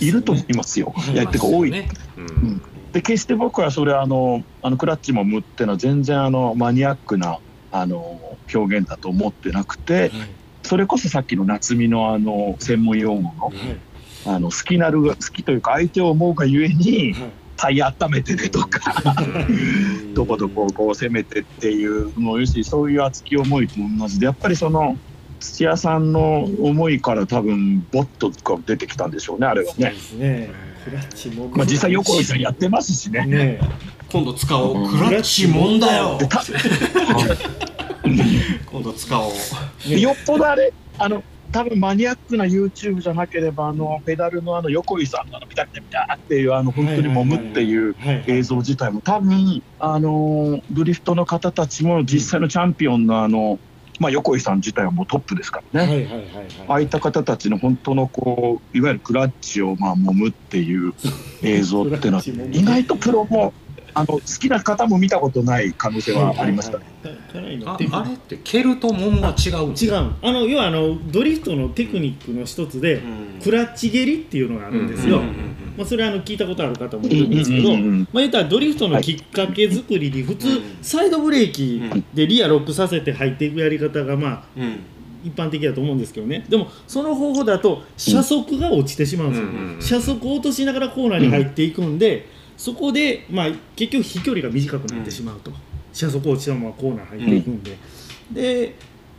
[0.00, 0.94] いると思いますよ。
[1.12, 1.70] いやてか多い。
[1.70, 2.62] ねうん。
[2.92, 7.38] で決して僕はそれあのあのクラッチもムっていうのは全然あのマニアックな
[7.70, 10.10] あの表現だと思ってなくてはい
[10.62, 13.56] それこそさっきの夏美のあの専門用語のはい
[14.26, 17.30] あの好きなるが好きというか相手を思うがゆえにはい
[17.62, 19.14] タイヤ温めてねとか
[20.14, 24.96] どこどこをこう攻めてっていうもう要するにそういう熱き思いと同じでやっぱりその
[25.38, 29.92] 土屋さんの思いから多分ボットが出てきたんでしょうねあれはね。
[30.16, 30.50] ね。
[30.84, 33.24] クラッチもまあ、実際横井さんやってますしね。
[33.26, 33.60] ね
[34.10, 34.88] 今度使おう。
[34.88, 36.18] クラッチもんだよ。
[38.66, 39.32] 今度使おう。
[39.88, 48.24] ねよっぽどあれあの多分マニアックな YouTube じゃなければあのペダルのあの横井さんのあのピタピタピタっていうあの本当に揉むっていうはい。
[48.26, 53.58] 映像自体も多分あのドリフトの方たちも実際のチャンピオンのあの、
[54.00, 55.92] まあ、横井さん自体はもうトップですからね。
[55.92, 56.26] はいはいはい
[56.68, 60.94] ああいった方たちの本当のこういわゆるクラッチをまあ揉むっていう
[61.42, 63.52] 映像っていうのは意外とプロも
[63.94, 66.84] あの好きな方も見たことない可能性はありましたね。
[67.04, 70.12] ああれって蹴るとモムは違う違う。
[70.22, 73.02] あの要はあのドリフトのテクニックの一つで、
[73.42, 75.34] クラッチ蹴りっていうのがあるんですよ、うんうんうん
[75.76, 78.00] まあ、それはあの聞いたことある方もいるんですけど、うんうんうんうん。
[78.00, 81.82] まあ、言ったらドリフトのきっかけ作りに普通、うんサイドブレーキ
[82.12, 84.80] でリアロックさせて入っていくやり方がまあうん。
[85.24, 86.44] 一般的だと思うんですけどね。
[86.48, 89.80] でもその方法だと車速が落ちてしまうんですよ、うんうんうん。
[89.80, 92.26] 車速を落としながらコーナーに入っていくんで、
[92.62, 95.50] そこで、まあ、結局飛距離が短くなってしまうと、
[95.92, 97.76] 車速落ちたままコーナー入っていくんで、
[98.30, 98.74] で、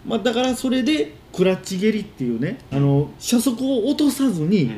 [0.06, 4.72] まあ、だからそれでクラッチ蹴りっていうねあの車速を落とさずに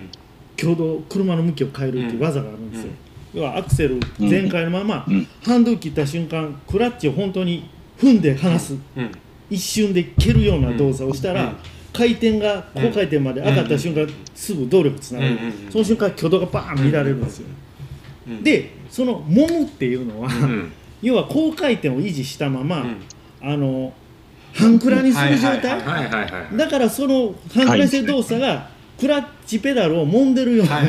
[0.57, 2.91] 挙動車の向きを変えるっていう技があるんですよ、
[3.35, 5.27] 要はアクセル全開のまま、うん。
[5.43, 7.69] ハンドル切った瞬間クラッチを本当に
[7.99, 9.11] 踏んで離す、うん。
[9.51, 11.55] 一瞬で蹴るような動作をしたら、うん。
[11.93, 15.39] 回転が高回転まで上がった瞬間、すぐ動力つながる、うん。
[15.39, 15.45] うん。
[15.45, 15.71] うん。
[15.71, 17.47] その瞬間挙動がバーン乱れるんですよ、
[18.27, 18.43] うん。
[18.43, 20.71] でその揉むっていうのは、うん。
[21.01, 22.97] 要は高回転を維持したまま、うん。
[23.41, 23.93] あの
[24.53, 25.81] 半クラにする状態、
[26.55, 30.79] だからその半クラに動作が、クラッチペダルを揉んでるような、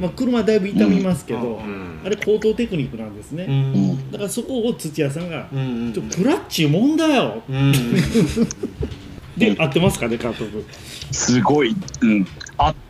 [0.00, 1.46] まあ、車だいぶ痛みますけど、うん。
[1.46, 4.10] うんうんあれ高等テクニックなんですね、うん。
[4.10, 7.42] だからそこを土屋さんがうん「ちょクラッチもんだよ。
[7.48, 7.72] うん」
[9.36, 10.64] で合ってますかね監督
[11.12, 12.26] すごい、うん、合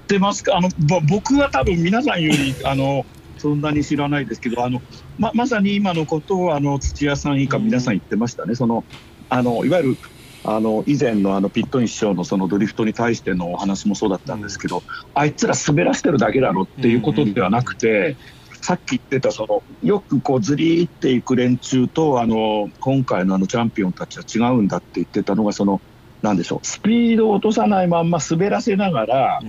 [0.08, 0.56] ってますか？
[0.56, 3.04] あのぼ僕は多分皆さんよりあの
[3.36, 4.80] そんなに知らないですけどあの
[5.18, 8.54] ままさに今のことをあの土屋さん以下皆さん言ってましたね。
[8.54, 8.84] その
[9.28, 9.98] あのいわゆる
[10.44, 14.82] あの以前のあのピットイン師匠のそのドリフトに対してのお話もそうだったんですけど、
[15.12, 18.16] あいつら滑らしてるだけだろっていうことではなくて、
[18.62, 25.82] さっき言ってたそのよくこうずりーっていく連中とあの今回のあのチャンピオンたちは違うんだって言ってたのがその
[26.22, 29.40] なんでしょうスピードを落とさないまんま滑らせながら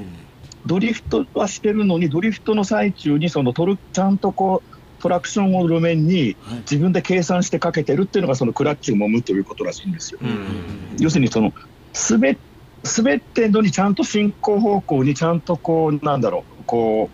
[0.65, 10.19] ドリフトはしてるのにドリフトの最中にそのトルちゃんとこうトラクションを路面に自分で計算してかけてるっていうのがそのクラッチを揉むということらしいんですよ。
[10.21, 11.53] うん要するにその
[12.09, 12.37] 滑
[12.83, 17.09] 滑ってんのにちゃんと進行方向にちゃんとこうなんだろうこ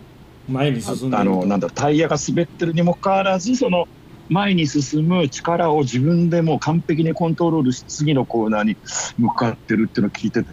[0.48, 3.88] 前に進んであのなんだろうタイヤが滑ってるにもかかわらずその
[4.28, 8.76] 前に進む力を自分でもう完璧にコントロールし次のコーナーに
[9.18, 10.50] 向かってるっていうのを聞いてて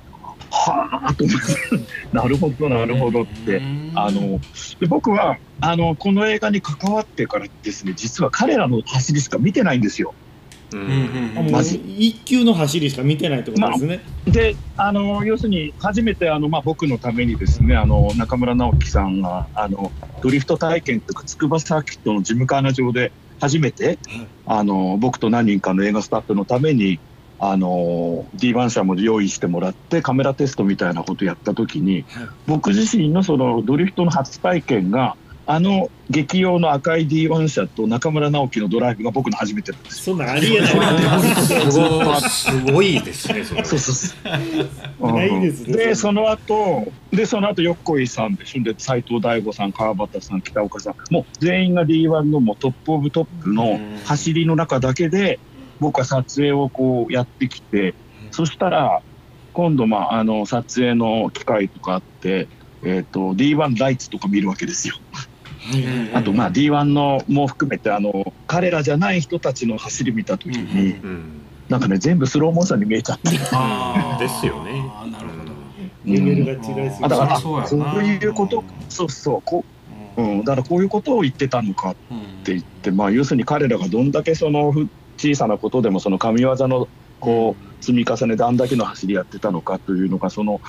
[0.54, 1.84] はあと思って。
[2.14, 3.62] なるほどなるほどって。
[3.96, 4.40] あの
[4.80, 10.14] で僕はあのこの映画に関わってからですね実は彼らの走りしか見てないんですよ。
[10.72, 19.92] ううんまず一級の走りしか見てないってことですね、であの要するに初めてあの、まあ、僕のためにですねあの中村直樹さんがあの
[20.24, 24.00] ドリフト体験というか筑波サーキットの事務カーナ上で初めて、
[24.46, 27.00] あの僕と何人かの映画スタッフのために
[27.46, 35.16] あの D1 車も用意してもらってカメラテストみたいなことやった時に、はい僕自身のそのドリフトの初体験が
[35.46, 40.16] あの劇用の赤い D1 車と中村直樹のドライブが僕の初めてなんですよ。
[40.16, 40.70] そんなんありえない
[41.42, 44.16] すごいすごいですねそれそうそうそ
[45.00, 45.12] う。
[45.14, 48.64] ないですねで、その後、で、その後、横井さんでしょ。
[48.64, 55.40] で、斎藤大吾さん、川端さん、北岡さん、もう全員が D1 のもうトップオブトップの走りの中だけで、
[55.84, 57.94] 僕は撮影をこうやってきて、
[58.32, 59.02] そしたら、
[59.54, 62.48] 今度、まあ、あの、撮影の機会とかあって、
[62.84, 64.96] えっ、と、D1 ライツとか見るわけですよ。
[66.14, 71.40] あと、まあ、D1 のも含めて、あの、彼らじゃない人たちの走り見たときに、うん
[71.70, 73.30] なんかね、全部スローモーションに見えちゃって。
[73.32, 74.72] ですよね。
[75.12, 75.54] なるほど。
[76.06, 79.64] レベルが違いすぎだからあそういうことそうそうこ
[80.18, 84.90] う、うん、だからこういうことを言ってたのかっうんて言って、まあ、要するに彼らがどんだけそのふ
[85.24, 86.90] 小さなことでもその神業の
[87.20, 90.60] こう積み重ねであんだけの走りやってたのかというのがその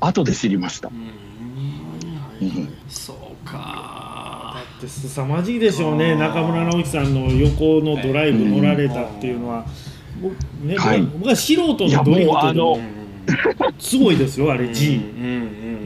[0.00, 0.88] 後で知りました。
[0.88, 2.46] うん。
[2.46, 2.68] うん。
[2.88, 4.56] そうか。
[4.56, 6.14] だって凄まじいでしょうね。
[6.16, 9.64] 中村直樹さんの横のドライブ乗られたっていうのは、
[10.20, 11.02] 僕ねはい。
[11.02, 12.78] 僕は素人のドリフト
[13.78, 15.24] すごいですよあれ G、うん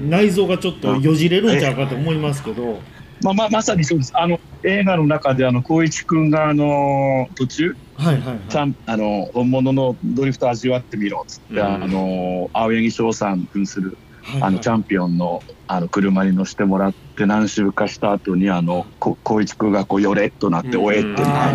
[0.01, 0.11] うん。
[0.11, 2.81] 内臓がちょっとよじれるんちゃうかと思いますけど、
[3.23, 4.13] まあまあまさにそうです。
[4.15, 8.39] あの映画の中であの光一君があの途中はいはいはい。
[8.49, 11.61] ちゃんあの本物のドリフト味わってみろっつって、うん。
[11.63, 20.85] あの青柳翔さん扮するはいあのチャンピオンのあの車に乗せてもらって何周かした後にあのこ光一君がこうよれっとなって、うん。
[20.85, 21.53] おえってな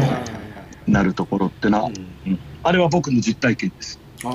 [0.87, 1.93] なるところってな、はい
[2.63, 3.99] あれは僕の実体験です。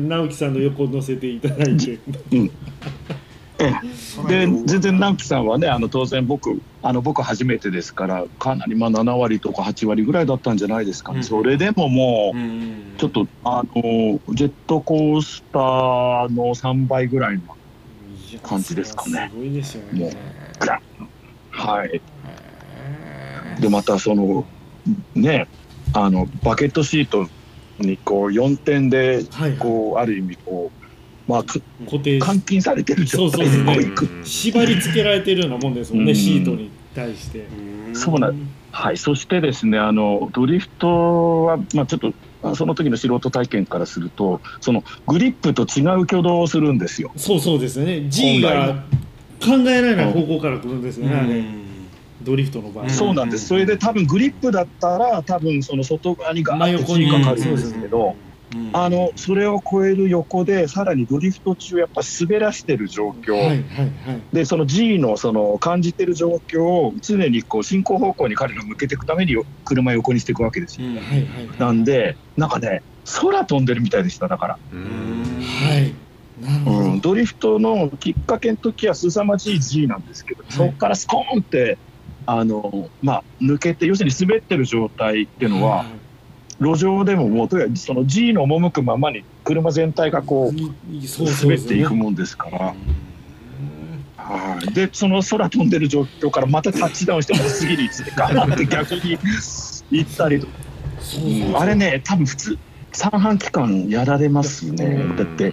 [0.00, 1.98] 直樹さんの横乗せていただいて
[4.28, 11.24] で全然直樹さんはねあの当然僕あの僕初めてですからかなりまあ7割とか8割ぐらいだったんじゃないですかね、うん。
[11.24, 17.42] それでももう、ちょっとあのジェットコースターの3倍ぐらいの
[18.42, 19.30] 感じですかね。
[19.32, 20.16] すごいですよもうね
[21.50, 22.00] はい。
[23.60, 24.44] でまたその
[25.14, 25.46] ね
[25.92, 27.28] あのバケットシート
[27.78, 29.58] にこう4点ではいはい。
[29.58, 30.81] こうある意味こう
[31.26, 33.74] まあく固定監禁されてる状態そうそうそう。
[33.74, 34.08] でこういく。
[34.24, 36.16] 縛り付けられてるようなもんですもんね、うん。
[36.16, 37.46] シートに対して。
[37.94, 47.12] そうなんはい、そしてですねあのドリフトは、まあ、ちょっとあその時の素人体験からするとそのグリップと違う挙動をするんですよ。
[47.16, 48.08] そうそうですね。
[48.08, 48.84] G が
[49.40, 51.44] 考えられない方向から来るんですよね、あれ。
[52.22, 52.90] ドリフトの場合、うん。
[52.90, 53.46] そうなんです。
[53.46, 58.16] それで多分グリップだったら多分その外側にガーッと G かかるんですけど、
[58.72, 64.22] あのそれを超える横でさらにドリフト中やっぱ滑らしてる状況、はいはいはい。
[64.32, 70.86] でその G のその感じてる状況を常にこう進行方向に彼ら向けていくために車横にしていくわけですよ。
[70.88, 70.96] うん。
[70.96, 74.58] はいはいなんでなんかね空飛んでるみたいでしただから。
[76.66, 77.00] うん。
[77.00, 81.78] ドリフトのきっかけの時は凄まじい G なんですけど、そこからスコーンって
[82.26, 85.86] あの、まあ、抜けて要するに滑ってる状態っていうのは、
[86.62, 92.74] 路上でももうとにかくその G の赴くままに車全体がこう滑っていくねもんですから。
[94.16, 94.72] はい。
[94.72, 99.18] でその空飛んでる状況からまたタッチダウンしてまた次に行ってガーンって逆に
[99.90, 100.46] 行ったりと
[101.58, 102.58] あれね多分普通
[102.92, 105.16] 三半期間やられますね、うん。
[105.16, 105.52] だって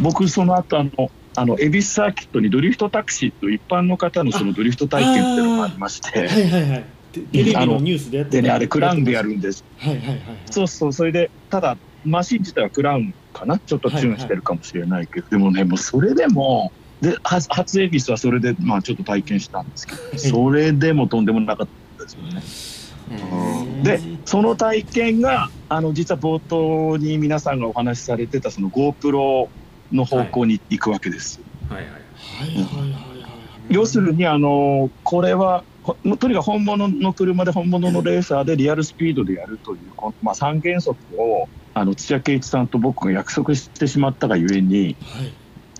[0.00, 6.18] 僕その後あのあの恵比寿サーキットにドリフトタクシーと一般の方のそのドリフト体験っていうのがありまして。
[6.18, 9.64] はいはいはいテテレビのニュースでやってでねあれクラウンでやるんです。
[9.76, 10.36] はいはいはいはい。
[10.50, 13.58] そうそうそれでただマシン自体はクラウンかな？
[13.60, 22.42] ちょっとチューンしてるかもしれないけど、でもねもうそれでもで初初恵比寿はそれでまあちょっと体験したんですけど、それでもとんでもなかったですよね。
[23.82, 29.46] でその体験があの実は冒頭に皆さんがお話しされてたその GoPro
[29.90, 31.42] の方向に行くわけです。
[31.68, 31.88] はいはい。
[31.88, 32.98] はいはいはいは
[33.70, 33.74] い。
[33.74, 45.32] 要するにあのこれはほとにかく本物の車で本物のレーサーでリアルスピードでやるというこの、まあ、三原則をあの土屋圭一さんと僕が約束してしまったがゆえにはい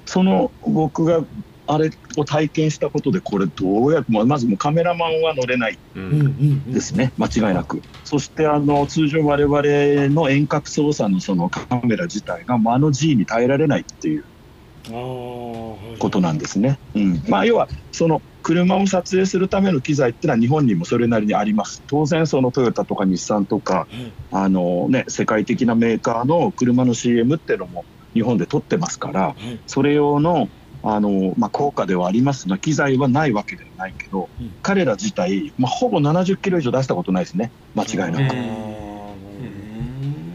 [0.04, 1.24] その僕が
[1.66, 7.82] あれを体験したことでこれどうやってまあまずもうカメラマンは乗れないうんうんうんうんですね、間違いなく。
[8.04, 14.24] そしてあの通常我々の遠隔操作のそのカメラ自体があの G に耐えられないっていう
[14.90, 16.78] ことなんですね。
[16.94, 21.82] うん、まあ要はその車を撮影するための機材っていうのは日本にもそれなりにあります。
[21.86, 30.48] 当然そのトヨタとか日産とかはいあのね世界的なメーカーの車の CM っていうのも日本で撮ってますから、はいそれ用の
[30.82, 34.52] あの、まあ、効果ではありますが機材はないわけではないけど、うん。
[34.62, 37.52] 彼ら自体、まあ、ほぼ70キロ以上出したことないですね。
[37.76, 38.34] 間違いなく。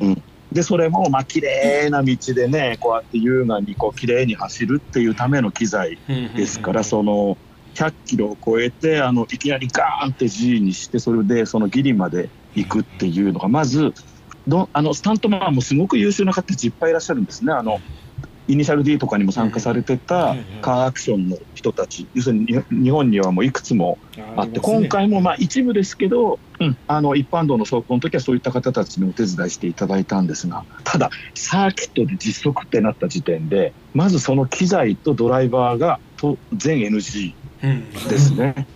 [0.02, 0.24] うん。
[0.52, 7.38] でそれもまあ綺麗な道でねこうやって優雅にこう綺麗に走るっていうための機材ですから、その
[7.78, 13.94] 100キロを超えてあのいきなりガーンって G にしてそれでそのギリまで行くっていうのがまず
[14.48, 17.54] どあのスタントマンもすごく優秀な方たちいっぱいいらっしゃるんですね。
[17.54, 17.80] あの
[18.48, 23.98] イニシャル D とかにも参加されてたカーアクションの人たち、要するに日日本にはもういくつも
[24.38, 38.68] あって、今回もまあ一部ですけど、うん、あの一般道の走行の時はそういった方たちにお手伝いしていただいたんですが、ただ、サーキットで実測ってなった時点で、まずその機材とドライバーがと全 NG ですね。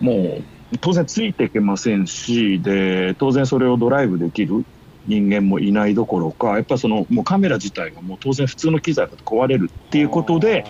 [0.00, 0.38] も
[0.72, 4.64] う当然ついていけませんし、で当然それをドライブできる
[5.06, 10.64] 人間もいないどころか、やっぱりそのもうカメラ自体がもう当然普通の機材だと壊れるっていうことで、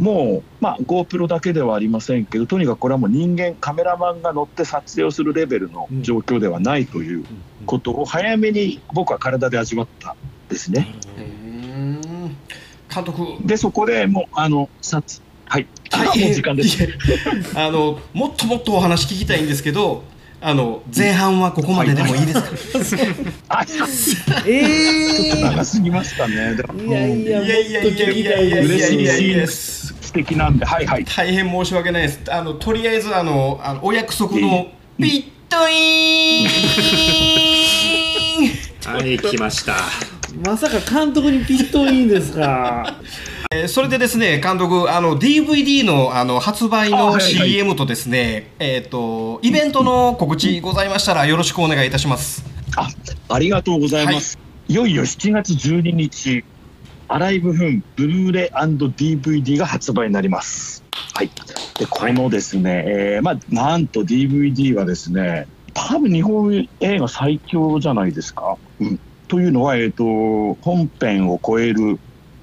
[0.00, 7.24] もう、まあ、GoPro だけではありませんけど、とにかくこれはもう人間、カメラマンが乗って撮影をするレベルの状況ではないという
[7.66, 10.16] ことを早めに僕は体で味わった
[10.48, 10.94] ですね。
[12.92, 13.24] 監督。
[13.44, 15.20] で、そこでもう、あの、撮
[15.50, 16.78] はい、あもう時間です。
[17.56, 20.04] あのもっともっとお話聞きたいんですけど
[20.40, 22.32] あの前半はここまででもいいで
[22.84, 23.02] すか、
[23.48, 23.66] あ
[24.46, 26.56] ええ長すぎましたね。
[26.86, 28.92] いやいやいやいやいやいいやいです。
[28.94, 30.64] やいやいやいや素敵なんで。
[30.64, 31.04] はいはい。
[31.04, 32.20] 大変申し訳ないです。
[32.30, 34.68] あのとりあえずあのあのお約束の
[34.98, 36.48] ピットイー
[38.86, 38.94] ン！
[38.94, 39.74] はい来ました
[40.44, 42.94] まさか監督にピットインですか？
[43.52, 52.44] えーそれでですね監督あの DVD のあの発売の CM とですね、えっ、とイベントの告知ございましたらよろしくお願いいたします。
[52.76, 52.88] あ
[53.28, 54.38] ありがとうございます、
[54.68, 56.44] い、よいよ7月12日
[57.08, 60.84] アライブフンブルーレイ &DVD が発売になります。
[61.14, 61.30] はい。
[61.78, 69.00] でこのですね、えーまあなんと DVD はですね多分日本映画最強じゃないですか、うん、
[69.30, 72.00] というのは、えー、と本編を超える、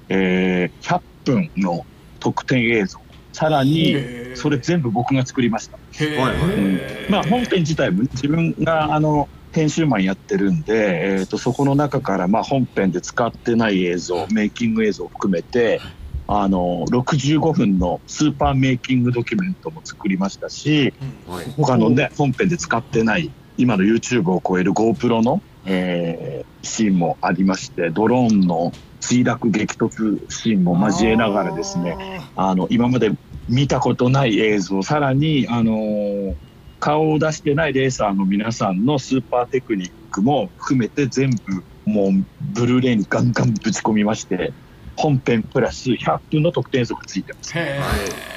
[0.08, 1.84] えー100分の
[2.18, 2.98] 特典映像。
[3.34, 3.94] さらに
[4.34, 5.78] それ全部僕が作りました。
[6.02, 6.80] へはいはいうん。
[7.10, 15.82] まあ、本編自体も自分があの編集マンやってるんで、えー、とそこの中からまあ本編で使ってない映像メイキング映像を含めて
[16.26, 20.94] あの65分のスーパーメイキングドキュメントも作りましたし
[21.26, 21.44] はい。
[21.58, 33.12] 他のね本編で使ってない今の YouTube を超える GoPro の、えーシーンもありましてドローンの墜落激突シーンも交えながらですねあの今まで
[33.48, 36.34] 見たことない映像さらに、あのー
[36.80, 42.24] 顔を出してないレーサーの皆さんのスーパーテクニックも含めて全部もう
[42.54, 44.52] ブルーレイにガンガンぶち込みまして
[44.96, 47.52] 本編プラス100分の特典映像がついてます。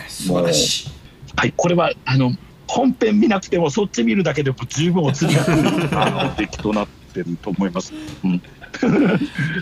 [0.07, 0.89] 素晴らしい。
[1.35, 2.31] はい、これはあの
[2.67, 7.93] 本編見なくてもそっち見るだけでも十分お釣りが来るあの 出来となってると思います。
[8.23, 8.41] うん。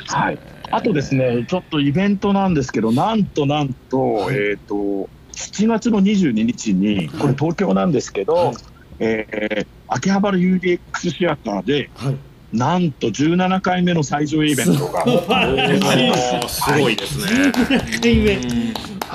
[0.08, 0.40] はい、
[0.72, 8.56] あとですね、ちょっとイベントなんですけど、なんとなんと、えっ、と、7月の22日に、これ東京なんですけど、はい。
[9.00, 12.18] えー秋葉原 UDX シアターで、はい。
[12.56, 15.04] なんと17回目の最上イベントが、
[16.48, 17.50] すごいですね。
[17.50, 18.38] 1回目。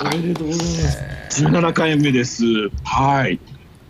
[0.01, 0.91] おめでとうございま
[1.31, 2.45] す17回目です。
[2.85, 3.39] はい。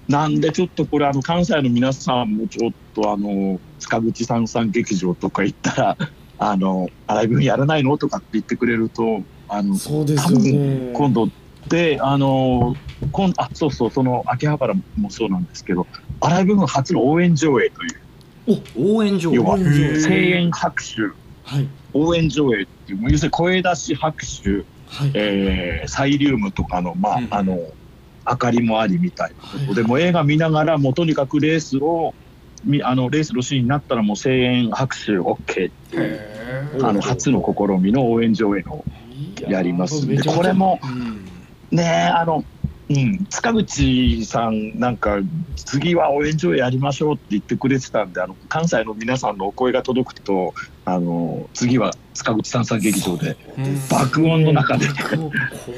[0.08, 5.96] なんでちょっとこれあの関西の皆さんもちょっとあの塚口三三劇場とか行ったら
[6.38, 10.92] あのアライブやらないのとかって言ってくれるとあのそうですよね。
[10.94, 11.28] 今度
[11.68, 12.76] であの
[13.12, 15.86] 今あそうそうその秋葉原もそうなんですけど
[16.20, 18.00] アライブの初の応援上映という。
[18.76, 21.00] 応援上要は声援拍手。
[21.44, 21.68] はい。
[21.92, 24.50] 応援上映っていう要するに声出し拍手。
[24.86, 25.10] はい。
[25.14, 27.28] えーサイリウムとかの,、まあうん。
[27.30, 27.58] あの
[28.26, 32.23] 明かりもありみたいなことで、もう映画見ながらもうとにかくレースをみ
[32.82, 36.34] あのレースのシーンになったらもう声援拍手 OK っていう
[36.76, 38.84] へあの初の試みの応援上映を
[39.48, 40.80] やりますんでこれも
[41.70, 42.44] ねあの、
[42.90, 45.18] うん、塚口さんなんか
[45.56, 50.52] 次は応援上映やりましょうって言ってくれてたんであの関西の皆さんのお声が届くと
[50.84, 53.36] あの次は塚口三三劇場で
[53.90, 54.86] 爆音の中で。
[54.86, 55.32] ここ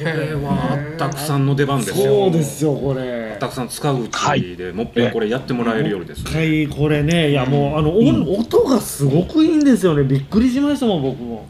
[0.05, 2.05] れはあったくさんの出番ですよ。
[2.05, 3.33] そうですよこれ。
[3.33, 8.29] あったくさん塚口でもっぺんこれやってもらえるようですね、はいこれねいやもうあの、ん。
[8.29, 10.03] お音がすごくいいんですよね。
[10.03, 11.47] びっくりしましたもん僕も。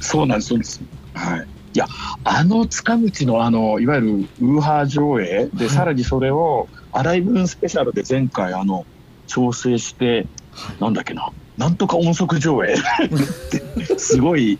[0.00, 0.82] そうなんです、そうです。
[1.12, 1.46] はい。
[1.74, 1.88] いや、
[2.22, 4.08] あの塚口のあのいわゆる
[4.40, 8.86] ウーハー上映で、さらにそれを洗い分スペシャルで前回あの
[9.26, 10.26] 調整して、
[10.80, 12.74] なんだっけな、なんとか音速上映。
[12.74, 12.76] っ
[13.50, 14.58] てすごい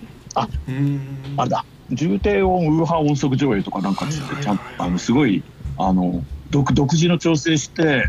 [0.68, 1.00] うん。
[1.36, 5.44] あれだ、重低音ウーハー音速上映とかなんかちゃんとあのすごい
[5.78, 8.08] あの独独自の調整して、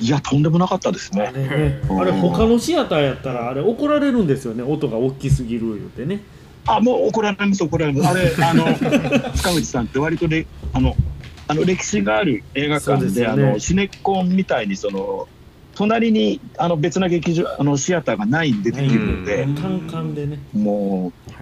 [0.00, 1.22] いやとんでもなかったですね。
[1.22, 1.80] あれね。
[1.90, 2.00] うん。
[2.00, 4.62] あれ他のシアターやったらあれ怒られるんですよね。
[4.62, 6.22] 音が大きすぎる言うてね
[6.76, 8.08] あ、もう怒られます、怒られます。
[8.08, 8.64] あれ、あの、
[9.34, 10.94] 塚口さんって割とね、あの、
[11.46, 13.26] あの歴史がある映画館で、ね。
[13.26, 15.28] あの、シネコンみたいに、その、
[15.74, 20.40] 隣にあの別な劇場、あのシアターがないんでできるので、単管でね。
[20.52, 21.32] もう、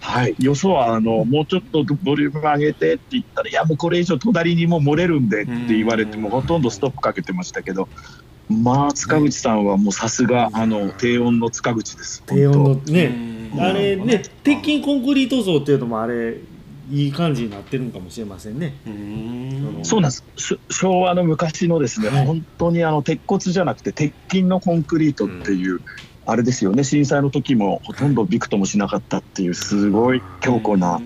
[0.00, 7.88] はい、よそはあのもうちょっとボリューム上げてって言ったら、いや、もうこれ以上隣にも漏れるんでって言われて、もうほとんどストップかけてましたけど、
[8.50, 12.22] まあ、塚口さんはもうさすが、あの、低音の塚口です。
[12.26, 13.04] 低音の本ね。
[13.06, 16.36] うんあれね鉄筋コンクリート像っていうのもあれ
[16.90, 18.74] いい感じになってるんかもしれませんね。
[18.86, 19.78] うん。
[19.78, 20.24] 当そうなんです。
[20.36, 22.26] し昭和の昔のですね、はい。
[22.26, 25.80] 本当にあの鉄骨じゃなくて鉄筋のコンクリートっていう、
[26.26, 31.00] あれですよね、震災の時もほとんどびくともしなかったっていう、すごい強固な、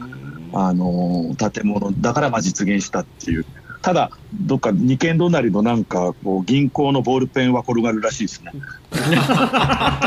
[0.54, 3.46] あのー建物だからまあ実現したっていう。
[3.84, 8.52] ただ、どっか二軒隣のなんかこう銀行のボールペンは転がるらしいですね。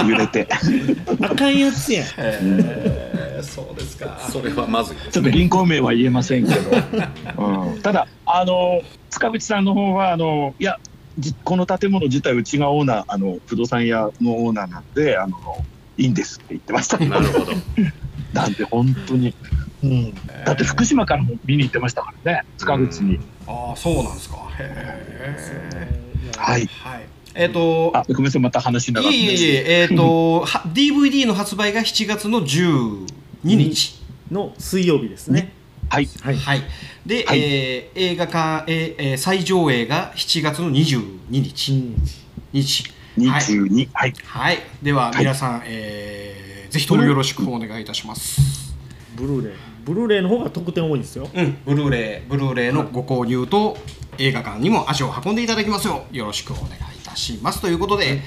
[0.09, 0.47] 揺れて。
[1.21, 2.05] あかんやつやん。
[2.17, 4.17] へーそうですか。
[4.31, 6.71] それはまずいですちょっと銀行名は言えませんけど、
[7.37, 8.81] うん、ただ、あの
[9.11, 10.79] 塚口さんの方はあのいや、
[11.19, 15.37] じこの建物自体うちがオーナーあの不動産屋のオーナーなんであの
[15.99, 16.97] いいんですって言ってました。
[16.97, 17.51] なるほど。
[18.33, 19.35] なんで本当に、
[19.83, 24.57] うん、だって福島からも見に行ってましたからね塚口に、ああそうなんですかは
[26.57, 33.05] いはいえっ、とあごめんなさいまた話長くいえいえいえ、えっ、と、 は DVD の発売が7月の12
[33.43, 33.97] 日。
[34.31, 35.53] の水曜日ですね。
[35.89, 36.37] はいはい。
[36.37, 36.63] はい。
[37.05, 41.95] で、はいえー映画館、えーえー再上映が7月の22日。
[42.51, 42.83] 日。
[43.17, 43.41] はい。
[43.41, 44.59] 22はい、はい。
[44.81, 48.75] では、はい皆さん、えーぜひともよろしくお願いいたします。
[49.15, 49.76] ブルーレイ。
[49.87, 51.29] ブルーレイの方が特典多いんですよ。
[51.33, 53.77] うん、ブルーレイ、ブルーレイのご購入と
[54.17, 57.61] 映画館にも足を運んでいただきますようよろしくお願いいたします。
[57.61, 58.19] ということで、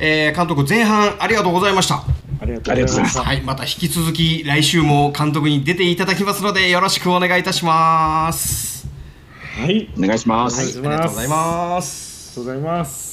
[0.00, 2.02] えー監督前半ありがとうございました。
[2.40, 2.70] ありがとうございまし。
[2.70, 8.88] ありがとうございますはい、また引き続き来週も監督に出ていただきますのでよろしくお願いいたします。
[9.60, 9.88] はい。
[9.96, 12.40] お願いします、はいありがとうございます。
[12.40, 13.03] ありがとうございます。